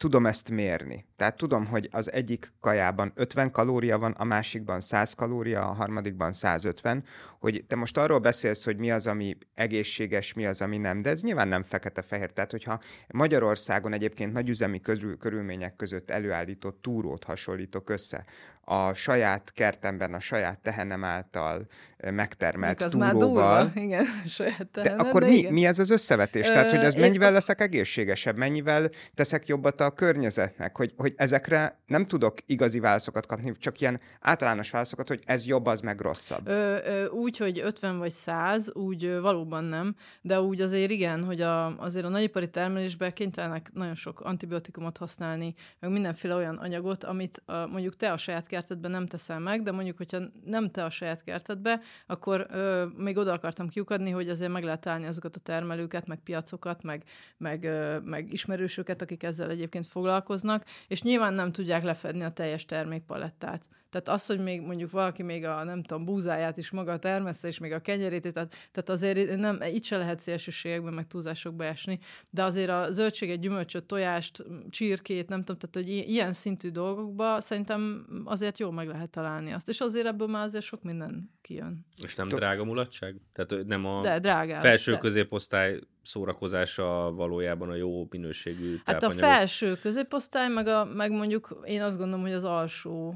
tudom 0.00 0.26
ezt 0.26 0.50
mérni. 0.50 1.04
Tehát 1.16 1.36
tudom, 1.36 1.66
hogy 1.66 1.88
az 1.92 2.12
egyik 2.12 2.52
kajában 2.60 3.12
50 3.14 3.50
kalória 3.50 3.98
van, 3.98 4.12
a 4.12 4.24
másikban 4.24 4.80
100 4.80 5.14
kalória, 5.14 5.68
a 5.68 5.72
harmadikban 5.72 6.32
150, 6.32 7.04
hogy 7.38 7.64
te 7.66 7.76
most 7.76 7.98
arról 7.98 8.18
beszélsz, 8.18 8.64
hogy 8.64 8.76
mi 8.76 8.90
az, 8.90 9.06
ami 9.06 9.36
egészséges, 9.54 10.32
mi 10.32 10.46
az, 10.46 10.60
ami 10.60 10.76
nem, 10.76 11.02
de 11.02 11.10
ez 11.10 11.22
nyilván 11.22 11.48
nem 11.48 11.62
fekete-fehér. 11.62 12.32
Tehát, 12.32 12.50
hogyha 12.50 12.80
Magyarországon 13.08 13.92
egyébként 13.92 14.32
nagyüzemi 14.32 14.80
körül, 14.80 15.16
körülmények 15.16 15.76
között 15.76 16.10
előállított 16.10 16.82
túrót 16.82 17.24
hasonlítok 17.24 17.90
össze, 17.90 18.24
a 18.70 18.94
saját 18.94 19.52
kertemben, 19.52 20.14
a 20.14 20.20
saját 20.20 20.58
tehenem 20.58 21.04
által 21.04 21.66
megtermelt 22.10 22.82
az 22.82 22.90
túróval. 22.90 23.64
Már 23.64 23.70
igen, 23.74 24.04
saját 24.28 24.66
tehenem, 24.72 24.96
de 24.96 25.02
akkor 25.02 25.20
de 25.20 25.26
mi, 25.26 25.46
mi 25.50 25.66
ez 25.66 25.78
az 25.78 25.90
összevetés? 25.90 26.48
Ö, 26.48 26.52
Tehát, 26.52 26.70
hogy 26.70 26.84
az 26.84 26.94
mennyivel 26.94 27.32
leszek 27.32 27.60
egészségesebb, 27.60 28.36
mennyivel 28.36 28.90
teszek 29.14 29.46
jobbat 29.46 29.80
a 29.80 29.90
környezetnek, 29.90 30.76
hogy, 30.76 30.92
hogy 30.96 31.14
ezekre 31.16 31.80
nem 31.86 32.06
tudok 32.06 32.38
igazi 32.46 32.80
válaszokat 32.80 33.26
kapni, 33.26 33.52
csak 33.58 33.80
ilyen 33.80 34.00
általános 34.20 34.70
válaszokat, 34.70 35.08
hogy 35.08 35.22
ez 35.24 35.46
jobb, 35.46 35.66
az 35.66 35.80
meg 35.80 36.00
rosszabb. 36.00 36.48
Ö, 36.48 36.76
ö, 36.84 37.06
úgy, 37.06 37.36
hogy 37.36 37.60
50 37.64 37.98
vagy 37.98 38.10
100, 38.10 38.74
úgy 38.74 39.18
valóban 39.20 39.64
nem, 39.64 39.94
de 40.20 40.40
úgy 40.40 40.60
azért 40.60 40.90
igen, 40.90 41.24
hogy 41.24 41.40
a, 41.40 41.78
azért 41.78 42.04
a 42.04 42.08
nagyipari 42.08 42.50
termelésben 42.50 43.12
kénytelenek 43.12 43.70
nagyon 43.72 43.94
sok 43.94 44.20
antibiotikumot 44.20 44.96
használni, 44.96 45.54
meg 45.80 45.90
mindenféle 45.90 46.34
olyan 46.34 46.56
anyagot, 46.56 47.04
amit 47.04 47.42
a, 47.46 47.66
mondjuk 47.66 47.96
te 47.96 48.12
a 48.12 48.16
saját 48.16 48.46
kertedben 48.60 48.90
nem 48.90 49.06
teszel 49.06 49.38
meg, 49.38 49.62
de 49.62 49.72
mondjuk, 49.72 49.96
hogyha 49.96 50.18
nem 50.44 50.70
te 50.70 50.84
a 50.84 50.90
saját 50.90 51.22
kertedbe, 51.22 51.80
akkor 52.06 52.46
ö, 52.50 52.84
még 52.96 53.16
oda 53.16 53.32
akartam 53.32 53.68
kiukadni, 53.68 54.10
hogy 54.10 54.28
azért 54.28 54.52
meg 54.52 54.64
lehet 54.64 54.86
állni 54.86 55.06
azokat 55.06 55.36
a 55.36 55.40
termelőket, 55.40 56.06
meg 56.06 56.18
piacokat, 56.18 56.82
meg, 56.82 57.04
meg, 57.36 57.64
ö, 57.64 57.98
meg 57.98 58.32
ismerősöket, 58.32 59.02
akik 59.02 59.22
ezzel 59.22 59.50
egyébként 59.50 59.86
foglalkoznak, 59.86 60.64
és 60.88 61.02
nyilván 61.02 61.34
nem 61.34 61.52
tudják 61.52 61.82
lefedni 61.82 62.22
a 62.22 62.30
teljes 62.30 62.64
termékpalettát. 62.64 63.68
Tehát 63.90 64.08
az, 64.08 64.26
hogy 64.26 64.38
még 64.38 64.60
mondjuk 64.60 64.90
valaki 64.90 65.22
még 65.22 65.44
a, 65.44 65.64
nem 65.64 65.82
tudom, 65.82 66.04
búzáját 66.04 66.56
is 66.56 66.70
maga 66.70 66.98
termeszte, 66.98 67.48
és 67.48 67.58
még 67.58 67.72
a 67.72 67.78
kenyerét, 67.78 68.32
tehát, 68.32 68.54
tehát 68.72 68.88
azért 68.88 69.36
nem, 69.36 69.58
itt 69.72 69.84
se 69.84 69.96
lehet 69.96 70.18
szélsőségekben, 70.18 70.94
meg 70.94 71.06
túlzásokba 71.06 71.64
esni, 71.64 71.98
de 72.30 72.42
azért 72.42 72.70
a 72.70 72.92
zöldséget, 72.92 73.40
gyümölcsöt, 73.40 73.84
tojást, 73.84 74.44
csirkét, 74.70 75.28
nem 75.28 75.44
tudom, 75.44 75.56
tehát 75.56 75.88
hogy 75.88 76.08
ilyen 76.10 76.32
szintű 76.32 76.70
dolgokba 76.70 77.40
szerintem 77.40 78.06
azért 78.24 78.58
jó 78.58 78.70
meg 78.70 78.88
lehet 78.88 79.10
találni 79.10 79.52
azt. 79.52 79.68
És 79.68 79.80
azért 79.80 80.06
ebből 80.06 80.28
már 80.28 80.44
azért 80.44 80.64
sok 80.64 80.82
minden 80.82 81.30
kijön. 81.40 81.86
És 82.02 82.14
nem 82.14 82.28
drága 82.28 82.64
mulatság? 82.64 83.16
Tehát 83.32 83.66
nem 83.66 83.84
a 83.86 84.00
de, 84.02 84.18
drágább, 84.18 84.60
felső 84.60 84.92
de. 84.92 84.98
középosztály 84.98 85.80
szórakozása 86.10 87.12
valójában 87.14 87.68
a 87.68 87.74
jó 87.74 88.06
minőségű 88.10 88.80
Hát 88.84 89.02
a 89.02 89.10
felső 89.10 89.76
középosztály, 89.76 90.48
meg, 90.48 90.66
a, 90.66 90.84
meg 90.84 91.10
mondjuk 91.10 91.62
én 91.64 91.82
azt 91.82 91.96
gondolom, 91.98 92.20
hogy 92.20 92.32
az 92.32 92.44
alsó 92.44 93.14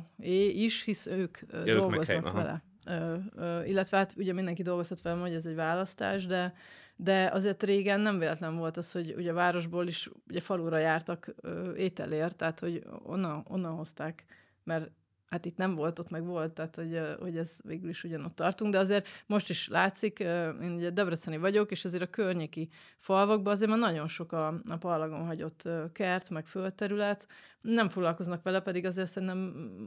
is, 0.53 0.83
hisz 0.83 1.07
ők, 1.07 1.39
ők 1.53 1.77
dolgoznak 1.77 2.33
vele. 2.33 2.63
Ö, 2.87 3.17
ö, 3.37 3.65
illetve 3.65 3.97
hát 3.97 4.15
ugye 4.17 4.33
mindenki 4.33 4.63
dolgozhat 4.63 5.03
vele, 5.03 5.21
hogy 5.21 5.35
ez 5.35 5.47
egy 5.47 5.55
választás, 5.55 6.27
de 6.27 6.55
de 6.97 7.31
azért 7.33 7.63
régen 7.63 8.01
nem 8.01 8.19
véletlen 8.19 8.57
volt 8.57 8.77
az, 8.77 8.93
hogy 8.93 9.15
ugye 9.17 9.31
a 9.31 9.35
városból 9.35 9.87
is 9.87 10.11
ugye 10.29 10.41
falura 10.41 10.79
jártak 10.79 11.35
ö, 11.41 11.75
ételért, 11.75 12.37
tehát 12.37 12.61
hogy 12.61 12.83
onnan, 13.03 13.45
onnan 13.49 13.75
hozták, 13.75 14.25
mert 14.65 14.91
hát 15.35 15.45
itt 15.45 15.57
nem 15.57 15.74
volt, 15.74 15.99
ott 15.99 16.11
meg 16.11 16.24
volt, 16.24 16.53
tehát 16.53 16.76
hogy, 16.76 17.01
hogy 17.20 17.37
ez 17.37 17.57
végül 17.64 17.89
is 17.89 18.05
ugyanott 18.05 18.35
tartunk, 18.35 18.72
de 18.72 18.78
azért 18.78 19.09
most 19.26 19.49
is 19.49 19.68
látszik, 19.68 20.18
én 20.62 20.72
ugye 20.76 20.91
Debreceni 20.91 21.37
vagyok, 21.37 21.70
és 21.70 21.85
azért 21.85 22.03
a 22.03 22.11
környéki 22.11 22.68
falvakban 22.99 23.53
azért 23.53 23.70
már 23.70 23.78
nagyon 23.78 24.09
sok 24.09 24.32
a, 24.32 24.47
a 24.68 24.76
parlagon 24.76 25.26
hagyott 25.26 25.68
kert, 25.93 26.30
meg 26.30 26.47
földterület, 26.47 27.26
nem 27.61 27.89
foglalkoznak 27.89 28.43
vele, 28.43 28.61
pedig 28.61 28.87
azért 28.87 29.09
szerintem 29.11 29.39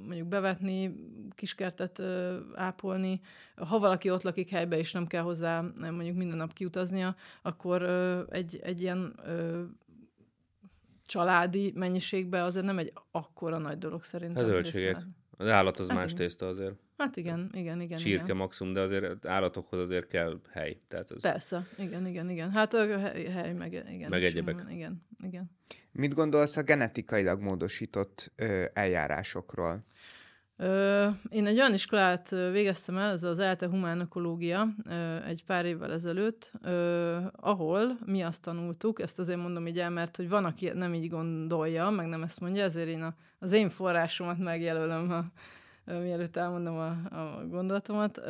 mondjuk 0.06 0.28
bevetni, 0.28 0.96
kiskertet 1.36 2.02
ápolni, 2.54 3.22
ha 3.56 3.80
valaki 3.80 4.10
ott 4.10 4.24
lakik 4.24 4.50
helybe, 4.50 4.78
és 4.78 4.92
nem 4.92 5.08
kell 5.08 5.24
hozzá 5.24 5.62
mondjuk 5.80 6.18
minden 6.18 6.38
nap 6.38 6.54
kiutaznia, 6.54 7.16
akkor 7.42 7.84
egy, 8.30 8.60
egy 8.64 8.82
ilyen 8.82 9.16
családi 11.06 11.74
mennyiségben 11.76 12.44
azért 12.44 12.66
nem 12.66 12.78
egy 12.78 12.94
akkora 13.12 13.58
nagy 13.58 13.78
dolog 13.78 14.04
szerintem. 14.04 14.42
Ez 14.42 14.48
zöldségek. 14.48 15.02
Az 15.38 15.48
állat 15.48 15.80
az 15.80 15.88
hát 15.88 15.98
más 15.98 16.12
igen. 16.12 16.18
tészta 16.18 16.48
azért. 16.48 16.74
Hát 16.98 17.18
igen, 17.18 17.50
igen, 17.54 17.82
igen. 17.82 17.98
Csirke 17.98 18.24
igen. 18.24 18.36
maximum, 18.36 18.74
de 18.74 18.80
azért 18.80 19.26
állatokhoz 19.26 19.80
azért 19.80 20.08
kell 20.08 20.40
hely. 20.50 20.80
Tehát 20.88 21.12
az... 21.12 21.22
Persze, 21.22 21.68
igen, 21.78 22.08
igen, 22.08 22.30
igen. 22.30 22.52
Hát 22.52 22.74
a 22.74 23.00
hely, 23.00 23.54
meg, 23.54 23.74
igen. 23.74 24.10
Meg 24.10 24.24
egyebek. 24.24 24.64
Igen, 24.70 25.06
igen. 25.24 25.52
Mit 25.92 26.14
gondolsz 26.14 26.58
a 26.58 26.62
genetikailag 26.62 27.42
módosított 27.42 28.32
ö, 28.36 28.66
eljárásokról? 28.74 29.86
Ö, 30.60 31.08
én 31.30 31.46
egy 31.46 31.58
olyan 31.58 31.74
iskolát 31.74 32.30
végeztem 32.30 32.98
el, 32.98 33.10
ez 33.10 33.24
az 33.24 33.40
ELTE 33.40 33.68
Humánökológia 33.68 34.68
egy 35.28 35.44
pár 35.44 35.66
évvel 35.66 35.94
ezelőtt, 35.94 36.52
ö, 36.64 37.18
ahol 37.32 37.98
mi 38.06 38.22
azt 38.22 38.42
tanultuk, 38.42 39.02
ezt 39.02 39.20
azért 39.20 39.40
mondom 39.40 39.68
így 39.68 39.80
el, 39.80 39.90
mert 39.90 40.16
hogy 40.16 40.30
van, 40.30 40.46
aki 40.46 40.70
nem 40.74 40.94
így 40.94 41.10
gondolja, 41.10 41.90
meg 41.90 42.08
nem 42.08 42.24
ezt 42.24 42.40
mondja, 42.40 42.64
ezért 42.64 42.88
én 42.88 43.02
a, 43.02 43.16
az 43.40 43.52
én 43.52 43.70
forrásomat 43.70 44.38
megjelölöm, 44.38 45.08
ha, 45.08 45.26
mielőtt 45.86 46.38
elmondom 46.38 46.78
a, 46.78 46.90
a 47.16 47.48
gondolatomat, 47.48 48.22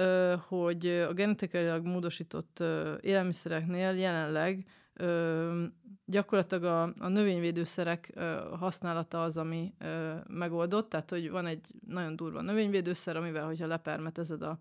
hogy 0.47 0.87
a 1.09 1.13
genetikailag 1.13 1.85
módosított 1.85 2.63
élelmiszereknél 3.01 3.93
jelenleg 3.93 4.65
ö, 4.97 5.63
gyakorlatilag 6.05 6.63
a, 6.63 6.81
a 6.99 7.07
növényvédőszerek 7.07 8.11
ö, 8.13 8.21
használata 8.59 9.23
az, 9.23 9.37
ami 9.37 9.73
ö, 9.79 10.13
megoldott, 10.27 10.89
tehát 10.89 11.09
hogy 11.09 11.29
van 11.29 11.45
egy 11.45 11.67
nagyon 11.87 12.15
durva 12.15 12.41
növényvédőszer, 12.41 13.17
amivel, 13.17 13.45
hogyha 13.45 13.67
lepermetezed 13.67 14.41
a, 14.41 14.59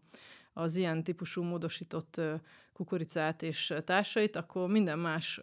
az 0.52 0.76
ilyen 0.76 1.04
típusú 1.04 1.42
módosított 1.42 2.20
kukoricát 2.76 3.42
és 3.42 3.74
társait, 3.84 4.36
akkor 4.36 4.68
minden 4.68 4.98
más 4.98 5.40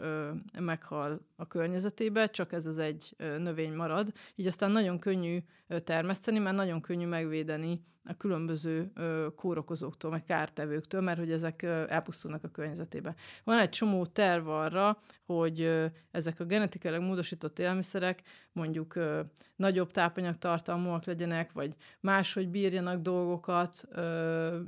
meghal 0.59 1.21
a 1.35 1.47
környezetébe, 1.47 2.27
csak 2.27 2.51
ez 2.51 2.65
az 2.65 2.79
egy 2.79 3.15
növény 3.17 3.73
marad. 3.73 4.11
Így 4.35 4.47
aztán 4.47 4.71
nagyon 4.71 4.99
könnyű 4.99 5.39
termeszteni, 5.83 6.39
mert 6.39 6.55
nagyon 6.55 6.81
könnyű 6.81 7.05
megvédeni 7.05 7.83
a 8.05 8.17
különböző 8.17 8.91
ö, 8.95 9.27
kórokozóktól, 9.35 10.11
meg 10.11 10.23
kártevőktől, 10.23 11.01
mert 11.01 11.19
hogy 11.19 11.31
ezek 11.31 11.61
ö, 11.61 11.83
elpusztulnak 11.87 12.43
a 12.43 12.47
környezetébe. 12.47 13.15
Van 13.43 13.59
egy 13.59 13.69
csomó 13.69 14.05
terv 14.05 14.47
arra, 14.47 15.01
hogy 15.25 15.61
ö, 15.61 15.85
ezek 16.11 16.39
a 16.39 16.45
genetikailag 16.45 17.01
módosított 17.01 17.59
élelmiszerek 17.59 18.21
mondjuk 18.51 18.95
ö, 18.95 19.21
nagyobb 19.55 19.91
tápanyagtartalmúak 19.91 21.05
legyenek, 21.05 21.51
vagy 21.51 21.75
máshogy 21.99 22.49
bírjanak 22.49 23.01
dolgokat, 23.01 23.83
ö, 23.91 24.59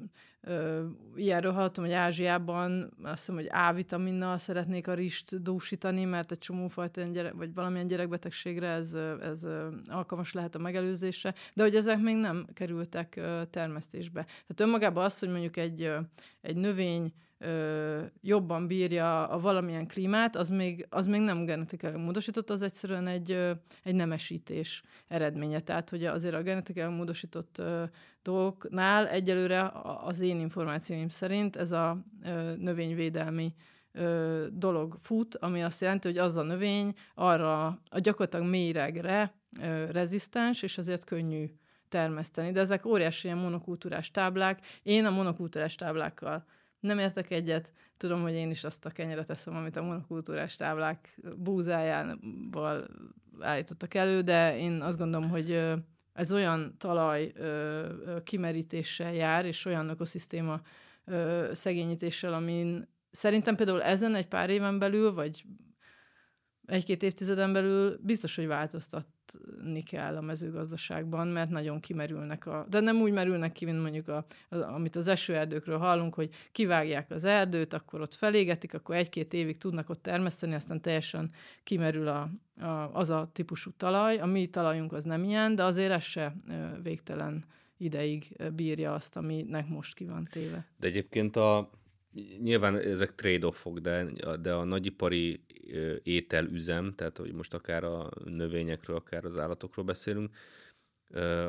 ilyenről 1.15 1.51
hallottam, 1.51 1.83
hogy 1.83 1.93
Ázsiában 1.93 2.93
azt 3.03 3.15
hiszem, 3.15 3.35
hogy 3.35 3.49
A-vitaminnal 3.51 4.37
szeretnék 4.37 4.87
a 4.87 4.93
rist 4.93 5.41
dúsítani, 5.41 6.03
mert 6.03 6.31
egy 6.31 6.37
csomó 6.37 6.67
fajta 6.67 7.01
gyerek, 7.01 7.33
vagy 7.33 7.53
valamilyen 7.53 7.87
gyerekbetegségre 7.87 8.67
ez, 8.67 8.93
ez 9.21 9.47
alkalmas 9.87 10.33
lehet 10.33 10.55
a 10.55 10.59
megelőzésre, 10.59 11.33
de 11.53 11.63
hogy 11.63 11.75
ezek 11.75 11.99
még 11.99 12.15
nem 12.15 12.47
kerültek 12.53 13.19
termesztésbe. 13.49 14.23
Tehát 14.23 14.59
önmagában 14.59 15.03
az, 15.03 15.19
hogy 15.19 15.29
mondjuk 15.29 15.57
egy, 15.57 15.91
egy 16.41 16.55
növény 16.55 17.13
ö, 17.45 18.01
jobban 18.21 18.67
bírja 18.67 19.27
a 19.27 19.39
valamilyen 19.39 19.87
klímát, 19.87 20.35
az 20.35 20.49
még, 20.49 20.87
az 20.89 21.05
még 21.05 21.21
nem 21.21 21.45
genetikailag 21.45 22.01
módosított, 22.01 22.49
az 22.49 22.61
egyszerűen 22.61 23.07
egy, 23.07 23.31
ö, 23.31 23.51
egy 23.83 23.95
nemesítés 23.95 24.83
eredménye. 25.07 25.59
Tehát, 25.59 25.89
hogy 25.89 26.05
azért 26.05 26.33
a 26.33 26.41
genetikailag 26.41 26.93
módosított 26.93 27.57
ö, 27.57 27.83
dolgoknál 28.21 29.07
egyelőre 29.07 29.71
az 30.03 30.19
én 30.19 30.39
információim 30.39 31.09
szerint 31.09 31.55
ez 31.55 31.71
a 31.71 31.97
ö, 32.25 32.53
növényvédelmi 32.57 33.53
ö, 33.91 34.45
dolog 34.51 34.95
fut, 34.99 35.35
ami 35.35 35.63
azt 35.63 35.81
jelenti, 35.81 36.07
hogy 36.07 36.17
az 36.17 36.35
a 36.35 36.43
növény 36.43 36.93
arra 37.15 37.65
a 37.89 37.99
gyakorlatilag 37.99 38.45
méregre 38.45 39.33
ö, 39.61 39.91
rezisztens, 39.91 40.63
és 40.63 40.77
azért 40.77 41.03
könnyű 41.03 41.49
termeszteni. 41.89 42.51
De 42.51 42.59
ezek 42.59 42.85
óriási 42.85 43.27
ilyen 43.27 43.39
monokultúrás 43.39 44.11
táblák. 44.11 44.65
Én 44.83 45.05
a 45.05 45.09
monokultúrás 45.09 45.75
táblákkal 45.75 46.45
nem 46.85 46.99
értek 46.99 47.31
egyet, 47.31 47.73
tudom, 47.97 48.21
hogy 48.21 48.33
én 48.33 48.49
is 48.49 48.63
azt 48.63 48.85
a 48.85 48.89
kenyeret 48.89 49.29
eszem, 49.29 49.55
amit 49.55 49.75
a 49.75 49.83
monokultúrás 49.83 50.55
táblák 50.55 51.19
búzájával 51.37 52.87
állítottak 53.39 53.93
elő, 53.93 54.21
de 54.21 54.57
én 54.57 54.81
azt 54.81 54.97
gondolom, 54.97 55.29
hogy 55.29 55.73
ez 56.13 56.31
olyan 56.31 56.75
talaj 56.77 57.33
kimerítéssel 58.23 59.13
jár, 59.13 59.45
és 59.45 59.65
olyan 59.65 59.89
ökoszisztéma 59.89 60.61
szegényítéssel, 61.51 62.33
amin 62.33 62.87
szerintem 63.11 63.55
például 63.55 63.83
ezen 63.83 64.15
egy 64.15 64.27
pár 64.27 64.49
éven 64.49 64.79
belül, 64.79 65.13
vagy 65.13 65.45
egy-két 66.65 67.03
évtizeden 67.03 67.53
belül 67.53 67.99
biztos, 68.01 68.35
hogy 68.35 68.47
változtatni 69.33 69.83
kell 69.83 70.15
a 70.15 70.21
mezőgazdaságban, 70.21 71.27
mert 71.27 71.49
nagyon 71.49 71.79
kimerülnek 71.79 72.45
a... 72.45 72.65
De 72.69 72.79
nem 72.79 73.01
úgy 73.01 73.11
merülnek 73.11 73.51
ki, 73.51 73.65
mint 73.65 73.81
mondjuk 73.81 74.07
a, 74.07 74.25
a, 74.49 74.55
amit 74.55 74.95
az 74.95 75.07
esőerdőkről 75.07 75.77
hallunk, 75.77 76.13
hogy 76.13 76.29
kivágják 76.51 77.11
az 77.11 77.23
erdőt, 77.23 77.73
akkor 77.73 78.01
ott 78.01 78.13
felégetik, 78.13 78.73
akkor 78.73 78.95
egy-két 78.95 79.33
évig 79.33 79.57
tudnak 79.57 79.89
ott 79.89 80.01
termeszteni, 80.01 80.53
aztán 80.53 80.81
teljesen 80.81 81.31
kimerül 81.63 82.07
a, 82.07 82.29
a, 82.59 82.89
az 82.93 83.09
a 83.09 83.29
típusú 83.33 83.71
talaj. 83.77 84.17
A 84.17 84.25
mi 84.25 84.47
talajunk 84.47 84.93
az 84.93 85.03
nem 85.03 85.23
ilyen, 85.23 85.55
de 85.55 85.63
azért 85.63 85.91
ez 85.91 86.03
se 86.03 86.35
végtelen 86.83 87.45
ideig 87.77 88.35
bírja 88.55 88.93
azt, 88.93 89.17
aminek 89.17 89.67
most 89.67 89.95
ki 89.95 90.05
van 90.05 90.27
téve. 90.31 90.65
De 90.77 90.87
egyébként 90.87 91.35
a, 91.35 91.69
nyilván 92.41 92.77
ezek 92.77 93.15
trade-offok, 93.15 93.79
de, 93.79 94.05
de 94.41 94.53
a 94.53 94.63
nagyipari 94.63 95.43
ételüzem, 96.03 96.93
tehát 96.95 97.17
hogy 97.17 97.33
most 97.33 97.53
akár 97.53 97.83
a 97.83 98.09
növényekről, 98.23 98.95
akár 98.95 99.25
az 99.25 99.37
állatokról 99.37 99.85
beszélünk, 99.85 100.35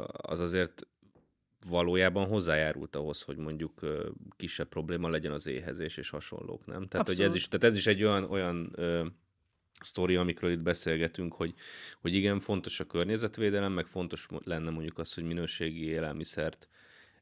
az 0.07 0.41
azért 0.41 0.87
valójában 1.69 2.27
hozzájárult 2.27 2.97
ahhoz, 2.97 3.23
hogy 3.23 3.37
mondjuk 3.37 3.81
kisebb 4.37 4.69
probléma 4.69 5.09
legyen 5.09 5.33
az 5.33 5.47
éhezés 5.47 5.97
és 5.97 6.11
hasonlók, 6.11 6.67
nem? 6.67 6.89
Tehát, 6.89 7.07
hogy 7.07 7.21
ez 7.21 7.35
is, 7.35 7.49
tehát 7.49 7.67
ez 7.67 7.77
is 7.77 7.87
egy 7.87 8.03
olyan, 8.03 8.25
olyan 8.25 8.73
ö, 8.75 9.07
sztori, 9.81 10.17
amikről 10.17 10.51
itt 10.51 10.63
beszélgetünk, 10.63 11.35
hogy, 11.35 11.55
hogy 12.01 12.15
igen, 12.15 12.41
fontos 12.41 12.81
a 12.81 12.85
környezetvédelem, 12.85 13.73
meg 13.73 13.87
fontos 13.87 14.27
lenne 14.45 14.71
mondjuk 14.71 14.99
az, 14.99 15.15
hogy 15.15 15.25
minőségi 15.25 15.85
élelmiszert 15.85 16.69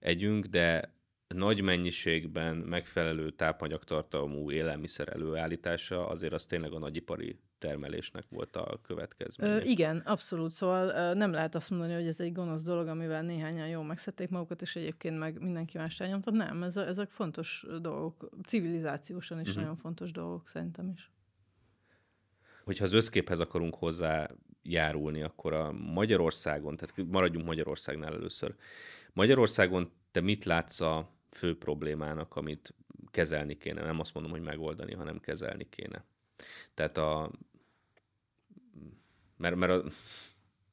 együnk, 0.01 0.47
de 0.47 0.94
nagy 1.27 1.61
mennyiségben 1.61 2.57
megfelelő 2.57 3.31
tápanyagtartalmú 3.31 4.51
élelmiszer 4.51 5.09
előállítása 5.09 6.09
azért 6.09 6.33
az 6.33 6.45
tényleg 6.45 6.73
a 6.73 6.79
nagyipari 6.79 7.39
termelésnek 7.59 8.25
volt 8.29 8.57
a 8.57 8.81
következménye. 8.83 9.55
Ö, 9.55 9.61
igen, 9.63 9.99
abszolút. 9.99 10.51
Szóval 10.51 10.89
ö, 10.89 11.15
nem 11.15 11.33
lehet 11.33 11.55
azt 11.55 11.71
mondani, 11.71 11.93
hogy 11.93 12.07
ez 12.07 12.21
egy 12.21 12.33
gonosz 12.33 12.63
dolog, 12.63 12.87
amivel 12.87 13.23
néhányan 13.23 13.69
jól 13.69 13.85
megszedték 13.85 14.29
magukat, 14.29 14.63
és 14.63 14.77
egyébként 14.77 15.19
meg 15.19 15.41
mindenki 15.41 15.79
más 15.79 16.01
elnyomtott. 16.01 16.35
Nem, 16.35 16.63
ez, 16.63 16.77
ezek 16.77 17.11
fontos 17.11 17.67
dolgok. 17.81 18.29
Civilizációsan 18.47 19.41
is 19.41 19.49
uh-huh. 19.49 19.63
nagyon 19.63 19.77
fontos 19.77 20.11
dolgok, 20.11 20.49
szerintem 20.49 20.89
is. 20.89 21.13
Hogyha 22.65 22.85
az 22.85 22.93
összképhez 22.93 23.41
akarunk 23.41 23.75
hozzá 23.75 24.31
járulni, 24.63 25.23
akkor 25.23 25.53
a 25.53 25.73
Magyarországon, 25.73 26.77
tehát 26.77 27.11
maradjunk 27.11 27.47
Magyarországnál 27.47 28.15
először. 28.15 28.55
Magyarországon 29.15 29.91
te 30.11 30.21
mit 30.21 30.45
látsz 30.45 30.81
a 30.81 31.11
fő 31.31 31.59
problémának, 31.59 32.37
amit 32.37 32.75
kezelni 33.11 33.57
kéne. 33.57 33.83
Nem 33.83 34.01
azt 34.01 34.15
mondom, 34.15 34.33
hogy 34.33 34.43
megoldani, 34.43 34.95
hanem 34.95 35.21
kezelni 35.21 35.69
kéne. 35.69 36.05
Tehát 36.75 36.97
a... 36.97 37.31
Mert, 39.37 39.57
mert 39.57 39.73
a, 39.73 39.89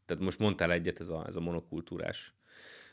tehát 0.05 0.23
most 0.23 0.39
mondtál 0.39 0.71
egyet, 0.71 0.99
ez 0.99 1.09
a, 1.09 1.27
ez 1.27 1.35
a 1.35 1.39
monokultúrás, 1.39 2.33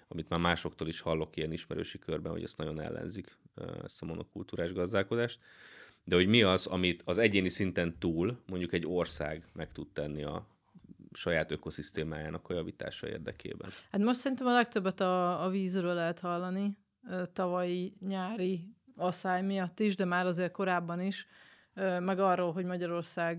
amit 0.09 0.29
már 0.29 0.41
másoktól 0.41 0.89
is 0.89 1.01
hallok 1.01 1.37
ilyen 1.37 1.53
ismerősi 1.53 1.99
körben, 1.99 2.33
hogy 2.33 2.43
ezt 2.43 2.59
nagyon 2.59 2.81
ellenzik, 2.81 3.39
ezt 3.83 4.03
a 4.03 4.07
monokultúrás 4.07 4.73
gazdálkodást. 4.73 5.41
De 6.05 6.15
hogy 6.15 6.27
mi 6.27 6.43
az, 6.43 6.67
amit 6.67 7.03
az 7.05 7.19
egyéni 7.19 7.49
szinten 7.49 7.99
túl 7.99 8.43
mondjuk 8.47 8.73
egy 8.73 8.87
ország 8.87 9.49
meg 9.53 9.73
tud 9.73 9.89
tenni 9.93 10.23
a 10.23 10.47
saját 11.13 11.51
ökoszisztémájának 11.51 12.49
a 12.49 12.55
javítása 12.55 13.09
érdekében? 13.09 13.71
Hát 13.91 14.01
most 14.01 14.19
szerintem 14.19 14.47
a 14.47 14.53
legtöbbet 14.53 15.01
a, 15.01 15.45
a 15.45 15.49
vízről 15.49 15.95
lehet 15.95 16.19
hallani, 16.19 16.79
tavalyi 17.33 17.97
nyári 18.01 18.77
asszály 18.97 19.43
miatt 19.43 19.81
is, 19.81 19.97
de 19.97 20.05
már 20.05 20.27
azért 20.27 20.53
korábban 20.53 21.01
is, 21.01 21.27
meg 22.01 22.19
arról, 22.19 22.53
hogy 22.53 22.65
Magyarország 22.65 23.39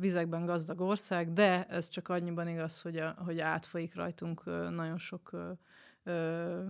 vizekben 0.00 0.44
gazdag 0.44 0.80
ország, 0.80 1.32
de 1.32 1.66
ez 1.66 1.88
csak 1.88 2.08
annyiban 2.08 2.48
igaz, 2.48 2.80
hogy, 2.80 2.96
a, 2.96 3.16
hogy 3.24 3.40
átfolyik 3.40 3.94
rajtunk 3.94 4.44
nagyon 4.70 4.98
sok 4.98 5.30
ö, 5.32 6.62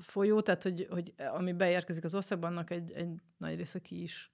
folyó, 0.00 0.40
tehát 0.40 0.62
hogy, 0.62 0.86
hogy 0.90 1.14
ami 1.16 1.52
beérkezik 1.52 2.04
az 2.04 2.14
országban, 2.14 2.52
annak 2.52 2.70
egy, 2.70 2.92
egy 2.92 3.22
nagy 3.36 3.56
része 3.56 3.78
ki 3.78 4.02
is 4.02 4.30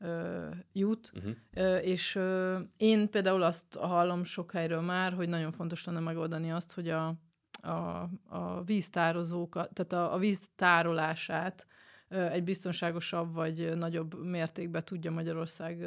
ö, 0.00 0.48
jut, 0.72 1.10
uh-huh. 1.14 1.32
ö, 1.54 1.76
és 1.76 2.14
ö, 2.14 2.58
én 2.76 3.10
például 3.10 3.42
azt 3.42 3.74
hallom 3.74 4.24
sok 4.24 4.52
helyről 4.52 4.80
már, 4.80 5.12
hogy 5.12 5.28
nagyon 5.28 5.52
fontos 5.52 5.84
lenne 5.84 6.00
megoldani 6.00 6.50
azt, 6.50 6.72
hogy 6.72 6.88
a, 6.88 7.14
a, 7.62 8.08
a 8.28 8.62
víztározókat, 8.64 9.70
tehát 9.72 9.92
a, 9.92 10.14
a 10.14 10.18
víz 10.18 10.50
tárolását 10.56 11.66
egy 12.08 12.44
biztonságosabb 12.44 13.32
vagy 13.32 13.76
nagyobb 13.76 14.24
mértékben 14.24 14.84
tudja 14.84 15.10
Magyarország 15.10 15.86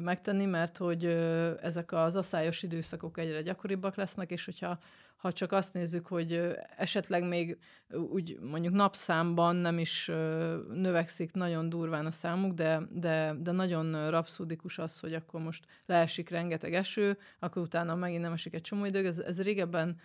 megtenni, 0.00 0.44
mert 0.44 0.76
hogy 0.76 1.04
ezek 1.60 1.92
az 1.92 2.16
asszályos 2.16 2.62
időszakok 2.62 3.18
egyre 3.18 3.42
gyakoribbak 3.42 3.94
lesznek, 3.94 4.30
és 4.30 4.44
hogyha 4.44 4.78
ha 5.22 5.32
csak 5.32 5.52
azt 5.52 5.74
nézzük, 5.74 6.06
hogy 6.06 6.56
esetleg 6.76 7.28
még 7.28 7.58
úgy 8.10 8.38
mondjuk 8.40 8.74
napszámban 8.74 9.56
nem 9.56 9.78
is 9.78 10.10
növekszik 10.74 11.32
nagyon 11.32 11.68
durván 11.68 12.06
a 12.06 12.10
számuk, 12.10 12.54
de, 12.54 12.82
de, 12.90 13.34
de 13.38 13.50
nagyon 13.50 14.10
rapszódikus 14.10 14.78
az, 14.78 14.98
hogy 15.00 15.14
akkor 15.14 15.40
most 15.40 15.64
leesik 15.86 16.28
rengeteg 16.28 16.74
eső, 16.74 17.18
akkor 17.38 17.62
utána 17.62 17.94
megint 17.94 18.22
nem 18.22 18.32
esik 18.32 18.54
egy 18.54 18.60
csomó 18.60 18.84
idő. 18.84 19.06
Ez, 19.06 19.18
ez 19.18 19.42
régebben 19.42 19.96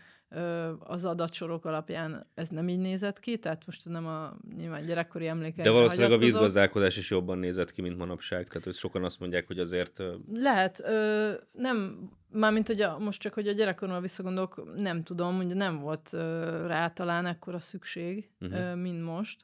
az 0.79 1.05
adatsorok 1.05 1.65
alapján 1.65 2.27
ez 2.35 2.49
nem 2.49 2.69
így 2.69 2.79
nézett 2.79 3.19
ki, 3.19 3.37
tehát 3.37 3.65
most 3.65 3.89
nem 3.89 4.07
a 4.07 4.37
nyilván 4.57 4.85
gyerekkori 4.85 5.27
emlékeim. 5.27 5.63
De 5.63 5.73
valószínűleg 5.73 6.11
a 6.11 6.17
vízgazdálkodás 6.17 6.97
is 6.97 7.09
jobban 7.09 7.37
nézett 7.37 7.71
ki, 7.71 7.81
mint 7.81 7.97
manapság, 7.97 8.47
tehát 8.47 8.77
sokan 8.77 9.03
azt 9.03 9.19
mondják, 9.19 9.47
hogy 9.47 9.59
azért... 9.59 10.03
Lehet, 10.33 10.81
ö, 10.85 11.31
nem, 11.51 12.09
mármint 12.29 12.67
hogy 12.67 12.81
a, 12.81 12.97
most 12.99 13.21
csak, 13.21 13.33
hogy 13.33 13.47
a 13.47 13.51
gyerekkoromra 13.51 14.01
visszagondolok, 14.01 14.73
nem 14.75 15.03
tudom, 15.03 15.35
hogy 15.35 15.55
nem 15.55 15.79
volt 15.79 16.09
ö, 16.11 16.67
rá 16.67 16.87
talán 16.87 17.25
ekkora 17.25 17.59
szükség, 17.59 18.29
uh-huh. 18.39 18.59
ö, 18.59 18.75
mint 18.75 19.03
most. 19.03 19.43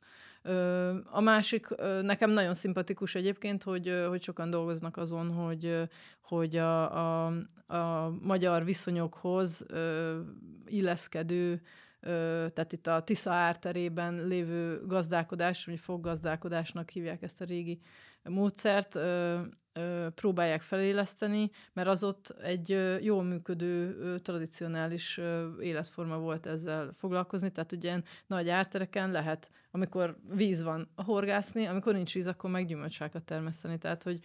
A 1.06 1.22
másik, 1.22 1.68
nekem 2.02 2.30
nagyon 2.30 2.54
szimpatikus 2.54 3.16
egyébként, 3.16 3.64
hogy, 3.64 4.06
hogy 4.08 4.22
sokan 4.22 4.50
dolgoznak 4.50 4.98
azon, 4.98 5.32
hogy, 5.32 5.90
hogy 6.22 6.58
a, 6.58 7.26
a, 7.26 7.34
a 7.68 8.10
magyar 8.22 8.64
viszonyokhoz 8.64 9.66
illeszkedő 10.66 11.62
tehát 12.54 12.74
itt 12.74 12.88
a 12.88 13.04
Tisza 13.04 13.32
árterében 13.32 14.28
lévő 14.28 14.82
gazdálkodás, 14.86 15.66
vagy 15.66 15.80
foggazdálkodásnak 15.80 16.90
hívják 16.90 17.22
ezt 17.22 17.42
a 17.42 17.46
régi 17.46 17.80
módszert, 18.24 19.00
próbálják 20.16 20.62
feléleszteni, 20.62 21.52
mert 21.74 21.88
az 21.88 22.04
ott 22.04 22.36
egy 22.42 22.98
jól 23.02 23.24
működő, 23.24 23.96
tradicionális 24.20 25.20
életforma 25.60 26.18
volt 26.18 26.46
ezzel 26.46 26.92
foglalkozni, 26.94 27.52
tehát 27.52 27.72
ugye 27.72 28.02
nagy 28.28 28.50
ártereken 28.50 29.12
lehet, 29.12 29.52
amikor 29.72 30.18
víz 30.36 30.64
van, 30.64 30.90
horgászni, 30.96 31.66
amikor 31.66 31.94
nincs 31.94 32.14
víz, 32.14 32.28
akkor 32.28 32.50
meg 32.50 32.66
gyümölcsákat 32.66 33.24
termeszteni, 33.24 33.78
tehát 33.78 34.04
hogy 34.04 34.20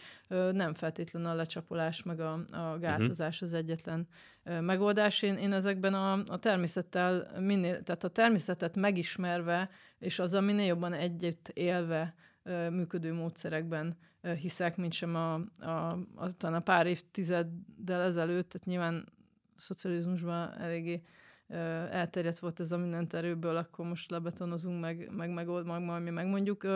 nem 0.53 0.75
feltétlenül 0.75 1.29
a 1.29 1.35
lecsapolás, 1.35 2.03
meg 2.03 2.21
a, 2.21 2.45
a 2.51 2.79
gátozás 2.79 3.43
az 3.43 3.53
egyetlen 3.53 4.09
megoldás. 4.61 5.23
Én, 5.23 5.37
én 5.37 5.53
ezekben 5.53 5.95
a, 5.95 6.13
a 6.13 6.39
természettel 6.39 7.31
minél, 7.41 7.83
tehát 7.83 8.05
a 8.05 8.09
természetet 8.09 8.77
megismerve, 8.77 9.71
és 9.99 10.19
az, 10.19 10.33
minél 10.33 10.67
jobban 10.67 10.93
együtt 10.93 11.49
élve 11.49 12.15
működő 12.71 13.13
módszerekben 13.13 13.97
hiszek, 14.35 14.77
mint 14.77 14.93
sem 14.93 15.15
a, 15.15 15.35
a, 15.59 15.99
a, 16.15 16.47
a 16.47 16.61
pár 16.61 16.87
évtizeddel 16.87 18.01
ezelőtt, 18.01 18.49
tehát 18.49 18.67
nyilván 18.67 19.07
a 19.57 19.61
szocializmusban 19.61 20.59
eléggé 20.59 21.03
elterjedt 21.91 22.39
volt 22.39 22.61
ez 22.61 22.73
a 22.73 22.79
mindent 22.79 23.15
erőből, 23.15 23.57
akkor 23.57 23.87
most 23.87 24.11
lebetonozunk, 24.11 24.81
meg, 24.81 25.11
meg 25.11 25.31
megold, 25.31 25.67
meg 25.67 25.83
majd 25.83 26.03
mi 26.03 26.11
megmondjuk 26.11 26.67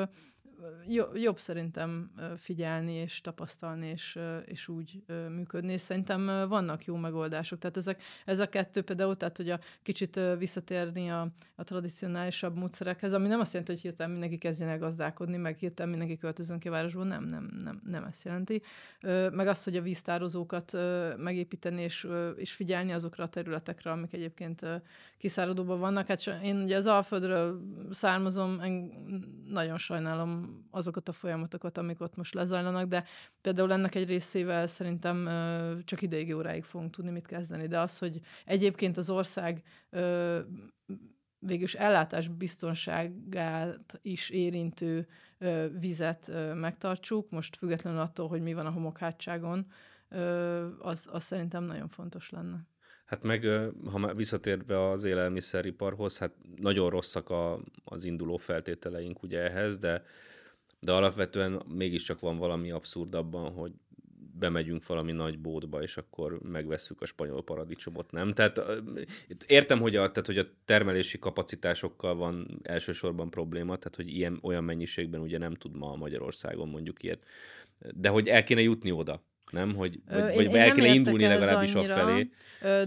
jobb 1.15 1.39
szerintem 1.39 2.11
figyelni 2.37 2.93
és 2.93 3.21
tapasztalni, 3.21 3.87
és, 3.89 4.19
és 4.45 4.69
úgy 4.69 5.03
működni, 5.29 5.73
és 5.73 5.81
szerintem 5.81 6.27
vannak 6.49 6.85
jó 6.85 6.97
megoldások. 6.97 7.59
Tehát 7.59 7.77
ezek, 7.77 8.03
ez 8.25 8.39
a 8.39 8.49
kettő 8.49 8.83
például, 8.83 9.17
tehát 9.17 9.37
hogy 9.37 9.51
a 9.51 9.59
kicsit 9.83 10.21
visszatérni 10.39 11.11
a, 11.11 11.29
a 11.55 11.65
tradicionálisabb 11.65 12.57
módszerekhez, 12.57 13.13
ami 13.13 13.29
nem 13.29 13.41
azt 13.41 13.53
jelenti, 13.53 13.73
hogy 13.73 13.83
hirtelen 13.83 14.11
mindenki 14.13 14.39
kezdjen 14.39 14.69
el 14.69 14.79
gazdálkodni, 14.79 15.37
meg 15.37 15.57
hirtelen 15.57 15.91
mindenki 15.91 16.17
költözön 16.17 16.59
ki 16.59 16.69
a 16.69 16.71
városból, 16.71 17.05
nem, 17.05 17.25
nem, 17.25 17.51
nem, 17.65 17.81
nem 17.85 18.05
ezt 18.05 18.25
jelenti. 18.25 18.63
Meg 19.33 19.47
azt, 19.47 19.65
hogy 19.65 19.77
a 19.77 19.83
víztározókat 19.83 20.77
megépíteni, 21.17 21.83
és, 21.83 22.09
és 22.37 22.53
figyelni 22.53 22.93
azokra 22.93 23.25
a 23.25 23.29
területekre, 23.29 23.91
amik 23.91 24.13
egyébként 24.13 24.67
kiszáradóban 25.19 25.81
vannak. 25.81 26.07
Hát 26.07 26.27
én 26.43 26.57
ugye 26.57 26.77
az 26.77 26.87
Alföldről 26.87 27.63
származom, 27.91 28.61
nagyon 29.49 29.79
sajnálom 29.79 30.52
azokat 30.71 31.09
a 31.09 31.13
folyamatokat, 31.13 31.79
amik 31.79 32.01
ott 32.01 32.17
most 32.17 32.35
lezajlanak, 32.35 32.89
de 32.89 33.05
például 33.41 33.73
ennek 33.73 33.95
egy 33.95 34.09
részével 34.09 34.67
szerintem 34.67 35.29
csak 35.85 36.03
ideig 36.03 36.37
óráig 36.37 36.65
fogunk 36.65 36.91
tudni 36.91 37.11
mit 37.11 37.27
kezdeni. 37.27 37.67
De 37.67 37.81
az, 37.81 37.99
hogy 37.99 38.21
egyébként 38.45 38.97
az 38.97 39.11
ország 39.11 39.63
végülis 41.39 41.75
ellátás 41.75 42.29
biztonságát 42.29 43.99
is 44.03 44.31
érintő 44.31 45.09
vizet 45.81 46.31
megtartsuk, 46.55 47.31
most 47.31 47.57
függetlenül 47.57 48.01
attól, 48.01 48.29
hogy 48.29 48.43
mi 48.43 48.55
van 48.55 48.67
a 48.67 48.71
homokhátságon, 48.71 49.67
az, 50.79 51.09
az 51.13 51.23
szerintem 51.23 51.65
nagyon 51.65 51.89
fontos 51.89 52.31
lenne. 52.31 52.67
Hát 53.05 53.23
meg, 53.23 53.47
ha 53.85 53.99
már 53.99 54.17
visszatérve 54.17 54.91
az 54.91 55.05
élelmiszeriparhoz, 55.05 56.19
hát 56.19 56.33
nagyon 56.57 56.91
rosszak 56.91 57.31
a, 57.31 57.61
az 57.85 58.05
induló 58.05 58.37
feltételeink 58.37 59.23
ugye 59.23 59.41
ehhez, 59.41 59.79
de 59.79 60.03
de 60.85 60.93
alapvetően 60.93 61.63
mégiscsak 61.69 62.21
van 62.21 62.39
valami 62.39 62.71
abszurd 62.71 63.15
abban, 63.15 63.53
hogy 63.53 63.73
bemegyünk 64.39 64.87
valami 64.87 65.13
nagy 65.13 65.39
bódba, 65.39 65.83
és 65.83 65.97
akkor 65.97 66.41
megvesszük 66.41 67.01
a 67.01 67.07
spanyol 67.07 67.43
paradicsomot, 67.43 68.11
nem? 68.11 68.33
Tehát 68.33 68.61
értem, 69.47 69.81
hogy 69.81 69.97
a, 69.97 70.11
tehát, 70.11 70.27
hogy 70.27 70.39
a 70.39 70.47
termelési 70.65 71.19
kapacitásokkal 71.19 72.15
van 72.15 72.61
elsősorban 72.63 73.31
probléma, 73.31 73.77
tehát 73.77 73.97
hogy 73.97 74.09
ilyen, 74.09 74.39
olyan 74.43 74.65
mennyiségben 74.65 75.21
ugye 75.21 75.39
nem 75.39 75.55
tud 75.55 75.77
ma 75.77 75.97
Magyarországon 75.97 76.69
mondjuk 76.69 77.03
ilyet, 77.03 77.25
de 77.95 78.09
hogy 78.09 78.29
el 78.29 78.45
kéne 78.45 78.61
jutni 78.61 78.91
oda 78.91 79.23
nem? 79.53 79.75
Hogy, 79.75 80.01
vagy, 80.09 80.19
én, 80.19 80.35
vagy 80.35 80.45
én 80.45 80.61
el 80.61 80.73
kéne 80.73 80.95
indulni 80.95 81.27
legalábbis 81.27 81.75
annyira, 81.75 81.95
felé. 81.95 82.31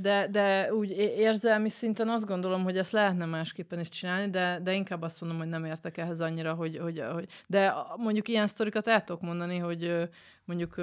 De, 0.01 0.27
de 0.31 0.73
úgy 0.73 0.89
érzelmi 1.17 1.69
szinten 1.69 2.09
azt 2.09 2.25
gondolom, 2.25 2.63
hogy 2.63 2.77
ezt 2.77 2.91
lehetne 2.91 3.25
másképpen 3.25 3.79
is 3.79 3.89
csinálni, 3.89 4.29
de, 4.29 4.59
de 4.63 4.73
inkább 4.73 5.01
azt 5.01 5.21
mondom, 5.21 5.39
hogy 5.39 5.47
nem 5.47 5.65
értek 5.65 5.97
ehhez 5.97 6.21
annyira, 6.21 6.53
hogy, 6.53 6.77
hogy, 6.77 7.03
hogy 7.13 7.27
de 7.47 7.73
mondjuk 7.97 8.27
ilyen 8.27 8.47
sztorikat 8.47 8.87
el 8.87 9.03
tudok 9.03 9.21
mondani, 9.21 9.57
hogy 9.57 10.09
mondjuk 10.45 10.75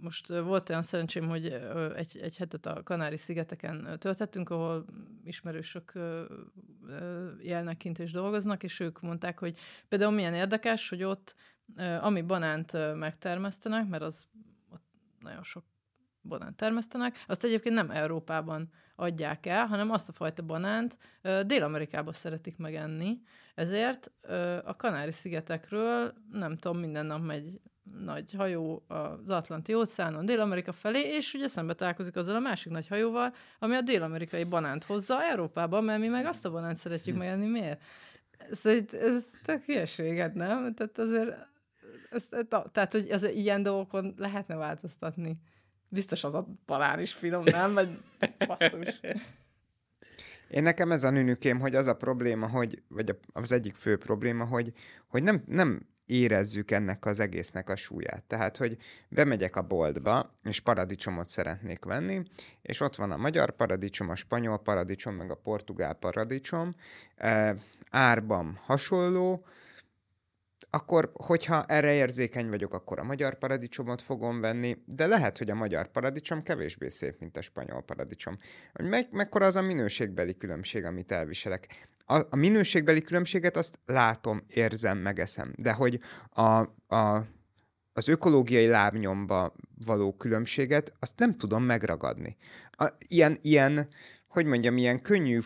most 0.00 0.28
volt 0.28 0.68
olyan 0.68 0.82
szerencsém, 0.82 1.28
hogy 1.28 1.58
egy, 1.96 2.18
egy 2.22 2.36
hetet 2.36 2.66
a 2.66 2.82
Kanári-szigeteken 2.82 3.96
töltettünk, 3.98 4.50
ahol 4.50 4.84
ismerősök 5.24 5.92
élnek 7.42 7.76
kint 7.76 7.98
és 7.98 8.12
dolgoznak, 8.12 8.62
és 8.62 8.80
ők 8.80 9.00
mondták, 9.00 9.38
hogy 9.38 9.58
például 9.88 10.12
milyen 10.12 10.34
érdekes, 10.34 10.88
hogy 10.88 11.02
ott 11.02 11.34
ami 12.00 12.22
banánt 12.22 12.72
megtermesztenek, 12.94 13.88
mert 13.88 14.02
az 14.02 14.26
nagyon 15.22 15.42
sok 15.42 15.64
banánt 16.22 16.56
termesztenek, 16.56 17.24
azt 17.26 17.44
egyébként 17.44 17.74
nem 17.74 17.90
Európában 17.90 18.70
adják 18.96 19.46
el, 19.46 19.66
hanem 19.66 19.90
azt 19.90 20.08
a 20.08 20.12
fajta 20.12 20.42
banánt 20.42 20.98
Dél-Amerikában 21.46 22.12
szeretik 22.12 22.56
megenni. 22.56 23.20
Ezért 23.54 24.10
a 24.64 24.76
Kanári-szigetekről, 24.76 26.14
nem 26.32 26.56
tudom, 26.56 26.78
minden 26.78 27.06
nap 27.06 27.22
megy 27.22 27.60
nagy 28.04 28.32
hajó 28.32 28.84
az 28.88 29.30
Atlanti 29.30 29.74
óceánon 29.74 30.24
Dél-Amerika 30.24 30.72
felé, 30.72 31.00
és 31.00 31.34
ugye 31.34 31.48
szembe 31.48 31.74
találkozik 31.74 32.16
azzal 32.16 32.36
a 32.36 32.40
másik 32.40 32.72
nagy 32.72 32.88
hajóval, 32.88 33.34
ami 33.58 33.74
a 33.74 33.80
dél-amerikai 33.80 34.44
banánt 34.44 34.84
hozza 34.84 35.22
Európába, 35.22 35.80
mert 35.80 36.00
mi 36.00 36.08
meg 36.08 36.26
azt 36.26 36.44
a 36.44 36.50
banánt 36.50 36.76
szeretjük 36.76 37.16
megenni. 37.16 37.46
Miért? 37.46 37.82
Ez, 38.50 38.66
ez 38.92 39.24
tök 39.42 39.62
hülyeséget, 39.62 40.34
nem? 40.34 40.74
Tehát 40.74 40.98
azért 40.98 41.50
ez, 42.12 42.28
tehát, 42.72 42.92
hogy 42.92 43.10
az 43.10 43.24
ilyen 43.24 43.62
dolgokon 43.62 44.14
lehetne 44.16 44.54
változtatni. 44.54 45.36
Biztos 45.88 46.24
az 46.24 46.34
a 46.34 46.46
palár 46.66 47.00
is 47.00 47.12
finom, 47.12 47.42
nem? 47.44 47.74
Vagy 47.74 47.98
basszus. 48.46 49.00
Én 50.50 50.62
nekem 50.62 50.92
ez 50.92 51.04
a 51.04 51.10
nünükém, 51.10 51.60
hogy 51.60 51.74
az 51.74 51.86
a 51.86 51.96
probléma, 51.96 52.48
hogy, 52.48 52.82
vagy 52.88 53.18
az 53.32 53.52
egyik 53.52 53.74
fő 53.76 53.98
probléma, 53.98 54.44
hogy, 54.44 54.72
hogy 55.06 55.22
nem, 55.22 55.42
nem 55.46 55.86
érezzük 56.06 56.70
ennek 56.70 57.06
az 57.06 57.20
egésznek 57.20 57.68
a 57.68 57.76
súlyát. 57.76 58.22
Tehát, 58.22 58.56
hogy 58.56 58.76
bemegyek 59.08 59.56
a 59.56 59.62
boltba, 59.62 60.34
és 60.44 60.60
paradicsomot 60.60 61.28
szeretnék 61.28 61.84
venni, 61.84 62.22
és 62.62 62.80
ott 62.80 62.96
van 62.96 63.10
a 63.10 63.16
magyar 63.16 63.50
paradicsom, 63.50 64.08
a 64.08 64.16
spanyol 64.16 64.58
paradicsom, 64.58 65.14
meg 65.14 65.30
a 65.30 65.34
portugál 65.34 65.94
paradicsom, 65.94 66.74
árban 67.90 68.60
hasonló, 68.64 69.44
akkor, 70.70 71.10
hogyha 71.12 71.64
erre 71.64 71.92
érzékeny 71.92 72.48
vagyok, 72.48 72.74
akkor 72.74 72.98
a 72.98 73.04
magyar 73.04 73.38
paradicsomot 73.38 74.02
fogom 74.02 74.40
venni, 74.40 74.76
de 74.86 75.06
lehet, 75.06 75.38
hogy 75.38 75.50
a 75.50 75.54
magyar 75.54 75.90
paradicsom 75.90 76.42
kevésbé 76.42 76.88
szép, 76.88 77.18
mint 77.18 77.36
a 77.36 77.42
spanyol 77.42 77.82
paradicsom. 77.82 78.38
Hogy 78.72 78.88
meg, 78.88 79.08
mekkora 79.10 79.46
az 79.46 79.56
a 79.56 79.62
minőségbeli 79.62 80.36
különbség, 80.36 80.84
amit 80.84 81.12
elviselek. 81.12 81.88
A, 82.06 82.20
a 82.30 82.36
minőségbeli 82.36 83.02
különbséget 83.02 83.56
azt 83.56 83.78
látom, 83.86 84.42
érzem, 84.48 84.98
megeszem, 84.98 85.52
de 85.56 85.72
hogy 85.72 86.00
a, 86.30 86.42
a, 86.96 87.26
az 87.92 88.08
ökológiai 88.08 88.66
lábnyomba 88.66 89.54
való 89.84 90.12
különbséget, 90.16 90.92
azt 90.98 91.18
nem 91.18 91.36
tudom 91.36 91.62
megragadni. 91.64 92.36
A, 92.70 92.88
ilyen, 93.08 93.38
ilyen 93.42 93.88
hogy 94.32 94.46
mondjam, 94.46 94.76
ilyen 94.76 95.02
könnyű 95.02 95.38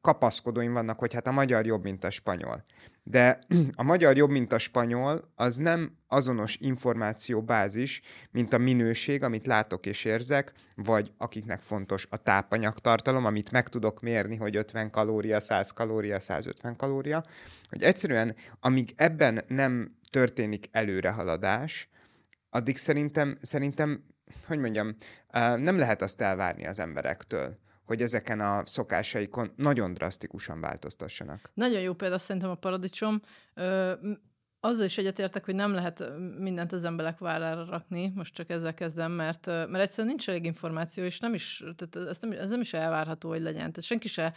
kapaszkodóim 0.00 0.72
vannak, 0.72 0.98
hogy 0.98 1.14
hát 1.14 1.26
a 1.26 1.32
magyar 1.32 1.66
jobb, 1.66 1.82
mint 1.82 2.04
a 2.04 2.10
spanyol. 2.10 2.64
De 3.10 3.38
a 3.74 3.82
magyar 3.82 4.16
jobb, 4.16 4.30
mint 4.30 4.52
a 4.52 4.58
spanyol, 4.58 5.32
az 5.34 5.56
nem 5.56 5.96
azonos 6.06 6.56
információbázis, 6.56 8.00
mint 8.30 8.52
a 8.52 8.58
minőség, 8.58 9.22
amit 9.22 9.46
látok 9.46 9.86
és 9.86 10.04
érzek, 10.04 10.52
vagy 10.74 11.12
akiknek 11.16 11.62
fontos 11.62 12.06
a 12.10 12.16
tápanyagtartalom, 12.16 13.24
amit 13.24 13.50
meg 13.50 13.68
tudok 13.68 14.00
mérni, 14.00 14.36
hogy 14.36 14.56
50 14.56 14.90
kalória, 14.90 15.40
100 15.40 15.70
kalória, 15.70 16.20
150 16.20 16.76
kalória, 16.76 17.24
hogy 17.68 17.82
egyszerűen, 17.82 18.34
amíg 18.60 18.92
ebben 18.96 19.44
nem 19.46 19.96
történik 20.10 20.68
előrehaladás, 20.70 21.88
addig 22.50 22.76
szerintem, 22.76 23.36
szerintem 23.40 24.04
hogy 24.46 24.58
mondjam, 24.58 24.96
nem 25.56 25.78
lehet 25.78 26.02
azt 26.02 26.20
elvárni 26.20 26.66
az 26.66 26.80
emberektől 26.80 27.58
hogy 27.88 28.02
ezeken 28.02 28.40
a 28.40 28.66
szokásaikon 28.66 29.52
nagyon 29.56 29.94
drasztikusan 29.94 30.60
változtassanak. 30.60 31.50
Nagyon 31.54 31.80
jó 31.80 31.92
példa 31.92 32.18
szerintem 32.18 32.50
a 32.50 32.54
paradicsom. 32.54 33.20
Ö, 33.54 33.92
azzal 34.60 34.84
is 34.84 34.98
egyetértek, 34.98 35.44
hogy 35.44 35.54
nem 35.54 35.72
lehet 35.72 36.04
mindent 36.38 36.72
az 36.72 36.84
emberek 36.84 37.18
vállára 37.18 37.64
rakni, 37.64 38.12
most 38.14 38.34
csak 38.34 38.50
ezzel 38.50 38.74
kezdem, 38.74 39.12
mert, 39.12 39.46
mert 39.46 39.78
egyszerűen 39.78 40.08
nincs 40.08 40.28
elég 40.28 40.44
információ, 40.44 41.04
és 41.04 41.18
nem 41.18 41.34
is, 41.34 41.64
tehát 41.76 42.08
ez, 42.08 42.18
nem, 42.20 42.32
ez 42.32 42.50
nem 42.50 42.60
is 42.60 42.72
elvárható, 42.72 43.28
hogy 43.28 43.40
legyen. 43.40 43.58
Tehát 43.58 43.82
senki 43.82 44.08
se 44.08 44.34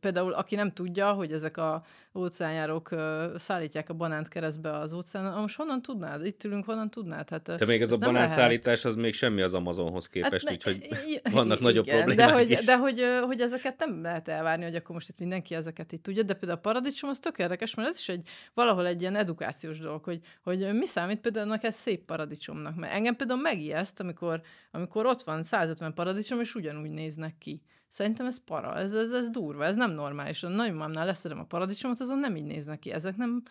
például 0.00 0.32
aki 0.32 0.54
nem 0.54 0.72
tudja, 0.72 1.12
hogy 1.12 1.32
ezek 1.32 1.56
a 1.56 1.82
óceánjárók 2.14 2.88
szállítják 3.36 3.88
a 3.88 3.94
banánt 3.94 4.28
keresztbe 4.28 4.70
az 4.70 4.92
óceánon, 4.92 5.40
most 5.40 5.56
honnan 5.56 5.82
tudnád? 5.82 6.26
Itt 6.26 6.44
ülünk, 6.44 6.64
honnan 6.64 6.90
tudnád? 6.90 7.30
Hát, 7.30 7.56
De 7.56 7.64
még 7.64 7.80
ez 7.80 7.92
a 7.92 7.98
banánszállítás 7.98 8.84
az 8.84 8.94
még 8.94 9.14
semmi 9.14 9.42
az 9.42 9.54
Amazonhoz 9.54 10.08
képest, 10.08 10.48
hát, 10.48 10.56
úgyhogy 10.56 10.88
vannak 11.32 11.60
nagyobb 11.60 11.86
igen, 11.86 11.96
problémák 11.96 12.26
De, 12.26 12.32
hogy, 12.32 12.50
is. 12.50 12.64
de 12.64 12.76
hogy, 12.76 13.02
hogy 13.22 13.40
ezeket 13.40 13.78
nem 13.78 14.02
lehet 14.02 14.28
elvárni, 14.28 14.64
hogy 14.64 14.74
akkor 14.74 14.94
most 14.94 15.08
itt 15.08 15.18
mindenki 15.18 15.54
ezeket 15.54 15.92
itt 15.92 16.02
tudja, 16.02 16.22
de 16.22 16.34
például 16.34 16.58
a 16.58 16.62
paradicsom 16.62 17.10
az 17.10 17.18
tök 17.18 17.38
érdekes, 17.38 17.74
mert 17.74 17.88
ez 17.88 17.98
is 17.98 18.08
egy 18.08 18.28
valahol 18.54 18.86
egy 18.86 19.00
ilyen 19.00 19.16
edukációs 19.16 19.78
dolog, 19.78 20.04
hogy, 20.04 20.20
hogy 20.42 20.72
mi 20.72 20.86
számít 20.86 21.20
például 21.20 21.46
neked 21.46 21.72
szép 21.72 22.04
paradicsomnak. 22.04 22.76
Mert 22.76 22.92
engem 22.92 23.16
például 23.16 23.40
megijeszt, 23.40 24.00
amikor, 24.00 24.40
amikor 24.70 25.06
ott 25.06 25.22
van 25.22 25.42
150 25.42 25.94
paradicsom, 25.94 26.40
és 26.40 26.54
ugyanúgy 26.54 26.90
néznek 26.90 27.38
ki. 27.38 27.62
Szerintem 27.88 28.26
ez 28.26 28.44
para, 28.44 28.76
ez, 28.76 28.92
ez, 28.92 29.12
ez 29.12 29.28
durva, 29.28 29.64
ez 29.64 29.74
nem 29.74 29.90
normális. 29.90 30.42
A 30.42 30.48
nagymamámnál 30.48 31.06
leszedem 31.06 31.38
a 31.38 31.44
paradicsomot, 31.44 32.00
azon 32.00 32.18
nem 32.18 32.36
így 32.36 32.44
néznek 32.44 32.78
ki. 32.78 32.92
Ezek 32.92 33.16
nem, 33.16 33.42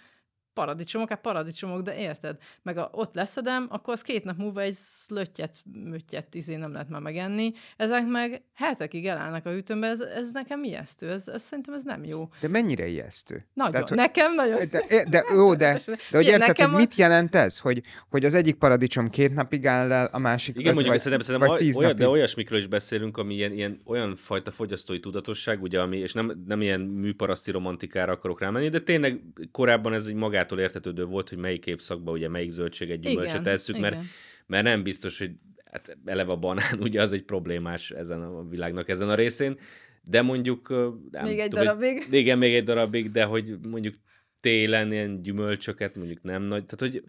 paradicsomok, 0.57 1.09
hát 1.09 1.21
paradicsomok, 1.21 1.81
de 1.81 1.97
érted? 1.97 2.37
Meg 2.63 2.77
a, 2.77 2.89
ott 2.91 3.15
leszedem, 3.15 3.67
akkor 3.69 3.93
az 3.93 4.01
két 4.01 4.23
nap 4.23 4.37
múlva 4.37 4.61
egy 4.61 4.73
szlöttyet, 4.73 5.63
müttyet 5.83 6.35
izé 6.35 6.55
nem 6.55 6.71
lehet 6.71 6.89
már 6.89 7.01
megenni. 7.01 7.53
Ezek 7.77 8.07
meg 8.07 8.41
hetekig 8.53 9.07
elállnak 9.07 9.45
a 9.45 9.49
hűtőmbe, 9.49 9.87
ez, 9.87 9.99
ez 9.99 10.31
nekem 10.31 10.63
ijesztő, 10.63 11.09
ez, 11.09 11.27
ez, 11.27 11.43
szerintem 11.43 11.73
ez 11.73 11.83
nem 11.83 12.03
jó. 12.03 12.29
De 12.39 12.47
mennyire 12.47 12.87
ijesztő? 12.87 13.45
Nagyon, 13.53 13.71
Tehát, 13.71 13.87
hogy, 13.87 13.97
nekem 13.97 14.33
nagyon. 14.33 14.59
De, 14.69 14.83
de, 15.09 15.23
jó, 15.33 15.55
de, 15.55 15.73
de, 15.85 15.97
de 16.11 16.17
hogy 16.17 16.25
érted, 16.25 16.57
hogy 16.57 16.75
mit 16.75 16.95
jelent 16.95 17.35
ez? 17.35 17.59
Hogy, 17.59 17.81
hogy 18.09 18.25
az 18.25 18.33
egyik 18.33 18.55
paradicsom 18.55 19.09
két 19.09 19.33
napig 19.33 19.67
áll 19.67 19.91
el, 19.91 20.09
a 20.11 20.19
másik 20.19 20.55
Igen, 20.55 20.67
öt, 20.67 20.73
mondjuk, 20.73 20.93
vagy, 20.93 21.03
szerintem, 21.03 21.27
szerintem 21.27 21.49
vagy 21.49 21.59
tíz 21.59 21.77
olyan, 21.77 21.89
napig. 21.89 22.05
De 22.05 22.11
olyasmikről 22.11 22.59
is 22.59 22.67
beszélünk, 22.67 23.17
ami 23.17 23.33
ilyen, 23.33 23.51
ilyen 23.51 23.81
olyan 23.85 24.15
fajta 24.15 24.51
fogyasztói 24.51 24.99
tudatosság, 24.99 25.61
ugye, 25.61 25.81
ami, 25.81 25.97
és 25.97 26.13
nem, 26.13 26.43
nem 26.47 26.61
ilyen 26.61 26.79
műparaszti 26.79 27.51
romantikára 27.51 28.11
akarok 28.11 28.39
rámenni, 28.39 28.69
de 28.69 28.79
tényleg 28.79 29.21
korábban 29.51 29.93
ez 29.93 30.05
egy 30.05 30.13
magát 30.13 30.46
magától 30.47 30.59
értetődő 30.59 31.05
volt, 31.05 31.29
hogy 31.29 31.37
melyik 31.37 31.65
évszakban 31.65 32.13
ugye 32.13 32.29
melyik 32.29 32.49
zöldséget, 32.49 32.99
gyümölcsöt 32.99 33.43
tesszük, 33.43 33.77
mert, 33.77 33.97
mert 34.45 34.63
nem 34.63 34.83
biztos, 34.83 35.19
hogy 35.19 35.31
hát 35.71 35.97
eleve 36.05 36.31
a 36.31 36.35
banán 36.35 36.79
ugye 36.87 37.01
az 37.01 37.11
egy 37.11 37.23
problémás 37.23 37.91
ezen 37.91 38.21
a 38.21 38.47
világnak 38.47 38.89
ezen 38.89 39.09
a 39.09 39.15
részén, 39.15 39.57
de 40.01 40.21
mondjuk... 40.21 40.69
Nem 41.11 41.23
még 41.23 41.39
egy 41.39 41.49
tudom, 41.49 41.65
darabig. 41.65 42.03
Hogy, 42.03 42.13
igen, 42.23 42.37
még 42.37 42.55
egy 42.55 42.63
darabig, 42.63 43.11
de 43.11 43.23
hogy 43.23 43.57
mondjuk 43.61 43.95
télen 44.39 44.91
ilyen 44.91 45.21
gyümölcsöket 45.21 45.95
mondjuk 45.95 46.23
nem 46.23 46.41
nagy, 46.41 46.65
tehát 46.65 46.93
hogy 46.93 47.03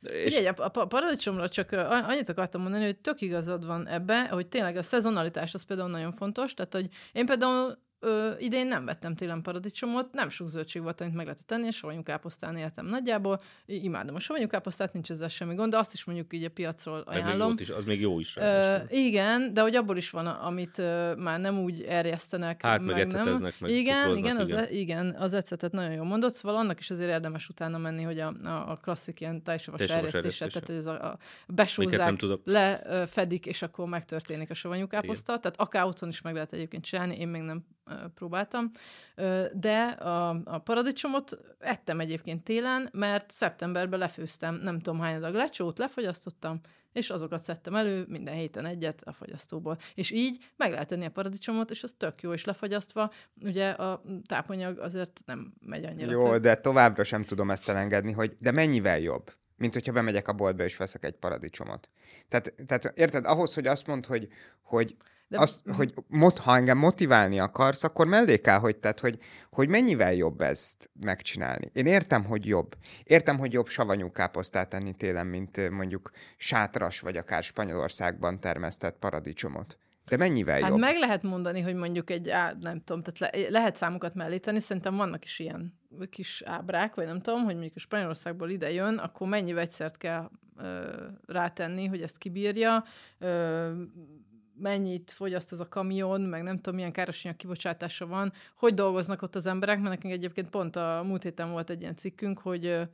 és... 0.00 0.34
Figyelj, 0.34 0.54
a, 0.56 0.86
paradicsomra 0.86 1.48
csak 1.48 1.72
annyit 1.72 2.28
akartam 2.28 2.62
mondani, 2.62 2.84
hogy 2.84 2.96
tök 2.96 3.20
igazad 3.20 3.66
van 3.66 3.88
ebbe, 3.88 4.28
hogy 4.28 4.46
tényleg 4.46 4.76
a 4.76 4.82
szezonalitás 4.82 5.54
az 5.54 5.64
például 5.64 5.90
nagyon 5.90 6.12
fontos, 6.12 6.54
tehát 6.54 6.74
hogy 6.74 6.88
én 7.12 7.26
például 7.26 7.78
Ö, 8.00 8.30
idén 8.38 8.66
nem 8.66 8.84
vettem 8.84 9.14
télen 9.14 9.42
paradicsomot, 9.42 10.12
nem 10.12 10.28
sok 10.28 10.48
zöldség 10.48 10.82
volt, 10.82 11.00
amit 11.00 11.14
meg 11.14 11.24
lehetett 11.24 11.46
tenni, 11.46 11.66
és 11.66 11.76
savanyú 11.76 12.02
káposztán 12.02 12.56
éltem 12.56 12.86
nagyjából. 12.86 13.40
Imádom 13.66 14.14
a 14.14 14.18
savanyú 14.18 14.46
káposztát, 14.46 14.92
nincs 14.92 15.10
ezzel 15.10 15.28
semmi 15.28 15.54
gond, 15.54 15.70
de 15.70 15.78
azt 15.78 15.92
is 15.92 16.04
mondjuk 16.04 16.32
így 16.32 16.44
a 16.44 16.48
piacról 16.50 17.00
ajánlom. 17.00 17.48
Még 17.48 17.60
is, 17.60 17.70
az 17.70 17.84
még 17.84 18.00
jó 18.00 18.20
is. 18.20 18.36
Ö, 18.36 18.76
igen, 18.88 19.54
de 19.54 19.60
hogy 19.60 19.74
abból 19.74 19.96
is 19.96 20.10
van, 20.10 20.26
amit 20.26 20.78
ö, 20.78 21.14
már 21.14 21.40
nem 21.40 21.58
úgy 21.58 21.82
erjesztenek. 21.82 22.62
Hát, 22.62 22.80
meg, 22.80 22.96
meg 22.96 23.24
nem. 23.24 23.52
meg 23.60 23.70
igen, 23.70 24.16
igen, 24.16 24.36
az, 24.36 24.48
igen. 24.48 24.64
E, 24.64 24.70
igen, 24.70 25.16
az 25.18 25.34
ecetet 25.34 25.72
nagyon 25.72 25.92
jól 25.92 26.04
mondott, 26.04 26.34
szóval 26.34 26.56
annak 26.58 26.78
is 26.78 26.90
azért 26.90 27.10
érdemes 27.10 27.48
utána 27.48 27.78
menni, 27.78 28.02
hogy 28.02 28.18
a, 28.18 28.34
a, 28.44 28.70
a 28.70 28.78
klasszik 28.82 29.20
ilyen 29.20 29.42
tejsavas 29.42 29.80
erjesztése, 29.80 30.46
tehát 30.46 30.70
ez 30.70 30.86
a, 30.86 31.10
a 31.10 31.18
besúzzák, 31.48 32.24
lefedik, 32.44 33.46
és 33.46 33.62
akkor 33.62 33.88
megtörténik 33.88 34.50
a 34.50 34.54
savanyú 34.54 34.86
káposzta. 34.86 35.32
Igen. 35.32 35.42
Tehát 35.42 35.60
akár 35.60 35.84
otthon 35.84 36.08
is 36.08 36.20
meg 36.20 36.32
lehet 36.34 36.52
egyébként 36.52 36.84
csinálni, 36.84 37.16
én 37.16 37.28
még 37.28 37.42
nem 37.42 37.64
próbáltam, 38.14 38.70
de 39.52 39.82
a, 39.84 40.40
a 40.44 40.58
paradicsomot 40.58 41.38
ettem 41.58 42.00
egyébként 42.00 42.44
télen, 42.44 42.88
mert 42.92 43.30
szeptemberben 43.30 43.98
lefőztem 43.98 44.54
nem 44.54 44.78
tudom 44.80 45.00
hány 45.00 45.16
adag 45.16 45.34
lecsót, 45.34 45.78
lefogyasztottam, 45.78 46.60
és 46.92 47.10
azokat 47.10 47.42
szedtem 47.42 47.74
elő 47.74 48.04
minden 48.08 48.34
héten 48.34 48.66
egyet 48.66 49.02
a 49.04 49.12
fogyasztóból. 49.12 49.78
És 49.94 50.10
így 50.10 50.50
meg 50.56 50.70
lehet 50.70 50.88
tenni 50.88 51.04
a 51.04 51.10
paradicsomot, 51.10 51.70
és 51.70 51.82
az 51.82 51.94
tök 51.96 52.22
jó, 52.22 52.32
és 52.32 52.44
lefagyasztva, 52.44 53.12
ugye 53.42 53.70
a 53.70 54.02
tápanyag 54.26 54.78
azért 54.78 55.20
nem 55.26 55.52
megy 55.60 55.84
annyira. 55.84 56.10
Jó, 56.10 56.30
tök. 56.30 56.40
de 56.40 56.56
továbbra 56.56 57.04
sem 57.04 57.24
tudom 57.24 57.50
ezt 57.50 57.68
elengedni, 57.68 58.12
hogy 58.12 58.34
de 58.40 58.50
mennyivel 58.50 58.98
jobb? 58.98 59.32
mint 59.58 59.72
hogyha 59.72 59.92
bemegyek 59.92 60.28
a 60.28 60.32
boltba 60.32 60.64
és 60.64 60.76
veszek 60.76 61.04
egy 61.04 61.14
paradicsomot. 61.14 61.88
Tehát, 62.28 62.54
tehát 62.66 62.92
érted, 62.94 63.24
ahhoz, 63.24 63.54
hogy 63.54 63.66
azt 63.66 63.86
mondd, 63.86 64.06
hogy, 64.06 64.28
hogy 64.62 64.96
de... 65.28 65.40
Azt, 65.40 65.62
hogy 65.76 65.92
mot, 66.08 66.38
ha 66.38 66.56
engem 66.56 66.78
motiválni 66.78 67.38
akarsz, 67.38 67.84
akkor 67.84 68.06
mellé 68.06 68.36
kell, 68.36 68.58
hogy, 68.58 68.76
tehát, 68.76 69.00
hogy, 69.00 69.18
hogy 69.50 69.68
mennyivel 69.68 70.14
jobb 70.14 70.40
ezt 70.40 70.90
megcsinálni. 71.00 71.70
Én 71.72 71.86
értem, 71.86 72.24
hogy 72.24 72.46
jobb. 72.46 72.76
Értem, 73.04 73.38
hogy 73.38 73.52
jobb 73.52 73.66
savanyú 73.66 74.10
káposztát 74.10 74.74
enni 74.74 74.92
télen, 74.92 75.26
mint 75.26 75.70
mondjuk 75.70 76.10
sátras, 76.36 77.00
vagy 77.00 77.16
akár 77.16 77.42
Spanyolországban 77.42 78.40
termesztett 78.40 78.96
paradicsomot. 78.98 79.78
De 80.08 80.16
mennyivel 80.16 80.60
hát 80.60 80.70
jobb? 80.70 80.78
meg 80.78 80.98
lehet 80.98 81.22
mondani, 81.22 81.60
hogy 81.60 81.74
mondjuk 81.74 82.10
egy, 82.10 82.28
á, 82.28 82.52
nem 82.60 82.82
tudom, 82.84 83.02
tehát 83.02 83.34
le, 83.34 83.48
lehet 83.48 83.76
számokat 83.76 84.14
mellíteni, 84.14 84.60
szerintem 84.60 84.96
vannak 84.96 85.24
is 85.24 85.38
ilyen 85.38 85.78
kis 86.10 86.42
ábrák, 86.46 86.94
vagy 86.94 87.06
nem 87.06 87.20
tudom, 87.20 87.44
hogy 87.44 87.52
mondjuk 87.52 87.76
a 87.76 87.80
Spanyolországból 87.80 88.50
ide 88.50 88.72
jön, 88.72 88.96
akkor 88.98 89.28
mennyi 89.28 89.52
vegyszert 89.52 89.96
kell 89.96 90.30
ö, 90.56 90.90
rátenni, 91.26 91.86
hogy 91.86 92.02
ezt 92.02 92.18
kibírja, 92.18 92.84
ö, 93.18 93.70
mennyit 94.60 95.10
fogyaszt 95.10 95.52
ez 95.52 95.60
a 95.60 95.68
kamion, 95.68 96.20
meg 96.20 96.42
nem 96.42 96.56
tudom, 96.56 96.74
milyen 96.74 96.92
károsanyag 96.92 97.36
kibocsátása 97.36 98.06
van, 98.06 98.32
hogy 98.56 98.74
dolgoznak 98.74 99.22
ott 99.22 99.34
az 99.34 99.46
emberek, 99.46 99.78
mert 99.78 99.94
nekünk 99.94 100.12
egyébként 100.12 100.50
pont 100.50 100.76
a 100.76 101.02
múlt 101.04 101.22
héten 101.22 101.50
volt 101.50 101.70
egy 101.70 101.80
ilyen 101.80 101.96
cikkünk, 101.96 102.38
hogy 102.38 102.88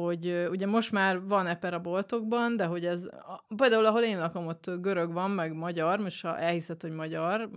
hogy 0.00 0.46
ugye 0.50 0.66
most 0.66 0.92
már 0.92 1.22
van 1.22 1.46
eper 1.46 1.74
a 1.74 1.80
boltokban, 1.80 2.56
de 2.56 2.64
hogy 2.64 2.86
ez, 2.86 3.08
például 3.56 3.84
ahol 3.86 4.02
én 4.02 4.18
lakom, 4.18 4.46
ott 4.46 4.70
görög 4.80 5.12
van, 5.12 5.30
meg 5.30 5.54
magyar, 5.54 5.98
most 5.98 6.22
ha 6.22 6.38
elhiszed, 6.38 6.82
hogy 6.82 6.90
magyar, 6.90 7.50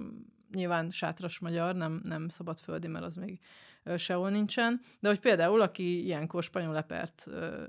nyilván 0.52 0.90
sátras 0.90 1.40
magyar, 1.40 1.76
nem, 1.76 2.02
nem 2.04 2.30
szabad 2.30 2.60
földi, 2.60 2.88
mert 2.88 3.06
az 3.06 3.16
még 3.16 3.40
sehol 3.98 4.30
nincsen, 4.30 4.80
de 5.00 5.08
hogy 5.08 5.20
például, 5.20 5.62
aki 5.62 6.04
ilyenkor 6.04 6.44
spanyol 6.44 6.74
lepert 6.74 7.28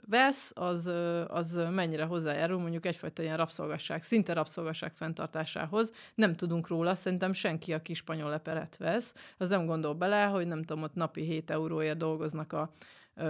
vesz, 0.09 0.53
az, 0.55 0.93
az 1.29 1.59
mennyire 1.71 2.05
hozzájárul 2.05 2.59
mondjuk 2.61 2.87
egyfajta 2.87 3.23
ilyen 3.23 3.37
rabszolgasság, 3.37 4.03
szinte 4.03 4.33
rabszolgasság 4.33 4.95
fenntartásához. 4.95 5.93
Nem 6.15 6.37
tudunk 6.37 6.69
róla, 6.69 6.95
szerintem 6.95 7.33
senki, 7.33 7.73
aki 7.73 7.95
spanyol 7.95 8.31
leperet 8.31 8.77
vesz, 8.77 9.15
az 9.39 9.49
nem 9.49 9.67
gondol 9.67 9.95
bele, 9.95 10.25
hogy 10.25 10.47
nem 10.47 10.63
tudom, 10.63 10.83
ott 10.83 10.95
napi 10.95 11.23
7 11.23 11.51
euróért 11.51 11.97
dolgoznak 11.97 12.53
a 12.53 12.73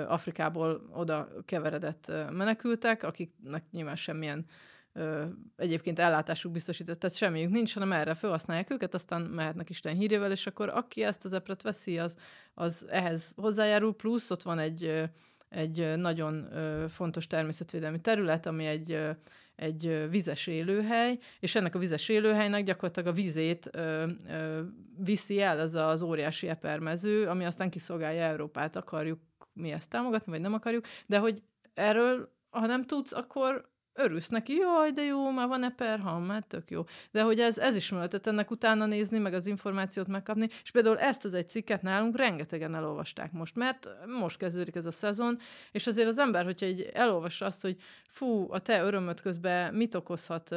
Afrikából 0.06 0.88
oda 0.92 1.28
keveredett 1.44 2.12
menekültek, 2.30 3.02
akiknek 3.02 3.64
nyilván 3.70 3.96
semmilyen 3.96 4.46
ö, 4.92 5.24
egyébként 5.56 5.98
ellátásuk 5.98 6.52
biztosított, 6.52 6.98
tehát 6.98 7.16
semmiük 7.16 7.50
nincs, 7.50 7.74
hanem 7.74 7.92
erre 7.92 8.14
felhasználják 8.14 8.70
őket, 8.70 8.94
aztán 8.94 9.22
mehetnek 9.22 9.70
Isten 9.70 9.96
hírével, 9.96 10.30
és 10.30 10.46
akkor 10.46 10.68
aki 10.68 11.02
ezt 11.02 11.24
az 11.24 11.32
epret 11.32 11.62
veszi, 11.62 11.98
az, 11.98 12.16
az 12.54 12.86
ehhez 12.90 13.32
hozzájárul, 13.36 13.94
plusz 13.94 14.30
ott 14.30 14.42
van 14.42 14.58
egy, 14.58 15.10
egy 15.48 15.92
nagyon 15.96 16.48
fontos 16.88 17.26
természetvédelmi 17.26 18.00
terület, 18.00 18.46
ami 18.46 18.66
egy 18.66 19.16
egy 19.60 20.10
vizes 20.10 20.46
élőhely, 20.46 21.18
és 21.40 21.54
ennek 21.54 21.74
a 21.74 21.78
vizes 21.78 22.08
élőhelynek 22.08 22.64
gyakorlatilag 22.64 23.08
a 23.08 23.12
vizét 23.12 23.68
ö, 23.72 24.06
ö, 24.28 24.60
viszi 24.98 25.40
el 25.40 25.58
ez 25.58 25.74
az 25.74 26.02
óriási 26.02 26.48
epermező, 26.48 27.26
ami 27.26 27.44
aztán 27.44 27.70
kiszolgálja 27.70 28.22
Európát, 28.22 28.76
akarjuk 28.76 29.20
mi 29.52 29.70
ezt 29.70 29.90
támogatni, 29.90 30.32
vagy 30.32 30.40
nem 30.40 30.54
akarjuk, 30.54 30.84
de 31.06 31.18
hogy 31.18 31.42
erről, 31.74 32.32
ha 32.50 32.66
nem 32.66 32.84
tudsz, 32.84 33.12
akkor 33.12 33.70
örülsz 34.02 34.28
neki, 34.28 34.54
jaj, 34.54 34.90
de 34.90 35.02
jó, 35.02 35.30
már 35.30 35.48
van 35.48 35.64
eperham, 35.64 36.24
már 36.24 36.42
tök 36.42 36.70
jó. 36.70 36.84
De 37.10 37.22
hogy 37.22 37.40
ez, 37.40 37.58
ez 37.58 37.76
is 37.76 37.90
mellett 37.90 38.26
ennek 38.26 38.50
utána 38.50 38.86
nézni, 38.86 39.18
meg 39.18 39.34
az 39.34 39.46
információt 39.46 40.06
megkapni, 40.06 40.48
és 40.62 40.70
például 40.70 40.98
ezt 40.98 41.24
az 41.24 41.34
egy 41.34 41.48
cikket 41.48 41.82
nálunk 41.82 42.16
rengetegen 42.16 42.74
elolvasták 42.74 43.32
most, 43.32 43.56
mert 43.56 43.88
most 44.20 44.38
kezdődik 44.38 44.74
ez 44.74 44.86
a 44.86 44.92
szezon, 44.92 45.38
és 45.72 45.86
azért 45.86 46.08
az 46.08 46.18
ember, 46.18 46.44
hogyha 46.44 46.66
egy 46.66 46.90
elolvassa 46.92 47.46
azt, 47.46 47.62
hogy 47.62 47.76
fú, 48.08 48.46
a 48.52 48.58
te 48.58 48.82
örömöd 48.82 49.20
közben 49.20 49.74
mit 49.74 49.94
okozhat 49.94 50.56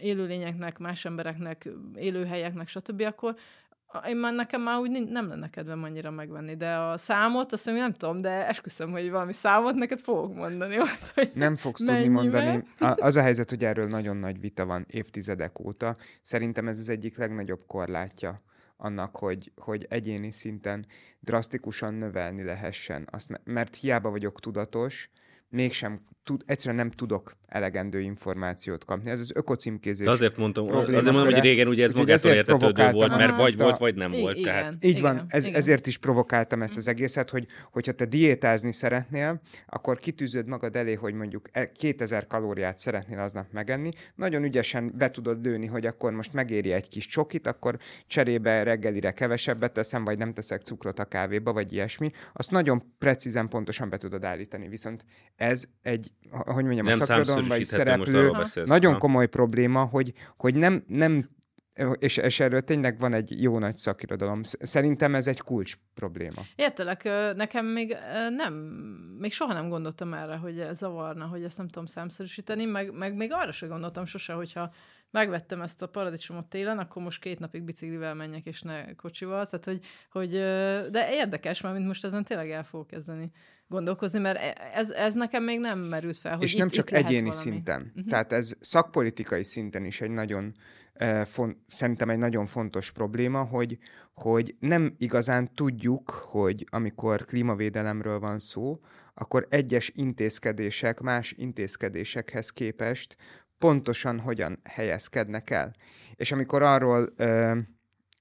élőlényeknek, 0.00 0.78
más 0.78 1.04
embereknek, 1.04 1.68
élőhelyeknek, 1.96 2.68
stb., 2.68 3.00
akkor 3.00 3.36
én 4.08 4.16
már 4.16 4.34
nekem 4.34 4.62
már 4.62 4.78
úgy 4.78 5.08
nem 5.08 5.28
lenne 5.28 5.50
kedvem 5.50 5.82
annyira 5.82 6.10
megvenni, 6.10 6.56
de 6.56 6.74
a 6.74 6.96
számot, 6.96 7.52
azt 7.52 7.66
mondom, 7.66 7.84
nem 7.84 7.94
tudom, 7.94 8.20
de 8.20 8.46
esküszöm, 8.46 8.90
hogy 8.90 9.10
valami 9.10 9.32
számot 9.32 9.74
neked 9.74 10.00
fogok 10.00 10.34
mondani. 10.34 10.76
Hogy 11.14 11.30
nem 11.34 11.56
fogsz 11.56 11.84
tudni 11.84 12.08
mondani. 12.08 12.62
A, 12.78 12.94
az 12.96 13.16
a 13.16 13.22
helyzet, 13.22 13.50
hogy 13.50 13.64
erről 13.64 13.88
nagyon 13.88 14.16
nagy 14.16 14.40
vita 14.40 14.66
van 14.66 14.86
évtizedek 14.90 15.60
óta. 15.60 15.96
Szerintem 16.22 16.68
ez 16.68 16.78
az 16.78 16.88
egyik 16.88 17.16
legnagyobb 17.16 17.66
korlátja 17.66 18.42
annak, 18.76 19.16
hogy, 19.16 19.52
hogy 19.56 19.86
egyéni 19.88 20.32
szinten 20.32 20.86
drasztikusan 21.20 21.94
növelni 21.94 22.42
lehessen. 22.42 23.08
Azt, 23.10 23.40
mert 23.44 23.76
hiába 23.76 24.10
vagyok 24.10 24.40
tudatos, 24.40 25.10
mégsem 25.50 26.00
tud, 26.24 26.42
egyszerűen 26.46 26.76
nem 26.76 26.90
tudok 26.90 27.38
elegendő 27.46 28.00
információt 28.00 28.84
kapni. 28.84 29.10
Ez 29.10 29.20
az 29.20 29.30
ökocímkézés. 29.34 30.06
De 30.06 30.12
azért 30.12 30.36
mondtam, 30.36 30.68
azért 30.68 31.04
mondom, 31.04 31.24
hogy 31.24 31.38
régen 31.38 31.68
ugye 31.68 31.84
ez 31.84 31.92
magától 31.92 32.32
értetődő 32.32 32.90
volt, 32.90 33.16
mert 33.16 33.36
vagy 33.36 33.56
volt, 33.56 33.78
vagy 33.78 33.94
nem 33.94 34.10
volt. 34.10 34.36
Igen, 34.36 34.52
Tehát 34.52 34.74
Így 34.80 34.90
igen, 34.90 35.02
van, 35.02 35.24
ez, 35.28 35.44
igen. 35.44 35.58
ezért 35.58 35.86
is 35.86 35.98
provokáltam 35.98 36.62
ezt 36.62 36.76
az 36.76 36.88
egészet, 36.88 37.30
hogy 37.30 37.46
hogyha 37.72 37.92
te 37.92 38.04
diétázni 38.04 38.72
szeretnél, 38.72 39.40
akkor 39.66 39.98
kitűzöd 39.98 40.46
magad 40.46 40.76
elé, 40.76 40.94
hogy 40.94 41.14
mondjuk 41.14 41.48
e- 41.52 41.72
2000 41.72 42.26
kalóriát 42.26 42.78
szeretnél 42.78 43.18
aznap 43.18 43.46
megenni, 43.52 43.90
nagyon 44.14 44.44
ügyesen 44.44 44.92
be 44.96 45.10
tudod 45.10 45.44
lőni, 45.44 45.66
hogy 45.66 45.86
akkor 45.86 46.12
most 46.12 46.32
megéri 46.32 46.72
egy 46.72 46.88
kis 46.88 47.06
csokit, 47.06 47.46
akkor 47.46 47.78
cserébe 48.06 48.62
reggelire 48.62 49.10
kevesebbet 49.10 49.72
teszem, 49.72 50.04
vagy 50.04 50.18
nem 50.18 50.32
teszek 50.32 50.62
cukrot 50.62 50.98
a 50.98 51.04
kávéba, 51.04 51.52
vagy 51.52 51.72
ilyesmi. 51.72 52.10
Azt 52.32 52.50
nagyon 52.50 52.82
precízen, 52.98 53.48
pontosan 53.48 53.88
be 53.88 53.96
tudod 53.96 54.24
állítani. 54.24 54.68
Viszont 54.68 55.04
ez 55.40 55.64
egy, 55.82 56.12
hogy 56.30 56.64
mondjam, 56.64 56.86
nem 56.86 57.00
a 57.00 57.04
szakirodalom 57.04 57.48
vagy 57.48 57.64
szereplő, 57.64 58.30
nagyon 58.64 58.92
Ha. 58.92 58.98
komoly 58.98 59.26
probléma, 59.26 59.84
hogy, 59.84 60.12
hogy 60.36 60.54
nem, 60.54 60.84
nem 60.86 61.28
és, 61.98 62.16
és 62.16 62.40
erről 62.40 62.60
tényleg 62.60 62.98
van 62.98 63.12
egy 63.12 63.42
jó 63.42 63.58
nagy 63.58 63.76
szakirodalom. 63.76 64.42
Sz- 64.42 64.66
Szerintem 64.66 65.14
ez 65.14 65.26
egy 65.26 65.40
kulcs 65.40 65.74
probléma. 65.94 66.42
Értelek, 66.56 67.02
nekem 67.36 67.66
még 67.66 67.96
nem, 68.36 68.54
még 69.18 69.32
soha 69.32 69.52
nem 69.52 69.68
gondoltam 69.68 70.14
erre, 70.14 70.36
hogy 70.36 70.60
ez 70.60 70.76
zavarna, 70.76 71.26
hogy 71.26 71.42
ezt 71.44 71.56
nem 71.58 71.66
tudom 71.68 71.86
számszerűsíteni, 71.86 72.64
meg, 72.64 72.92
meg 72.92 73.16
még 73.16 73.30
arra 73.32 73.52
sem 73.52 73.68
gondoltam 73.68 74.04
sose, 74.04 74.32
hogyha 74.32 74.72
megvettem 75.10 75.60
ezt 75.62 75.82
a 75.82 75.88
paradicsomot 75.88 76.46
télen, 76.46 76.78
akkor 76.78 77.02
most 77.02 77.20
két 77.20 77.38
napig 77.38 77.62
biciklivel 77.62 78.14
menjek, 78.14 78.46
és 78.46 78.62
ne 78.62 78.94
kocsival. 78.94 79.46
Tehát, 79.46 79.64
hogy, 79.64 79.80
hogy 80.10 80.30
de 80.90 81.08
érdekes, 81.10 81.60
mert 81.60 81.74
mint 81.74 81.86
most 81.86 82.04
ezen 82.04 82.24
tényleg 82.24 82.50
el 82.50 82.64
fogok 82.64 82.86
kezdeni 82.86 83.32
gondolkozni, 83.70 84.18
mert 84.18 84.38
e- 84.38 84.70
ez, 84.74 84.90
ez 84.90 85.14
nekem 85.14 85.44
még 85.44 85.60
nem 85.60 85.78
merült 85.78 86.16
fel, 86.16 86.34
hogy 86.34 86.42
és 86.42 86.52
itt, 86.52 86.58
nem 86.58 86.66
itt 86.66 86.72
csak 86.72 86.90
lehet 86.90 87.06
egyéni 87.06 87.28
valami. 87.28 87.42
szinten. 87.42 87.92
Uh-huh. 87.94 88.10
Tehát 88.10 88.32
ez 88.32 88.52
szakpolitikai 88.60 89.44
szinten 89.44 89.84
is 89.84 90.00
egy 90.00 90.10
nagyon, 90.10 90.54
uh, 91.00 91.22
font, 91.22 91.56
szerintem 91.68 92.10
egy 92.10 92.18
nagyon 92.18 92.46
fontos 92.46 92.90
probléma, 92.90 93.42
hogy, 93.42 93.78
hogy 94.14 94.56
nem 94.58 94.94
igazán 94.98 95.54
tudjuk, 95.54 96.10
hogy 96.10 96.66
amikor 96.70 97.24
klímavédelemről 97.24 98.18
van 98.18 98.38
szó, 98.38 98.80
akkor 99.14 99.46
egyes 99.50 99.92
intézkedések 99.94 101.00
más 101.00 101.32
intézkedésekhez 101.32 102.50
képest 102.50 103.16
pontosan 103.58 104.20
hogyan 104.20 104.60
helyezkednek 104.64 105.50
el. 105.50 105.74
És 106.14 106.32
amikor 106.32 106.62
arról 106.62 107.12
uh, 107.18 107.58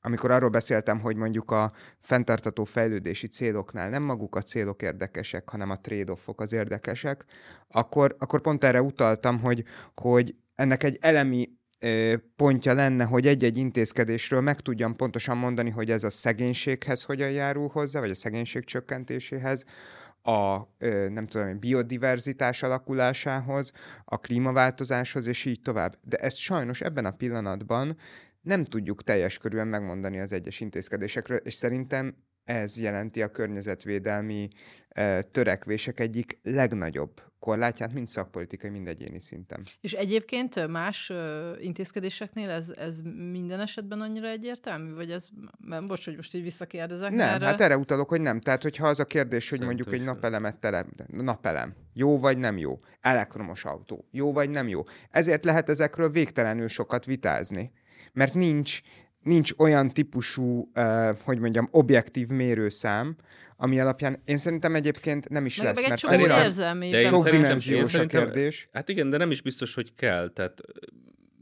amikor 0.01 0.31
arról 0.31 0.49
beszéltem, 0.49 0.99
hogy 0.99 1.15
mondjuk 1.15 1.51
a 1.51 1.71
fenntartató 1.99 2.63
fejlődési 2.63 3.27
céloknál 3.27 3.89
nem 3.89 4.03
maguk 4.03 4.35
a 4.35 4.41
célok 4.41 4.81
érdekesek, 4.81 5.49
hanem 5.49 5.69
a 5.69 5.75
trade-offok 5.75 6.41
az 6.41 6.53
érdekesek, 6.53 7.25
akkor, 7.67 8.15
akkor 8.19 8.41
pont 8.41 8.63
erre 8.63 8.81
utaltam, 8.81 9.39
hogy, 9.39 9.63
hogy 9.95 10.35
ennek 10.55 10.83
egy 10.83 10.97
elemi 11.01 11.57
pontja 12.35 12.73
lenne, 12.73 13.03
hogy 13.03 13.27
egy-egy 13.27 13.57
intézkedésről 13.57 14.41
meg 14.41 14.59
tudjam 14.59 14.95
pontosan 14.95 15.37
mondani, 15.37 15.69
hogy 15.69 15.91
ez 15.91 16.03
a 16.03 16.09
szegénységhez 16.09 17.03
hogyan 17.03 17.31
járul 17.31 17.67
hozzá, 17.67 17.99
vagy 17.99 18.09
a 18.09 18.15
szegénység 18.15 18.63
csökkentéséhez, 18.63 19.65
a 20.21 20.57
nem 21.09 21.27
tudom, 21.27 21.59
biodiverzitás 21.59 22.63
alakulásához, 22.63 23.71
a 24.05 24.17
klímaváltozáshoz, 24.17 25.27
és 25.27 25.45
így 25.45 25.61
tovább. 25.61 25.97
De 26.03 26.17
ezt 26.17 26.37
sajnos 26.37 26.81
ebben 26.81 27.05
a 27.05 27.11
pillanatban 27.11 27.97
nem 28.41 28.65
tudjuk 28.65 29.03
teljes 29.03 29.37
körűen 29.37 29.67
megmondani 29.67 30.19
az 30.19 30.31
egyes 30.31 30.59
intézkedésekről, 30.59 31.37
és 31.37 31.53
szerintem 31.53 32.15
ez 32.43 32.79
jelenti 32.79 33.21
a 33.21 33.31
környezetvédelmi 33.31 34.47
eh, 34.89 35.21
törekvések 35.31 35.99
egyik 35.99 36.39
legnagyobb 36.43 37.21
korlátját, 37.39 37.93
mind 37.93 38.07
szakpolitikai, 38.07 38.69
mind 38.69 38.87
egyéni 38.87 39.19
szinten. 39.19 39.63
És 39.81 39.93
egyébként 39.93 40.55
ö, 40.55 40.67
más 40.67 41.09
ö, 41.09 41.51
intézkedéseknél 41.59 42.49
ez, 42.49 42.69
ez 42.69 43.01
minden 43.31 43.59
esetben 43.59 44.01
annyira 44.01 44.27
egyértelmű? 44.27 44.93
Vagy 44.93 45.11
ez, 45.11 45.27
mert 45.59 45.87
bocs, 45.87 46.05
hogy 46.05 46.15
most 46.15 46.35
így 46.35 46.43
visszakérdezek. 46.43 47.09
Nem, 47.09 47.17
mert, 47.17 47.43
hát 47.43 47.61
erre 47.61 47.77
utalok, 47.77 48.09
hogy 48.09 48.21
nem. 48.21 48.39
Tehát, 48.39 48.63
hogyha 48.63 48.87
az 48.87 48.99
a 48.99 49.05
kérdés, 49.05 49.49
hogy 49.49 49.59
Szerintem 49.59 49.85
mondjuk 49.85 50.01
egy 50.01 50.13
napelemet 50.15 50.57
tele, 50.57 50.85
napelem, 51.07 51.75
jó 51.93 52.19
vagy 52.19 52.37
nem 52.37 52.57
jó, 52.57 52.79
elektromos 53.01 53.65
autó, 53.65 54.07
jó 54.11 54.33
vagy 54.33 54.49
nem 54.49 54.67
jó. 54.67 54.83
Ezért 55.09 55.45
lehet 55.45 55.69
ezekről 55.69 56.09
végtelenül 56.09 56.67
sokat 56.67 57.05
vitázni. 57.05 57.71
Mert 58.13 58.33
nincs, 58.33 58.79
nincs 59.23 59.51
olyan 59.57 59.91
típusú, 59.91 60.71
uh, 60.75 61.17
hogy 61.23 61.39
mondjam, 61.39 61.67
objektív 61.71 62.27
mérőszám, 62.27 63.15
ami 63.57 63.79
alapján 63.79 64.21
én 64.25 64.37
szerintem 64.37 64.75
egyébként 64.75 65.29
nem 65.29 65.45
is 65.45 65.57
meg, 65.57 65.65
lesz, 65.65 65.75
meg 65.75 65.83
egy 65.83 65.89
mert 65.89 66.01
csomó 66.01 66.13
szerintem 66.13 66.43
érzelmi. 66.43 66.89
De 66.89 67.01
én 67.01 67.07
sok 67.07 67.19
szerintem- 67.19 67.41
dimenziós 67.41 67.93
én 67.93 68.01
a 68.01 68.05
kérdés. 68.05 68.69
Hát 68.71 68.89
igen, 68.89 69.09
de 69.09 69.17
nem 69.17 69.31
is 69.31 69.41
biztos, 69.41 69.73
hogy 69.73 69.95
kell. 69.95 70.29
Tehát 70.29 70.61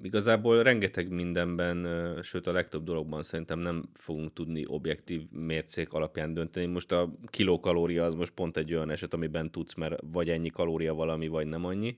igazából 0.01 0.63
rengeteg 0.63 1.09
mindenben, 1.09 1.87
sőt 2.21 2.47
a 2.47 2.51
legtöbb 2.51 2.83
dologban 2.83 3.23
szerintem 3.23 3.59
nem 3.59 3.89
fogunk 3.93 4.33
tudni 4.33 4.63
objektív 4.67 5.21
mércék 5.31 5.93
alapján 5.93 6.33
dönteni. 6.33 6.65
Most 6.65 6.91
a 6.91 7.13
kilokalória 7.27 8.03
az 8.03 8.13
most 8.13 8.31
pont 8.31 8.57
egy 8.57 8.73
olyan 8.73 8.89
eset, 8.89 9.13
amiben 9.13 9.51
tudsz, 9.51 9.73
mert 9.73 9.99
vagy 10.11 10.29
ennyi 10.29 10.49
kalória 10.49 10.93
valami, 10.93 11.27
vagy 11.27 11.47
nem 11.47 11.65
annyi. 11.65 11.97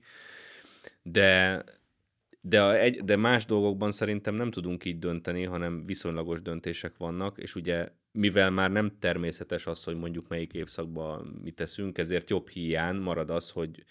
De 1.02 1.62
de, 2.40 2.62
a 2.62 2.78
egy, 2.78 3.04
de 3.04 3.16
más 3.16 3.44
dolgokban 3.44 3.90
szerintem 3.90 4.34
nem 4.34 4.50
tudunk 4.50 4.84
így 4.84 4.98
dönteni, 4.98 5.44
hanem 5.44 5.82
viszonylagos 5.82 6.42
döntések 6.42 6.96
vannak, 6.96 7.38
és 7.38 7.54
ugye 7.54 7.88
mivel 8.12 8.50
már 8.50 8.70
nem 8.70 8.92
természetes 8.98 9.66
az, 9.66 9.84
hogy 9.84 9.96
mondjuk 9.96 10.28
melyik 10.28 10.52
évszakban 10.52 11.40
mit 11.42 11.54
teszünk, 11.54 11.98
ezért 11.98 12.30
jobb 12.30 12.48
hiány 12.48 12.96
marad 12.96 13.30
az, 13.30 13.50
hogy, 13.50 13.84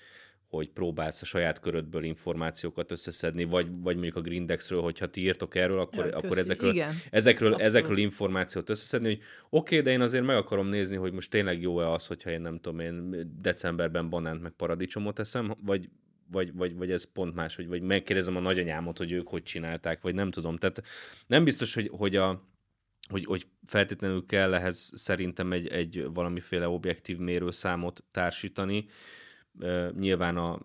hogy 0.47 0.70
próbálsz 0.70 1.22
a 1.22 1.26
saját 1.26 1.60
körödből 1.60 2.04
információkat 2.04 2.91
összeszedni, 2.91 3.43
vagy, 3.43 3.68
vagy 3.82 3.93
mondjuk 3.93 4.16
a 4.16 4.22
Grindexről, 4.22 4.82
hogyha 4.82 5.10
ti 5.10 5.22
írtok 5.22 5.56
erről, 5.56 5.80
akkor, 5.80 6.06
Ja, 6.06 6.18
akkor 6.18 6.38
ezekről, 6.38 6.72
Igen. 6.72 6.93
ezekről, 7.12 7.52
Abszolút. 7.54 7.68
ezekről 7.68 7.97
információt 7.97 8.70
összeszedni, 8.70 9.08
hogy 9.08 9.22
oké, 9.50 9.78
okay, 9.78 9.82
de 9.82 9.91
én 9.91 10.02
azért 10.02 10.26
meg 10.26 10.36
akarom 10.36 10.68
nézni, 10.68 10.95
hogy 10.95 11.14
most 11.14 11.30
tényleg 11.30 11.62
jó-e 11.62 11.89
az, 11.89 12.08
hogyha 12.08 12.30
én 12.30 12.41
nem 12.41 12.60
tudom, 12.60 12.80
én 12.80 13.16
decemberben 13.41 14.10
banánt 14.10 14.41
meg 14.41 14.52
paradicsomot 14.52 15.20
eszem, 15.20 15.56
vagy, 15.66 15.89
vagy, 16.32 16.53
vagy, 16.53 16.75
vagy 16.75 16.91
ez 16.91 17.11
pont 17.11 17.36
más, 17.36 17.55
hogy 17.55 17.67
vagy 17.67 17.82
megkérdezem 17.82 18.36
a 18.36 18.39
nagyanyámot, 18.39 18.97
hogy 18.97 19.11
ők 19.11 19.27
hogy 19.27 19.43
csinálták, 19.43 20.01
vagy 20.01 20.13
nem 20.13 20.32
tudom. 20.32 20.57
Tehát 20.57 20.84
nem 21.27 21.43
biztos, 21.43 21.73
hogy, 21.73 21.89
hogy 21.93 22.15
a, 22.15 22.43
hogy, 23.09 23.25
hogy 23.25 23.47
feltétlenül 23.65 24.25
kell 24.25 24.53
ehhez 24.53 24.91
szerintem 24.95 25.51
egy, 25.51 25.67
egy 25.67 26.07
valamiféle 26.13 26.67
objektív 26.67 27.17
mérőszámot 27.17 28.03
társítani. 28.11 28.86
Nyilván 29.99 30.38
a, 30.38 30.59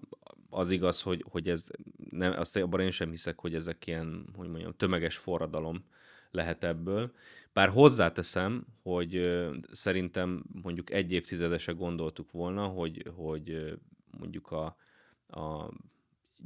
az 0.50 0.70
igaz, 0.70 1.02
hogy, 1.02 1.24
hogy 1.28 1.48
ez, 1.48 1.68
nem, 2.10 2.32
azt 2.32 2.56
abban 2.56 2.80
én 2.80 2.90
sem 2.90 3.10
hiszek, 3.10 3.40
hogy 3.40 3.54
ezek 3.54 3.86
ilyen, 3.86 4.28
hogy 4.36 4.48
mondjam, 4.48 4.72
tömeges 4.76 5.16
forradalom 5.16 5.84
lehet 6.30 6.64
ebből. 6.64 7.12
Bár 7.52 7.68
hozzáteszem, 7.68 8.66
hogy 8.82 9.40
szerintem 9.70 10.44
mondjuk 10.62 10.90
egy 10.90 11.12
évtizedese 11.12 11.72
gondoltuk 11.72 12.30
volna, 12.30 12.66
hogy, 12.66 13.10
hogy 13.16 13.76
mondjuk 14.18 14.50
a, 14.50 14.76
a 15.34 15.70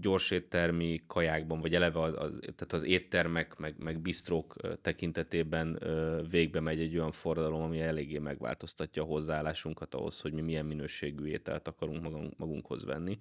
gyors 0.01 0.31
éttermi 0.31 1.01
kajákban, 1.07 1.61
vagy 1.61 1.75
eleve 1.75 2.01
az, 2.01 2.15
az, 2.15 2.39
tehát 2.41 2.73
az 2.73 2.83
éttermek, 2.83 3.57
meg, 3.57 3.75
meg 3.79 4.01
bistrók 4.01 4.55
tekintetében 4.81 5.77
ö, 5.81 6.23
végbe 6.31 6.61
megy 6.61 6.81
egy 6.81 6.97
olyan 6.97 7.13
forradalom, 7.13 7.63
ami 7.63 7.81
eléggé 7.81 8.19
megváltoztatja 8.19 9.03
a 9.03 9.07
hozzáállásunkat 9.07 9.95
ahhoz, 9.95 10.21
hogy 10.21 10.33
mi 10.33 10.41
milyen 10.41 10.67
minőségű 10.67 11.27
ételt 11.27 11.69
akarunk 11.69 12.03
magunk, 12.03 12.39
magunkhoz 12.39 12.85
venni. 12.85 13.19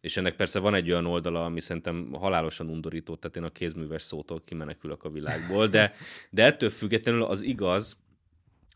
És 0.00 0.16
ennek 0.16 0.36
persze 0.36 0.58
van 0.58 0.74
egy 0.74 0.90
olyan 0.90 1.06
oldala, 1.06 1.44
ami 1.44 1.60
szerintem 1.60 2.12
halálosan 2.12 2.68
undorító, 2.68 3.16
tehát 3.16 3.36
én 3.36 3.42
a 3.42 3.50
kézműves 3.50 4.02
szótól 4.02 4.42
kimenekülök 4.44 5.04
a 5.04 5.10
világból, 5.10 5.66
de, 5.66 5.92
de 6.30 6.44
ettől 6.44 6.70
függetlenül 6.70 7.22
az 7.22 7.42
igaz, 7.42 7.96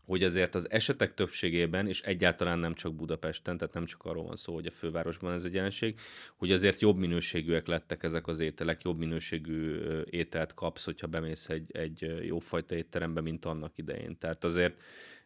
hogy 0.05 0.23
azért 0.23 0.55
az 0.55 0.71
esetek 0.71 1.13
többségében, 1.13 1.87
és 1.87 2.01
egyáltalán 2.01 2.59
nem 2.59 2.73
csak 2.73 2.95
Budapesten, 2.95 3.57
tehát 3.57 3.73
nem 3.73 3.85
csak 3.85 4.03
arról 4.03 4.23
van 4.23 4.35
szó, 4.35 4.53
hogy 4.53 4.65
a 4.65 4.71
fővárosban 4.71 5.33
ez 5.33 5.43
egy 5.43 5.53
jelenség, 5.53 5.99
hogy 6.35 6.51
azért 6.51 6.81
jobb 6.81 6.97
minőségűek 6.97 7.67
lettek 7.67 8.03
ezek 8.03 8.27
az 8.27 8.39
ételek, 8.39 8.83
jobb 8.83 8.97
minőségű 8.97 9.79
ételt 10.09 10.53
kapsz, 10.53 10.85
hogyha 10.85 11.07
bemész 11.07 11.49
egy, 11.49 11.71
egy 11.71 12.25
jófajta 12.25 12.75
étterembe, 12.75 13.21
mint 13.21 13.45
annak 13.45 13.77
idején. 13.77 14.17
Tehát 14.17 14.43
azért, 14.43 14.81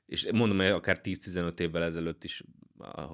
és 0.06 0.28
mondom, 0.32 0.58
hogy 0.58 0.68
akár 0.68 1.00
10-15 1.04 1.60
évvel 1.60 1.84
ezelőtt 1.84 2.24
is 2.24 2.44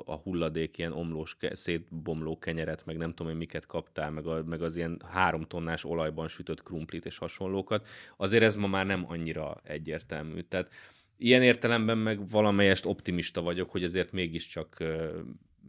a, 0.05 0.15
hulladék 0.15 0.77
ilyen 0.77 0.91
omlós, 0.91 1.37
szétbomló 1.51 2.39
kenyeret, 2.39 2.85
meg 2.85 2.97
nem 2.97 3.13
tudom 3.13 3.31
én 3.31 3.37
miket 3.37 3.65
kaptál, 3.65 4.11
meg, 4.11 4.27
a, 4.27 4.43
meg 4.43 4.61
az 4.61 4.75
ilyen 4.75 5.01
három 5.05 5.43
tonnás 5.43 5.83
olajban 5.83 6.27
sütött 6.27 6.63
krumplit 6.63 7.05
és 7.05 7.17
hasonlókat, 7.17 7.87
azért 8.17 8.43
ez 8.43 8.55
ma 8.55 8.67
már 8.67 8.85
nem 8.85 9.05
annyira 9.07 9.61
egyértelmű. 9.63 10.41
Tehát 10.41 10.69
ilyen 11.23 11.41
értelemben 11.43 11.97
meg 11.97 12.29
valamelyest 12.29 12.85
optimista 12.85 13.41
vagyok, 13.41 13.71
hogy 13.71 13.83
azért 13.83 14.11
mégiscsak 14.11 14.83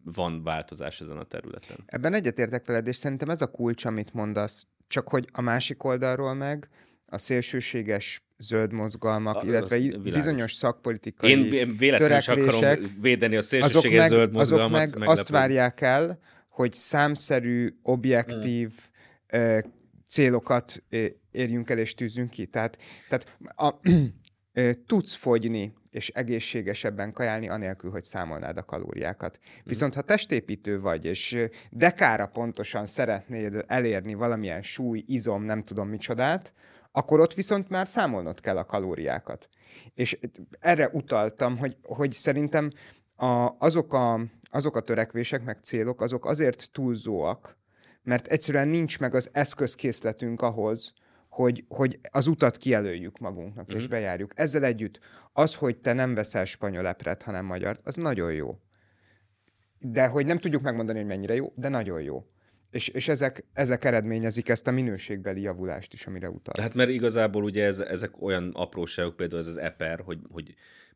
van 0.04 0.42
változás 0.42 1.00
ezen 1.00 1.16
a 1.16 1.24
területen. 1.24 1.76
Ebben 1.86 2.14
egyetértek 2.14 2.66
veled, 2.66 2.86
és 2.86 2.96
szerintem 2.96 3.28
ez 3.28 3.42
a 3.42 3.46
kulcs, 3.50 3.84
amit 3.84 4.12
mondasz, 4.12 4.66
csak 4.86 5.08
hogy 5.08 5.28
a 5.32 5.40
másik 5.40 5.84
oldalról 5.84 6.34
meg 6.34 6.68
a 7.06 7.18
szélsőséges 7.18 8.22
zöld 8.38 8.72
mozgalmak, 8.72 9.36
A- 9.36 9.42
illetve 9.44 9.76
világos. 9.76 10.12
bizonyos 10.12 10.52
szakpolitikai 10.52 11.30
Én 11.30 11.76
véletlenül 11.76 12.16
is 12.16 12.28
akarom 12.28 12.90
védeni 13.00 13.34
a 13.34 13.38
azok 13.38 13.50
szélsőséges 13.50 13.98
meg, 14.00 14.08
zöld 14.08 14.20
azok 14.22 14.58
mozgalmat. 14.58 14.70
meg 14.70 15.08
azt 15.08 15.30
meglepő. 15.30 15.32
várják 15.32 15.80
el, 15.80 16.18
hogy 16.48 16.72
számszerű, 16.72 17.78
objektív 17.82 18.72
ö, 19.26 19.58
célokat 20.08 20.82
érjünk 21.30 21.70
el 21.70 21.78
és 21.78 21.94
tűzünk 21.94 22.30
ki. 22.30 22.46
Tehát, 22.46 22.78
tehát 23.08 23.36
a, 23.54 23.80
tudsz 24.86 25.14
fogyni 25.14 25.74
és 25.90 26.08
egészségesebben 26.08 27.12
kajálni, 27.12 27.48
anélkül, 27.48 27.90
hogy 27.90 28.04
számolnád 28.04 28.56
a 28.56 28.62
kalóriákat. 28.62 29.38
Viszont 29.64 29.94
ha 29.94 30.00
testépítő 30.00 30.80
vagy, 30.80 31.04
és 31.04 31.46
dekára 31.70 32.26
pontosan 32.26 32.86
szeretnéd 32.86 33.64
elérni 33.66 34.14
valamilyen 34.14 34.62
súly, 34.62 35.04
izom, 35.06 35.42
nem 35.42 35.62
tudom 35.62 35.88
micsodát, 35.88 36.52
akkor 36.92 37.20
ott 37.20 37.34
viszont 37.34 37.68
már 37.68 37.88
számolnod 37.88 38.40
kell 38.40 38.56
a 38.56 38.64
kalóriákat. 38.64 39.48
És 39.94 40.18
erre 40.60 40.88
utaltam, 40.92 41.58
hogy, 41.58 41.76
hogy 41.82 42.12
szerintem 42.12 42.70
a, 43.16 43.48
azok, 43.58 43.92
a, 43.92 44.20
azok 44.50 44.76
a 44.76 44.80
törekvések, 44.80 45.44
meg 45.44 45.58
célok, 45.62 46.00
azok 46.00 46.26
azért 46.26 46.70
túlzóak, 46.72 47.56
mert 48.02 48.26
egyszerűen 48.26 48.68
nincs 48.68 48.98
meg 48.98 49.14
az 49.14 49.30
eszközkészletünk 49.32 50.42
ahhoz, 50.42 50.92
hogy, 51.34 51.64
hogy 51.68 52.00
az 52.10 52.26
utat 52.26 52.56
kijelöljük 52.56 53.18
magunknak, 53.18 53.66
mm-hmm. 53.66 53.76
és 53.76 53.86
bejárjuk. 53.86 54.32
Ezzel 54.34 54.64
együtt 54.64 54.98
az, 55.32 55.54
hogy 55.54 55.76
te 55.76 55.92
nem 55.92 56.14
veszel 56.14 56.44
spanyol 56.44 56.86
epret, 56.86 57.22
hanem 57.22 57.44
magyart, 57.44 57.80
az 57.84 57.94
nagyon 57.94 58.32
jó. 58.32 58.58
De 59.78 60.06
hogy 60.06 60.26
nem 60.26 60.38
tudjuk 60.38 60.62
megmondani, 60.62 60.98
hogy 60.98 61.06
mennyire 61.06 61.34
jó, 61.34 61.52
de 61.56 61.68
nagyon 61.68 62.02
jó. 62.02 62.26
És, 62.70 62.88
és 62.88 63.08
ezek, 63.08 63.44
ezek 63.52 63.84
eredményezik 63.84 64.48
ezt 64.48 64.66
a 64.66 64.70
minőségbeli 64.70 65.40
javulást 65.40 65.92
is, 65.92 66.06
amire 66.06 66.30
utalsz. 66.30 66.60
Hát 66.60 66.74
mert 66.74 66.90
igazából 66.90 67.44
ugye 67.44 67.64
ez, 67.64 67.78
ezek 67.78 68.22
olyan 68.22 68.50
apróságok, 68.54 69.16
például 69.16 69.40
ez 69.40 69.46
az 69.46 69.56
eper, 69.56 70.00
hogy, 70.00 70.18
hogy 70.30 70.54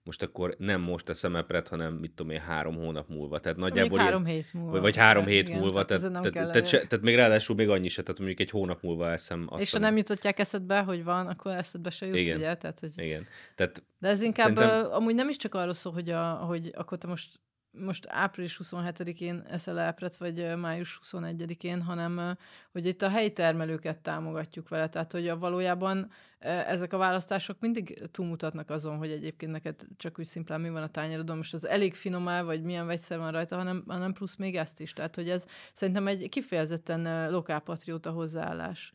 most 0.08 0.22
akkor 0.22 0.54
nem 0.58 0.80
most 0.80 1.04
teszem 1.04 1.36
epret, 1.36 1.68
hanem 1.68 1.94
mit 1.94 2.12
tudom 2.12 2.32
én, 2.32 2.40
három 2.40 2.76
hónap 2.76 3.08
múlva. 3.08 3.38
Tehát 3.38 3.58
nagyjából 3.58 3.98
három 3.98 4.26
ilyen, 4.26 4.34
hét 4.36 4.52
múlva. 4.52 4.70
vagy, 4.70 4.80
vagy 4.80 4.96
három 4.96 5.26
hét 5.26 5.48
igen, 5.48 5.60
múlva, 5.60 5.84
tehát 5.84 6.02
tehát, 6.02 6.12
tehát, 6.20 6.32
kell 6.32 6.50
tehát, 6.50 6.66
se, 6.66 6.86
tehát 6.86 7.04
még 7.04 7.14
ráadásul 7.14 7.56
még 7.56 7.68
annyi 7.68 7.88
se, 7.88 8.02
tehát 8.02 8.18
mondjuk 8.18 8.40
egy 8.40 8.50
hónap 8.50 8.82
múlva 8.82 9.10
eszem 9.10 9.46
azt 9.50 9.62
És 9.62 9.70
ha 9.70 9.76
a- 9.76 9.80
nem 9.80 9.96
jutotják 9.96 10.38
eszedbe, 10.38 10.80
hogy 10.80 11.04
van, 11.04 11.26
akkor 11.26 11.52
eszedbe 11.52 11.90
se 11.90 12.06
jut, 12.06 12.16
Igen. 12.16 12.36
ugye? 12.36 12.54
Tehát, 12.54 12.80
hogy... 12.80 12.90
Igen. 12.96 13.26
Tehát 13.54 13.82
De 13.98 14.08
ez 14.08 14.20
inkább 14.20 14.56
Szerintem... 14.56 14.92
amúgy 14.92 15.14
nem 15.14 15.28
is 15.28 15.36
csak 15.36 15.54
arról 15.54 15.74
szól, 15.74 15.92
hogy, 15.92 16.10
a, 16.10 16.32
hogy 16.32 16.72
akkor 16.74 16.98
te 16.98 17.06
most, 17.06 17.40
most 17.70 18.06
április 18.08 18.60
27-én 18.64 19.42
eszel 19.48 19.78
epret, 19.78 20.16
vagy 20.16 20.56
május 20.56 21.00
21-én, 21.04 21.82
hanem 21.82 22.36
hogy 22.72 22.86
itt 22.86 23.02
a 23.02 23.08
helyi 23.08 23.32
termelőket 23.32 23.98
támogatjuk 23.98 24.68
vele. 24.68 24.88
Tehát, 24.88 25.12
hogy 25.12 25.28
a 25.28 25.38
valójában 25.38 26.10
ezek 26.38 26.92
a 26.92 26.98
választások 26.98 27.60
mindig 27.60 28.08
túlmutatnak 28.10 28.70
azon, 28.70 28.96
hogy 28.96 29.10
egyébként 29.10 29.52
neked 29.52 29.86
csak 29.96 30.18
úgy 30.18 30.24
szimplán 30.24 30.60
mi 30.60 30.70
van 30.70 30.82
a 30.82 30.88
tányérodon, 30.88 31.36
most 31.36 31.54
az 31.54 31.66
elég 31.66 31.94
finomá, 31.94 32.42
vagy 32.42 32.62
milyen 32.62 32.86
vegyszer 32.86 33.18
van 33.18 33.32
rajta, 33.32 33.56
hanem, 33.56 33.84
hanem 33.86 34.12
plusz 34.12 34.36
még 34.36 34.56
ezt 34.56 34.80
is. 34.80 34.92
Tehát, 34.92 35.14
hogy 35.14 35.28
ez 35.28 35.46
szerintem 35.72 36.06
egy 36.06 36.28
kifejezetten 36.28 37.30
lokálpatrióta 37.30 38.10
hozzáállás. 38.10 38.92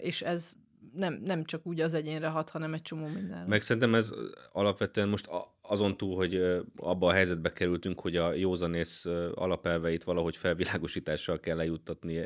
És 0.00 0.22
ez 0.22 0.52
nem, 0.92 1.20
nem 1.24 1.44
csak 1.44 1.66
úgy 1.66 1.80
az 1.80 1.94
egyénre 1.94 2.28
hat, 2.28 2.50
hanem 2.50 2.74
egy 2.74 2.82
csomó 2.82 3.06
mindenre. 3.06 3.46
Meg 3.46 3.60
szerintem 3.60 3.94
ez 3.94 4.12
alapvetően 4.52 5.08
most 5.08 5.28
azon 5.62 5.96
túl, 5.96 6.16
hogy 6.16 6.34
abba 6.76 7.06
a 7.06 7.12
helyzetbe 7.12 7.52
kerültünk, 7.52 8.00
hogy 8.00 8.16
a 8.16 8.32
józanész 8.32 9.04
alapelveit 9.34 10.04
valahogy 10.04 10.36
felvilágosítással 10.36 11.40
kell 11.40 11.56
lejuttatni 11.56 12.24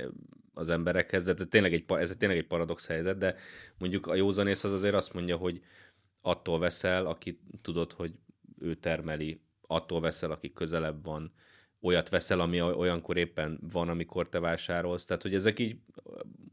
az 0.55 0.69
emberekhez, 0.69 1.25
de 1.25 1.35
tényleg 1.35 1.73
egy, 1.73 1.85
ez 1.89 2.17
tényleg 2.19 2.39
egy 2.39 2.47
paradox 2.47 2.87
helyzet, 2.87 3.19
de 3.19 3.35
mondjuk 3.79 4.07
a 4.07 4.15
józanész 4.15 4.65
az 4.65 4.73
azért 4.73 4.95
azt 4.95 5.15
mondja, 5.15 5.37
hogy 5.37 5.61
attól 6.21 6.59
veszel, 6.59 7.07
aki 7.07 7.41
tudod, 7.63 7.93
hogy 7.93 8.13
ő 8.59 8.75
termeli, 8.75 9.41
attól 9.67 10.01
veszel, 10.01 10.31
aki 10.31 10.53
közelebb 10.53 11.05
van, 11.05 11.33
olyat 11.81 12.09
veszel, 12.09 12.41
ami 12.41 12.61
olyankor 12.61 13.17
éppen 13.17 13.59
van, 13.73 13.89
amikor 13.89 14.29
te 14.29 14.41
vásárolsz. 14.41 15.05
Tehát, 15.05 15.23
hogy 15.23 15.35
ezek 15.35 15.59
így 15.59 15.77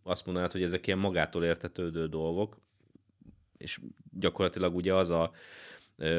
azt 0.03 0.25
mondanád, 0.25 0.51
hogy 0.51 0.63
ezek 0.63 0.87
ilyen 0.87 0.99
magától 0.99 1.43
értetődő 1.43 2.07
dolgok, 2.07 2.57
és 3.57 3.79
gyakorlatilag 4.11 4.75
ugye 4.75 4.93
az 4.93 5.09
a, 5.09 5.31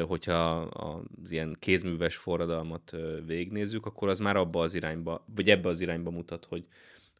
hogyha 0.07 0.49
az 0.61 1.31
ilyen 1.31 1.55
kézműves 1.59 2.15
forradalmat 2.15 2.93
ö, 2.93 3.25
végignézzük, 3.25 3.85
akkor 3.85 4.09
az 4.09 4.19
már 4.19 4.35
abba 4.35 4.61
az 4.61 4.73
irányba, 4.73 5.25
vagy 5.35 5.49
ebbe 5.49 5.69
az 5.69 5.79
irányba 5.79 6.09
mutat, 6.09 6.45
hogy, 6.45 6.65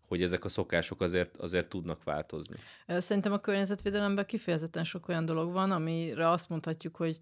hogy 0.08 0.22
ezek 0.22 0.46
a 0.46 0.50
szokások 0.50 1.02
azért, 1.02 1.38
azért 1.38 1.70
tudnak 1.70 2.04
változni. 2.04 2.56
Szerintem 2.88 3.34
a 3.34 3.40
környezetvédelemben 3.40 4.26
kifejezetten 4.26 4.84
sok 4.84 5.08
olyan 5.08 5.26
dolog 5.26 5.52
van, 5.52 5.72
amire 5.72 6.30
azt 6.30 6.50
mondhatjuk, 6.50 6.96
hogy 6.96 7.20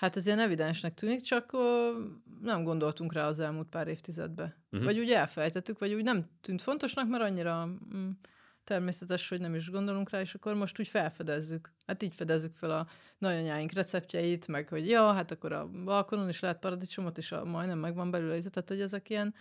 hát 0.00 0.16
ez 0.16 0.26
ilyen 0.26 0.38
evidensnek 0.38 0.94
tűnik, 0.94 1.20
csak 1.20 1.52
ö, 1.52 1.90
nem 2.40 2.64
gondoltunk 2.64 3.12
rá 3.12 3.26
az 3.26 3.40
elmúlt 3.40 3.68
pár 3.68 3.88
évtizedben. 3.88 4.46
Mhm. 4.46 4.56
Uh-huh. 4.70 4.84
Vagy 4.84 4.98
úgy 4.98 5.10
elfelejtettük, 5.10 5.78
vagy 5.78 5.94
úgy 5.94 6.02
nem 6.02 6.26
tűnt 6.40 6.62
fontosnak, 6.62 7.08
mert 7.08 7.22
annyira 7.22 7.66
mm, 7.66 8.10
természetes, 8.64 9.28
hogy 9.28 9.40
nem 9.40 9.54
is 9.54 9.70
gondolunk 9.70 10.10
rá, 10.10 10.20
és 10.20 10.34
akkor 10.34 10.54
most 10.54 10.80
úgy 10.80 10.88
felfedezzük. 10.88 11.72
Hát 11.86 12.02
így 12.02 12.14
fedezzük 12.14 12.54
fel 12.54 12.70
a 12.70 12.86
nagyanyáink 13.18 13.72
receptjeit, 13.72 14.46
meg 14.48 14.68
hogy 14.68 14.88
ja, 14.88 15.12
hát 15.12 15.30
akkor 15.30 15.52
a 15.52 15.66
balkonon 15.84 16.28
is 16.28 16.40
lehet 16.40 16.58
paradicsomot, 16.58 17.18
és 17.18 17.32
a, 17.32 17.44
majdnem 17.44 17.78
megvan 17.78 18.10
belőle, 18.10 18.38
tehát 18.38 18.68
hogy 18.68 18.80
ezek 18.80 19.10
ilyen, 19.10 19.34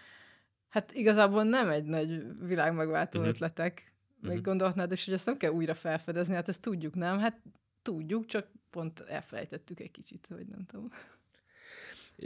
hát 0.70 0.92
igazából 0.92 1.44
nem 1.44 1.70
egy 1.70 1.84
nagy 1.86 2.24
világ 2.40 2.74
megváltó 2.74 3.20
Mhm. 3.20 3.28
uh-huh. 3.28 3.42
ötletek, 3.48 3.94
még 4.22 4.36
Mhm. 4.36 4.44
gondolhatnád, 4.44 4.92
és 4.92 5.06
hogy 5.06 5.14
ezt 5.14 5.26
nem 5.26 5.38
kell 5.38 5.52
újra 5.52 5.74
felfedezni, 5.74 6.34
hát 6.34 6.48
ezt 6.48 6.62
tudjuk, 6.62 6.96
nem? 6.96 7.20
Hát 7.20 7.42
tudjuk, 7.82 8.26
csak 8.26 8.48
pont 8.70 9.00
elfelejtettük 9.00 9.80
egy 9.80 9.92
kicsit, 9.92 10.28
hogy 10.30 10.48
nem 10.48 10.66
tudom. 10.66 10.90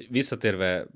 Visszatérve, 0.09 0.87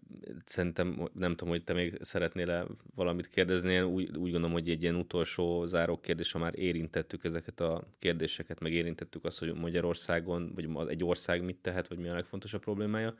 szerintem, 0.45 1.09
nem 1.13 1.35
tudom, 1.35 1.53
hogy 1.53 1.63
te 1.63 1.73
még 1.73 1.97
szeretnél-e 2.01 2.65
valamit 2.95 3.29
kérdezni, 3.29 3.73
én 3.73 3.83
úgy, 3.83 4.17
úgy 4.17 4.31
gondolom, 4.31 4.51
hogy 4.51 4.69
egy 4.69 4.81
ilyen 4.81 4.95
utolsó 4.95 5.65
záró 5.65 5.99
kérdés, 5.99 6.31
ha 6.31 6.39
már 6.39 6.59
érintettük 6.59 7.23
ezeket 7.23 7.59
a 7.59 7.87
kérdéseket, 7.99 8.59
meg 8.59 8.73
érintettük 8.73 9.25
azt, 9.25 9.39
hogy 9.39 9.53
Magyarországon, 9.53 10.51
vagy 10.53 10.89
egy 10.89 11.03
ország 11.03 11.43
mit 11.43 11.57
tehet, 11.57 11.87
vagy 11.87 11.97
mi 11.97 12.07
a 12.07 12.13
legfontosabb 12.13 12.61
problémája, 12.61 13.13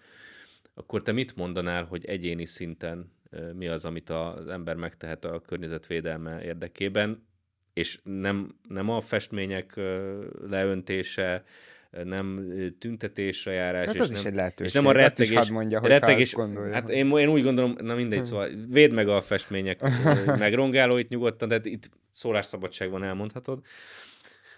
akkor 0.74 1.02
te 1.02 1.12
mit 1.12 1.36
mondanál, 1.36 1.84
hogy 1.84 2.06
egyéni 2.06 2.46
szinten 2.46 3.12
mi 3.54 3.68
az, 3.68 3.86
amit 3.86 4.10
az 4.10 4.48
ember 4.48 4.76
megtehet 4.76 5.26
a 5.26 5.42
környezetvédelme 5.42 6.44
érdekében, 6.44 7.28
és 7.74 8.00
nem, 8.04 8.60
nem 8.68 8.90
a 8.90 9.02
festmények 9.02 9.76
leöntése, 10.42 11.44
nem 12.04 12.54
tüntetésre 12.80 13.52
járás, 13.52 13.86
Hát 13.86 13.96
és 13.96 14.02
az 14.02 14.10
nem, 14.10 14.20
is 14.20 14.26
egy 14.26 14.34
lehetőség. 14.36 14.66
és 14.66 14.74
nem 14.74 14.86
a 14.86 14.92
rettegés, 14.92 15.38
hadd 15.38 15.52
mondja, 15.52 15.80
hogy 15.80 15.90
rettegés 15.90 16.34
gondolja. 16.34 16.74
hát 16.74 16.90
én, 16.90 17.18
én 17.18 17.30
úgy 17.30 17.44
gondolom, 17.44 17.76
na 17.82 17.96
mindegy, 17.96 18.24
szóval 18.24 18.50
védd 18.70 18.92
meg 18.92 19.08
a 19.08 19.22
festmények 19.22 19.80
megrongálóit 20.40 21.10
nyugodtan, 21.10 21.48
de 21.48 21.60
itt 21.64 21.90
szólásszabadság 22.12 22.90
van, 22.90 23.04
elmondhatod, 23.04 23.60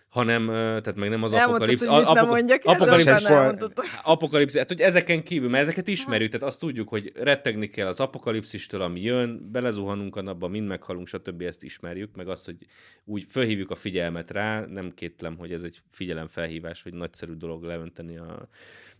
hanem, 0.09 0.45
tehát 0.45 0.95
meg 0.95 1.09
nem 1.09 1.23
az 1.23 1.33
Elmondtad, 1.33 1.55
apokalipsz. 1.69 1.85
hogy 1.85 1.97
mit 1.97 2.07
a- 2.07 2.13
nem 2.13 2.23
apoka- 2.23 2.35
mondjak, 2.37 2.61
apokalipsz- 2.65 3.99
apokalipszis, 4.03 4.59
hát 4.59 4.67
hogy 4.67 4.81
ezeken 4.81 5.23
kívül, 5.23 5.49
mert 5.49 5.63
ezeket 5.63 5.87
ismerjük, 5.87 6.31
tehát 6.31 6.47
azt 6.47 6.59
tudjuk, 6.59 6.89
hogy 6.89 7.11
rettegni 7.15 7.67
kell 7.67 7.87
az 7.87 7.99
apokalipszistől, 7.99 8.81
ami 8.81 9.01
jön, 9.01 9.49
belezuhanunk 9.51 10.15
a 10.15 10.21
napba, 10.21 10.47
mind 10.47 10.67
meghalunk, 10.67 11.07
stb. 11.07 11.41
ezt 11.41 11.63
ismerjük, 11.63 12.15
meg 12.15 12.27
azt, 12.27 12.45
hogy 12.45 12.57
úgy 13.05 13.25
fölhívjuk 13.29 13.71
a 13.71 13.75
figyelmet 13.75 14.31
rá, 14.31 14.65
nem 14.65 14.91
kétlem, 14.93 15.37
hogy 15.37 15.51
ez 15.51 15.63
egy 15.63 15.81
figyelemfelhívás, 15.91 16.83
hogy 16.83 16.93
nagyszerű 16.93 17.33
dolog 17.33 17.63
leönteni 17.63 18.17
a, 18.17 18.47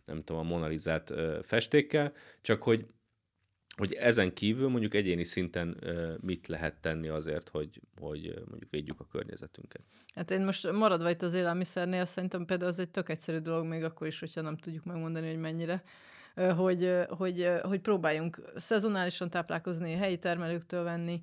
nem 0.05 0.23
tudom, 0.23 0.41
a 0.41 0.49
monalizát 0.49 1.13
festékkel, 1.43 2.13
csak 2.41 2.63
hogy 2.63 2.85
hogy 3.79 3.93
ezen 3.93 4.33
kívül 4.33 4.69
mondjuk 4.69 4.93
egyéni 4.93 5.23
szinten 5.23 5.83
mit 6.21 6.47
lehet 6.47 6.75
tenni 6.81 7.07
azért, 7.07 7.49
hogy, 7.49 7.81
hogy 7.99 8.43
mondjuk 8.49 8.71
védjük 8.71 8.99
a 8.99 9.07
környezetünket. 9.11 9.81
Hát 10.15 10.31
én 10.31 10.41
most 10.41 10.71
maradva 10.71 11.09
itt 11.09 11.21
az 11.21 11.33
élelmiszernél, 11.33 12.05
szerintem 12.05 12.45
például 12.45 12.69
az 12.69 12.79
egy 12.79 12.89
tök 12.89 13.09
egyszerű 13.09 13.37
dolog, 13.37 13.65
még 13.65 13.83
akkor 13.83 14.07
is, 14.07 14.19
hogyha 14.19 14.41
nem 14.41 14.57
tudjuk 14.57 14.83
megmondani, 14.83 15.27
hogy 15.27 15.39
mennyire, 15.39 15.83
hogy, 16.35 16.93
hogy, 17.07 17.49
hogy 17.61 17.79
próbáljunk 17.79 18.41
szezonálisan 18.55 19.29
táplálkozni, 19.29 19.93
helyi 19.93 20.17
termelőktől 20.17 20.83
venni, 20.83 21.21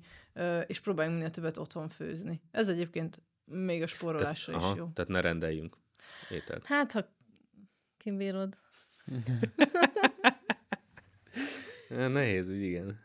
és 0.67 0.79
próbáljunk 0.79 1.17
minél 1.17 1.31
többet 1.31 1.57
otthon 1.57 1.87
főzni. 1.87 2.41
Ez 2.51 2.67
egyébként 2.67 3.21
még 3.45 3.81
a 3.81 3.87
spórolásra 3.87 4.55
is 4.55 4.63
aha, 4.63 4.75
jó. 4.77 4.89
tehát 4.93 5.11
ne 5.11 5.21
rendeljünk 5.21 5.77
ételt. 6.29 6.65
Hát, 6.65 6.91
ha 6.91 7.15
kibírod. 7.97 8.57
Nehéz 11.89 12.47
ügy, 12.47 12.61
igen. 12.61 12.99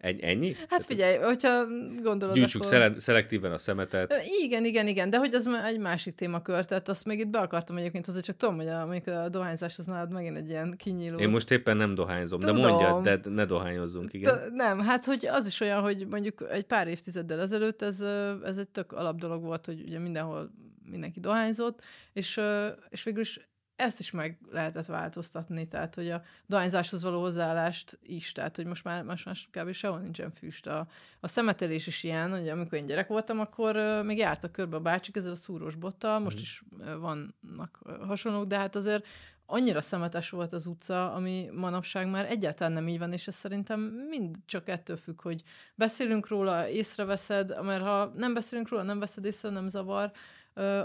Egy, 0.00 0.20
ennyi? 0.20 0.54
Hát 0.68 0.84
figyelj, 0.84 1.16
hogyha 1.16 1.66
gondolod, 2.02 2.34
Gyűjtsük 2.34 2.60
akkor... 2.60 2.72
szele- 2.72 3.00
szelektíven 3.00 3.52
a 3.52 3.58
szemetet. 3.58 4.14
Igen, 4.42 4.64
igen, 4.64 4.86
igen, 4.86 5.10
de 5.10 5.18
hogy 5.18 5.34
az 5.34 5.48
egy 5.66 5.78
másik 5.78 6.14
témakör, 6.14 6.64
tehát 6.64 6.88
azt 6.88 7.04
még 7.04 7.18
itt 7.18 7.28
be 7.28 7.38
akartam 7.38 7.76
egyébként 7.76 8.06
hozzá, 8.06 8.20
csak 8.20 8.36
tudom, 8.36 8.56
hogy 8.56 8.68
a, 8.68 8.86
mondjuk 8.86 9.16
a 9.16 9.28
dohányzás 9.28 9.78
az 9.78 9.84
nálad 9.84 10.12
megint 10.12 10.36
egy 10.36 10.48
ilyen 10.48 10.74
kinyíló. 10.76 11.18
Én 11.18 11.28
most 11.28 11.50
éppen 11.50 11.76
nem 11.76 11.94
dohányzom, 11.94 12.40
de 12.40 12.46
Tudom. 12.46 12.62
mondja, 12.62 13.00
de 13.00 13.30
ne 13.30 13.44
dohányozzunk, 13.44 14.12
igen. 14.12 14.38
T- 14.38 14.50
nem, 14.52 14.80
hát 14.80 15.04
hogy 15.04 15.26
az 15.26 15.46
is 15.46 15.60
olyan, 15.60 15.80
hogy 15.82 16.06
mondjuk 16.06 16.46
egy 16.50 16.64
pár 16.64 16.88
évtizeddel 16.88 17.40
ezelőtt 17.40 17.82
ez, 17.82 18.00
ez 18.44 18.58
egy 18.58 18.68
tök 18.68 18.92
alap 18.92 19.18
dolog 19.18 19.42
volt, 19.42 19.66
hogy 19.66 19.82
ugye 19.86 19.98
mindenhol 19.98 20.50
mindenki 20.90 21.20
dohányzott, 21.20 21.82
és, 22.12 22.40
és 22.88 23.02
végül 23.02 23.20
is 23.20 23.48
ezt 23.76 24.00
is 24.00 24.10
meg 24.10 24.38
lehetett 24.50 24.86
változtatni, 24.86 25.68
tehát 25.68 25.94
hogy 25.94 26.10
a 26.10 26.22
dohányzáshoz 26.46 27.02
való 27.02 27.20
hozzáállást 27.20 27.98
is, 28.02 28.32
tehát 28.32 28.56
hogy 28.56 28.66
most 28.66 28.84
már, 28.84 29.04
most 29.04 29.24
már 29.24 29.36
kb. 29.50 29.72
sehol 29.72 29.98
nincsen 29.98 30.30
füst. 30.30 30.66
A, 30.66 30.86
a 31.20 31.28
szemetelés 31.28 31.86
is 31.86 32.02
ilyen, 32.02 32.30
hogy 32.30 32.48
amikor 32.48 32.78
én 32.78 32.86
gyerek 32.86 33.08
voltam, 33.08 33.40
akkor 33.40 33.76
uh, 33.76 34.04
még 34.04 34.18
jártak 34.18 34.52
körbe 34.52 34.76
a 34.76 34.80
bácsik 34.80 35.16
ezzel 35.16 35.30
a 35.30 35.36
szúrós 35.36 35.74
bottal, 35.74 36.18
most 36.18 36.38
mm. 36.38 36.40
is 36.40 36.62
uh, 36.78 36.94
vannak 36.98 37.78
uh, 37.84 38.06
hasonlók, 38.06 38.46
de 38.46 38.58
hát 38.58 38.76
azért 38.76 39.06
annyira 39.46 39.80
szemetes 39.80 40.30
volt 40.30 40.52
az 40.52 40.66
utca, 40.66 41.12
ami 41.12 41.50
manapság 41.52 42.10
már 42.10 42.30
egyáltalán 42.30 42.72
nem 42.72 42.88
így 42.88 42.98
van, 42.98 43.12
és 43.12 43.26
ez 43.26 43.34
szerintem 43.34 43.80
mind 44.08 44.36
csak 44.46 44.68
ettől 44.68 44.96
függ, 44.96 45.22
hogy 45.22 45.42
beszélünk 45.74 46.28
róla, 46.28 46.68
észreveszed, 46.68 47.64
mert 47.64 47.82
ha 47.82 48.12
nem 48.16 48.34
beszélünk 48.34 48.68
róla, 48.68 48.82
nem 48.82 48.98
veszed 48.98 49.24
észre, 49.24 49.48
nem 49.48 49.68
zavar, 49.68 50.12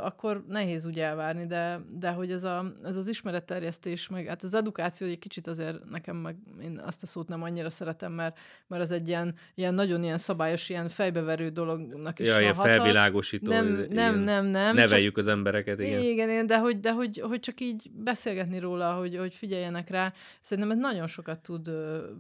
akkor 0.02 0.44
nehéz 0.48 0.86
úgy 0.86 1.00
elvárni, 1.00 1.46
de, 1.46 1.82
de 2.00 2.10
hogy 2.12 2.32
ez, 2.32 2.44
a, 2.44 2.74
ez 2.84 2.96
az 2.98 3.08
ismeretterjesztés, 3.08 4.10
meg 4.10 4.26
hát 4.28 4.44
az 4.44 4.54
edukáció 4.54 5.08
egy 5.08 5.20
kicsit 5.20 5.48
azért 5.48 5.90
nekem 5.90 6.16
meg 6.16 6.36
én 6.62 6.82
azt 6.86 7.04
a 7.04 7.08
szót 7.08 7.28
nem 7.28 7.44
annyira 7.44 7.70
szeretem, 7.70 8.12
mert, 8.12 8.40
mert 8.68 8.82
az 8.82 8.92
egy 8.92 9.08
ilyen, 9.08 9.36
ilyen 9.56 9.74
nagyon 9.74 10.04
ilyen 10.04 10.18
szabályos, 10.18 10.70
ilyen 10.70 10.90
fejbeverő 10.90 11.50
dolognak 11.50 12.20
is 12.20 12.28
ja, 12.28 12.40
ilyen 12.40 12.54
felvilágosító. 12.54 13.52
Nem, 13.52 13.86
nem, 13.90 14.20
nem, 14.20 14.46
nem. 14.46 14.76
Neveljük 14.76 15.16
csak, 15.16 15.26
az 15.26 15.28
embereket, 15.28 15.80
igen. 15.80 16.02
Igen, 16.02 16.30
igen 16.30 16.48
de, 16.48 16.60
hogy, 16.60 16.80
de 16.80 16.92
hogy, 16.92 17.20
hogy 17.20 17.40
csak 17.40 17.60
így 17.60 17.92
beszélgetni 17.94 18.60
róla, 18.60 18.94
hogy, 18.94 19.18
hogy 19.18 19.34
figyeljenek 19.34 19.90
rá. 19.90 20.14
Szerintem 20.42 20.74
ez 20.74 20.80
nagyon 20.80 21.08
sokat 21.08 21.40
tud 21.40 21.72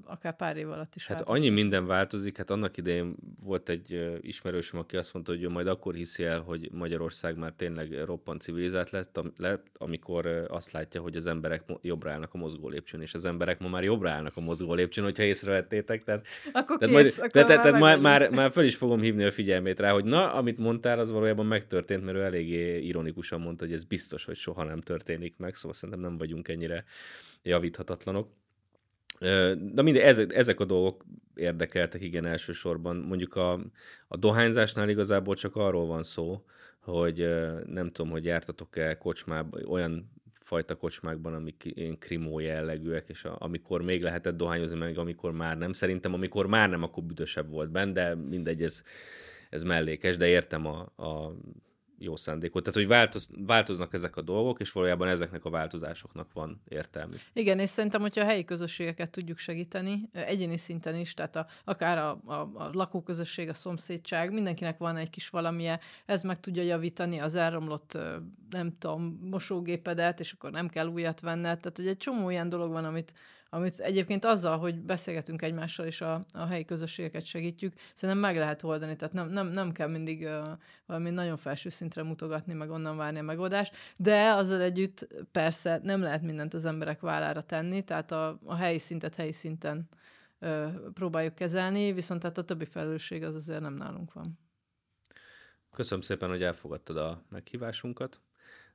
akár 0.05 0.35
pár 0.35 0.57
év 0.57 0.69
alatt 0.69 0.95
is 0.95 1.07
Hát 1.07 1.17
változni. 1.17 1.47
annyi 1.47 1.55
minden 1.55 1.85
változik, 1.85 2.37
hát 2.37 2.49
annak 2.49 2.77
idején 2.77 3.15
volt 3.43 3.69
egy 3.69 4.17
ismerősöm, 4.21 4.79
aki 4.79 4.97
azt 4.97 5.13
mondta, 5.13 5.31
hogy 5.31 5.43
ő 5.43 5.49
majd 5.49 5.67
akkor 5.67 5.93
hiszi 5.93 6.23
el, 6.23 6.39
hogy 6.39 6.69
Magyarország 6.71 7.39
már 7.41 7.53
tényleg 7.55 8.03
roppant 8.05 8.41
civilizált 8.41 8.89
lett, 8.89 9.19
lett, 9.37 9.65
amikor 9.77 10.25
azt 10.49 10.71
látja, 10.71 11.01
hogy 11.01 11.15
az 11.15 11.27
emberek 11.27 11.63
jobbra 11.81 12.11
állnak 12.11 12.33
a 12.33 12.37
mozgó 12.37 12.69
lépcsőn, 12.69 13.01
és 13.01 13.13
az 13.13 13.25
emberek 13.25 13.59
ma 13.59 13.67
már 13.67 13.83
jobbra 13.83 14.09
állnak 14.09 14.37
a 14.37 14.41
mozgó 14.41 14.73
lépcsőn, 14.73 15.03
hogyha 15.03 15.23
észrevettétek. 15.23 16.03
Tehát, 16.03 16.25
akkor 16.53 16.77
tehát 16.77 16.95
kész, 16.95 17.17
majd, 17.17 17.29
akkor 17.29 17.43
tehát, 17.45 17.61
tehát 17.61 17.79
már, 17.79 17.99
már, 17.99 18.29
már 18.29 18.51
föl 18.51 18.63
is 18.63 18.75
fogom 18.75 19.01
hívni 19.01 19.23
a 19.23 19.31
figyelmét 19.31 19.79
rá, 19.79 19.91
hogy 19.91 20.05
na, 20.05 20.33
amit 20.33 20.57
mondtál, 20.57 20.99
az 20.99 21.11
valójában 21.11 21.45
megtörtént, 21.45 22.03
mert 22.03 22.17
ő 22.17 22.21
eléggé 22.21 22.79
ironikusan 22.79 23.41
mondta, 23.41 23.65
hogy 23.65 23.73
ez 23.73 23.83
biztos, 23.83 24.25
hogy 24.25 24.35
soha 24.35 24.63
nem 24.63 24.81
történik 24.81 25.37
meg, 25.37 25.55
szóval 25.55 25.73
szerintem 25.73 26.03
nem 26.03 26.17
vagyunk 26.17 26.47
ennyire 26.47 26.83
javíthatatlanok. 27.43 28.29
De 29.57 29.81
mindegy, 29.81 30.03
ezek, 30.03 30.35
ezek 30.35 30.59
a 30.59 30.65
dolgok 30.65 31.05
érdekeltek 31.35 32.01
igen 32.01 32.25
elsősorban. 32.25 32.95
Mondjuk 32.95 33.35
a, 33.35 33.59
a 34.07 34.17
dohányzásnál 34.17 34.89
igazából 34.89 35.35
csak 35.35 35.55
arról 35.55 35.85
van 35.85 36.03
szó, 36.03 36.45
hogy 36.81 37.29
nem 37.65 37.91
tudom, 37.91 38.11
hogy 38.11 38.25
jártatok-e 38.25 38.97
kocsmában, 38.97 39.65
olyan 39.65 40.11
fajta 40.33 40.75
kocsmákban, 40.75 41.33
amik 41.33 41.65
én 41.65 41.97
krimó 41.99 42.39
jellegűek, 42.39 43.09
és 43.09 43.25
a, 43.25 43.35
amikor 43.39 43.81
még 43.81 44.01
lehetett 44.01 44.37
dohányozni, 44.37 44.77
meg 44.77 44.97
amikor 44.97 45.31
már 45.31 45.57
nem. 45.57 45.71
Szerintem, 45.71 46.13
amikor 46.13 46.47
már 46.47 46.69
nem, 46.69 46.83
akkor 46.83 47.03
büdösebb 47.03 47.49
volt 47.49 47.71
benne, 47.71 47.91
de 47.91 48.15
mindegy, 48.15 48.61
ez, 48.61 48.83
ez 49.49 49.63
mellékes, 49.63 50.17
de 50.17 50.27
értem 50.27 50.65
a, 50.65 50.79
a 50.95 51.35
jó 52.03 52.15
szándékot. 52.15 52.63
Tehát, 52.63 52.79
hogy 52.79 52.87
változ, 52.87 53.29
változnak 53.45 53.93
ezek 53.93 54.15
a 54.15 54.21
dolgok, 54.21 54.59
és 54.59 54.71
valójában 54.71 55.07
ezeknek 55.07 55.45
a 55.45 55.49
változásoknak 55.49 56.33
van 56.33 56.61
értelmű. 56.67 57.15
Igen, 57.33 57.59
és 57.59 57.69
szerintem, 57.69 58.01
hogyha 58.01 58.21
a 58.21 58.25
helyi 58.25 58.43
közösségeket 58.43 59.11
tudjuk 59.11 59.37
segíteni, 59.37 60.09
egyéni 60.11 60.57
szinten 60.57 60.95
is, 60.95 61.13
tehát 61.13 61.35
a, 61.35 61.47
akár 61.63 61.97
a, 61.97 62.21
a, 62.25 62.33
a 62.33 62.69
lakóközösség, 62.73 63.49
a 63.49 63.53
szomszédság, 63.53 64.33
mindenkinek 64.33 64.77
van 64.77 64.97
egy 64.97 65.09
kis 65.09 65.29
valamilyen, 65.29 65.79
ez 66.05 66.21
meg 66.23 66.39
tudja 66.39 66.63
javítani 66.63 67.19
az 67.19 67.35
elromlott, 67.35 67.97
nem 68.49 68.77
tudom, 68.77 69.19
mosógépedet, 69.29 70.19
és 70.19 70.31
akkor 70.31 70.51
nem 70.51 70.67
kell 70.67 70.87
újat 70.87 71.19
venned. 71.19 71.59
Tehát, 71.59 71.77
hogy 71.77 71.87
egy 71.87 71.97
csomó 71.97 72.29
ilyen 72.29 72.49
dolog 72.49 72.71
van, 72.71 72.85
amit, 72.85 73.13
amit 73.53 73.79
egyébként 73.79 74.25
azzal, 74.25 74.57
hogy 74.57 74.81
beszélgetünk 74.81 75.41
egymással 75.41 75.85
és 75.85 76.01
a, 76.01 76.23
a 76.33 76.45
helyi 76.45 76.65
közösségeket 76.65 77.25
segítjük, 77.25 77.73
szerintem 77.93 78.23
meg 78.23 78.37
lehet 78.37 78.63
oldani, 78.63 78.95
tehát 78.95 79.13
nem, 79.13 79.29
nem, 79.29 79.47
nem 79.47 79.71
kell 79.71 79.89
mindig 79.89 80.21
uh, 80.21 80.47
valami 80.85 81.09
nagyon 81.09 81.37
felső 81.37 81.69
szintre 81.69 82.03
mutogatni, 82.03 82.53
meg 82.53 82.69
onnan 82.69 82.97
várni 82.97 83.19
a 83.19 83.23
megoldást, 83.23 83.75
de 83.95 84.29
azzal 84.29 84.61
együtt 84.61 85.07
persze 85.31 85.79
nem 85.83 86.01
lehet 86.01 86.21
mindent 86.21 86.53
az 86.53 86.65
emberek 86.65 86.99
vállára 86.99 87.41
tenni, 87.41 87.81
tehát 87.81 88.11
a, 88.11 88.39
a 88.45 88.55
helyi 88.55 88.79
szintet 88.79 89.15
helyi 89.15 89.31
szinten 89.31 89.87
uh, 90.39 90.67
próbáljuk 90.93 91.35
kezelni, 91.35 91.93
viszont 91.93 92.21
tehát 92.21 92.37
a 92.37 92.43
többi 92.43 92.65
felelősség 92.65 93.23
az 93.23 93.35
azért 93.35 93.61
nem 93.61 93.73
nálunk 93.73 94.13
van. 94.13 94.39
Köszönöm 95.71 96.01
szépen, 96.01 96.29
hogy 96.29 96.43
elfogadtad 96.43 96.97
a 96.97 97.23
meghívásunkat. 97.29 98.19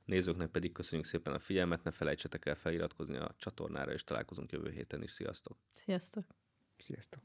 Nézőknek 0.07 0.49
pedig 0.49 0.71
köszönjük 0.71 1.07
szépen 1.07 1.33
a 1.33 1.39
figyelmet, 1.39 1.83
ne 1.83 1.91
felejtsetek 1.91 2.45
el 2.45 2.55
feliratkozni 2.55 3.17
a 3.17 3.35
csatornára, 3.37 3.93
és 3.93 4.03
találkozunk 4.03 4.51
jövő 4.51 4.71
héten 4.71 5.03
is. 5.03 5.11
Sziasztok! 5.11 5.57
Sziasztok! 5.73 6.25
Sziasztok! 6.77 7.23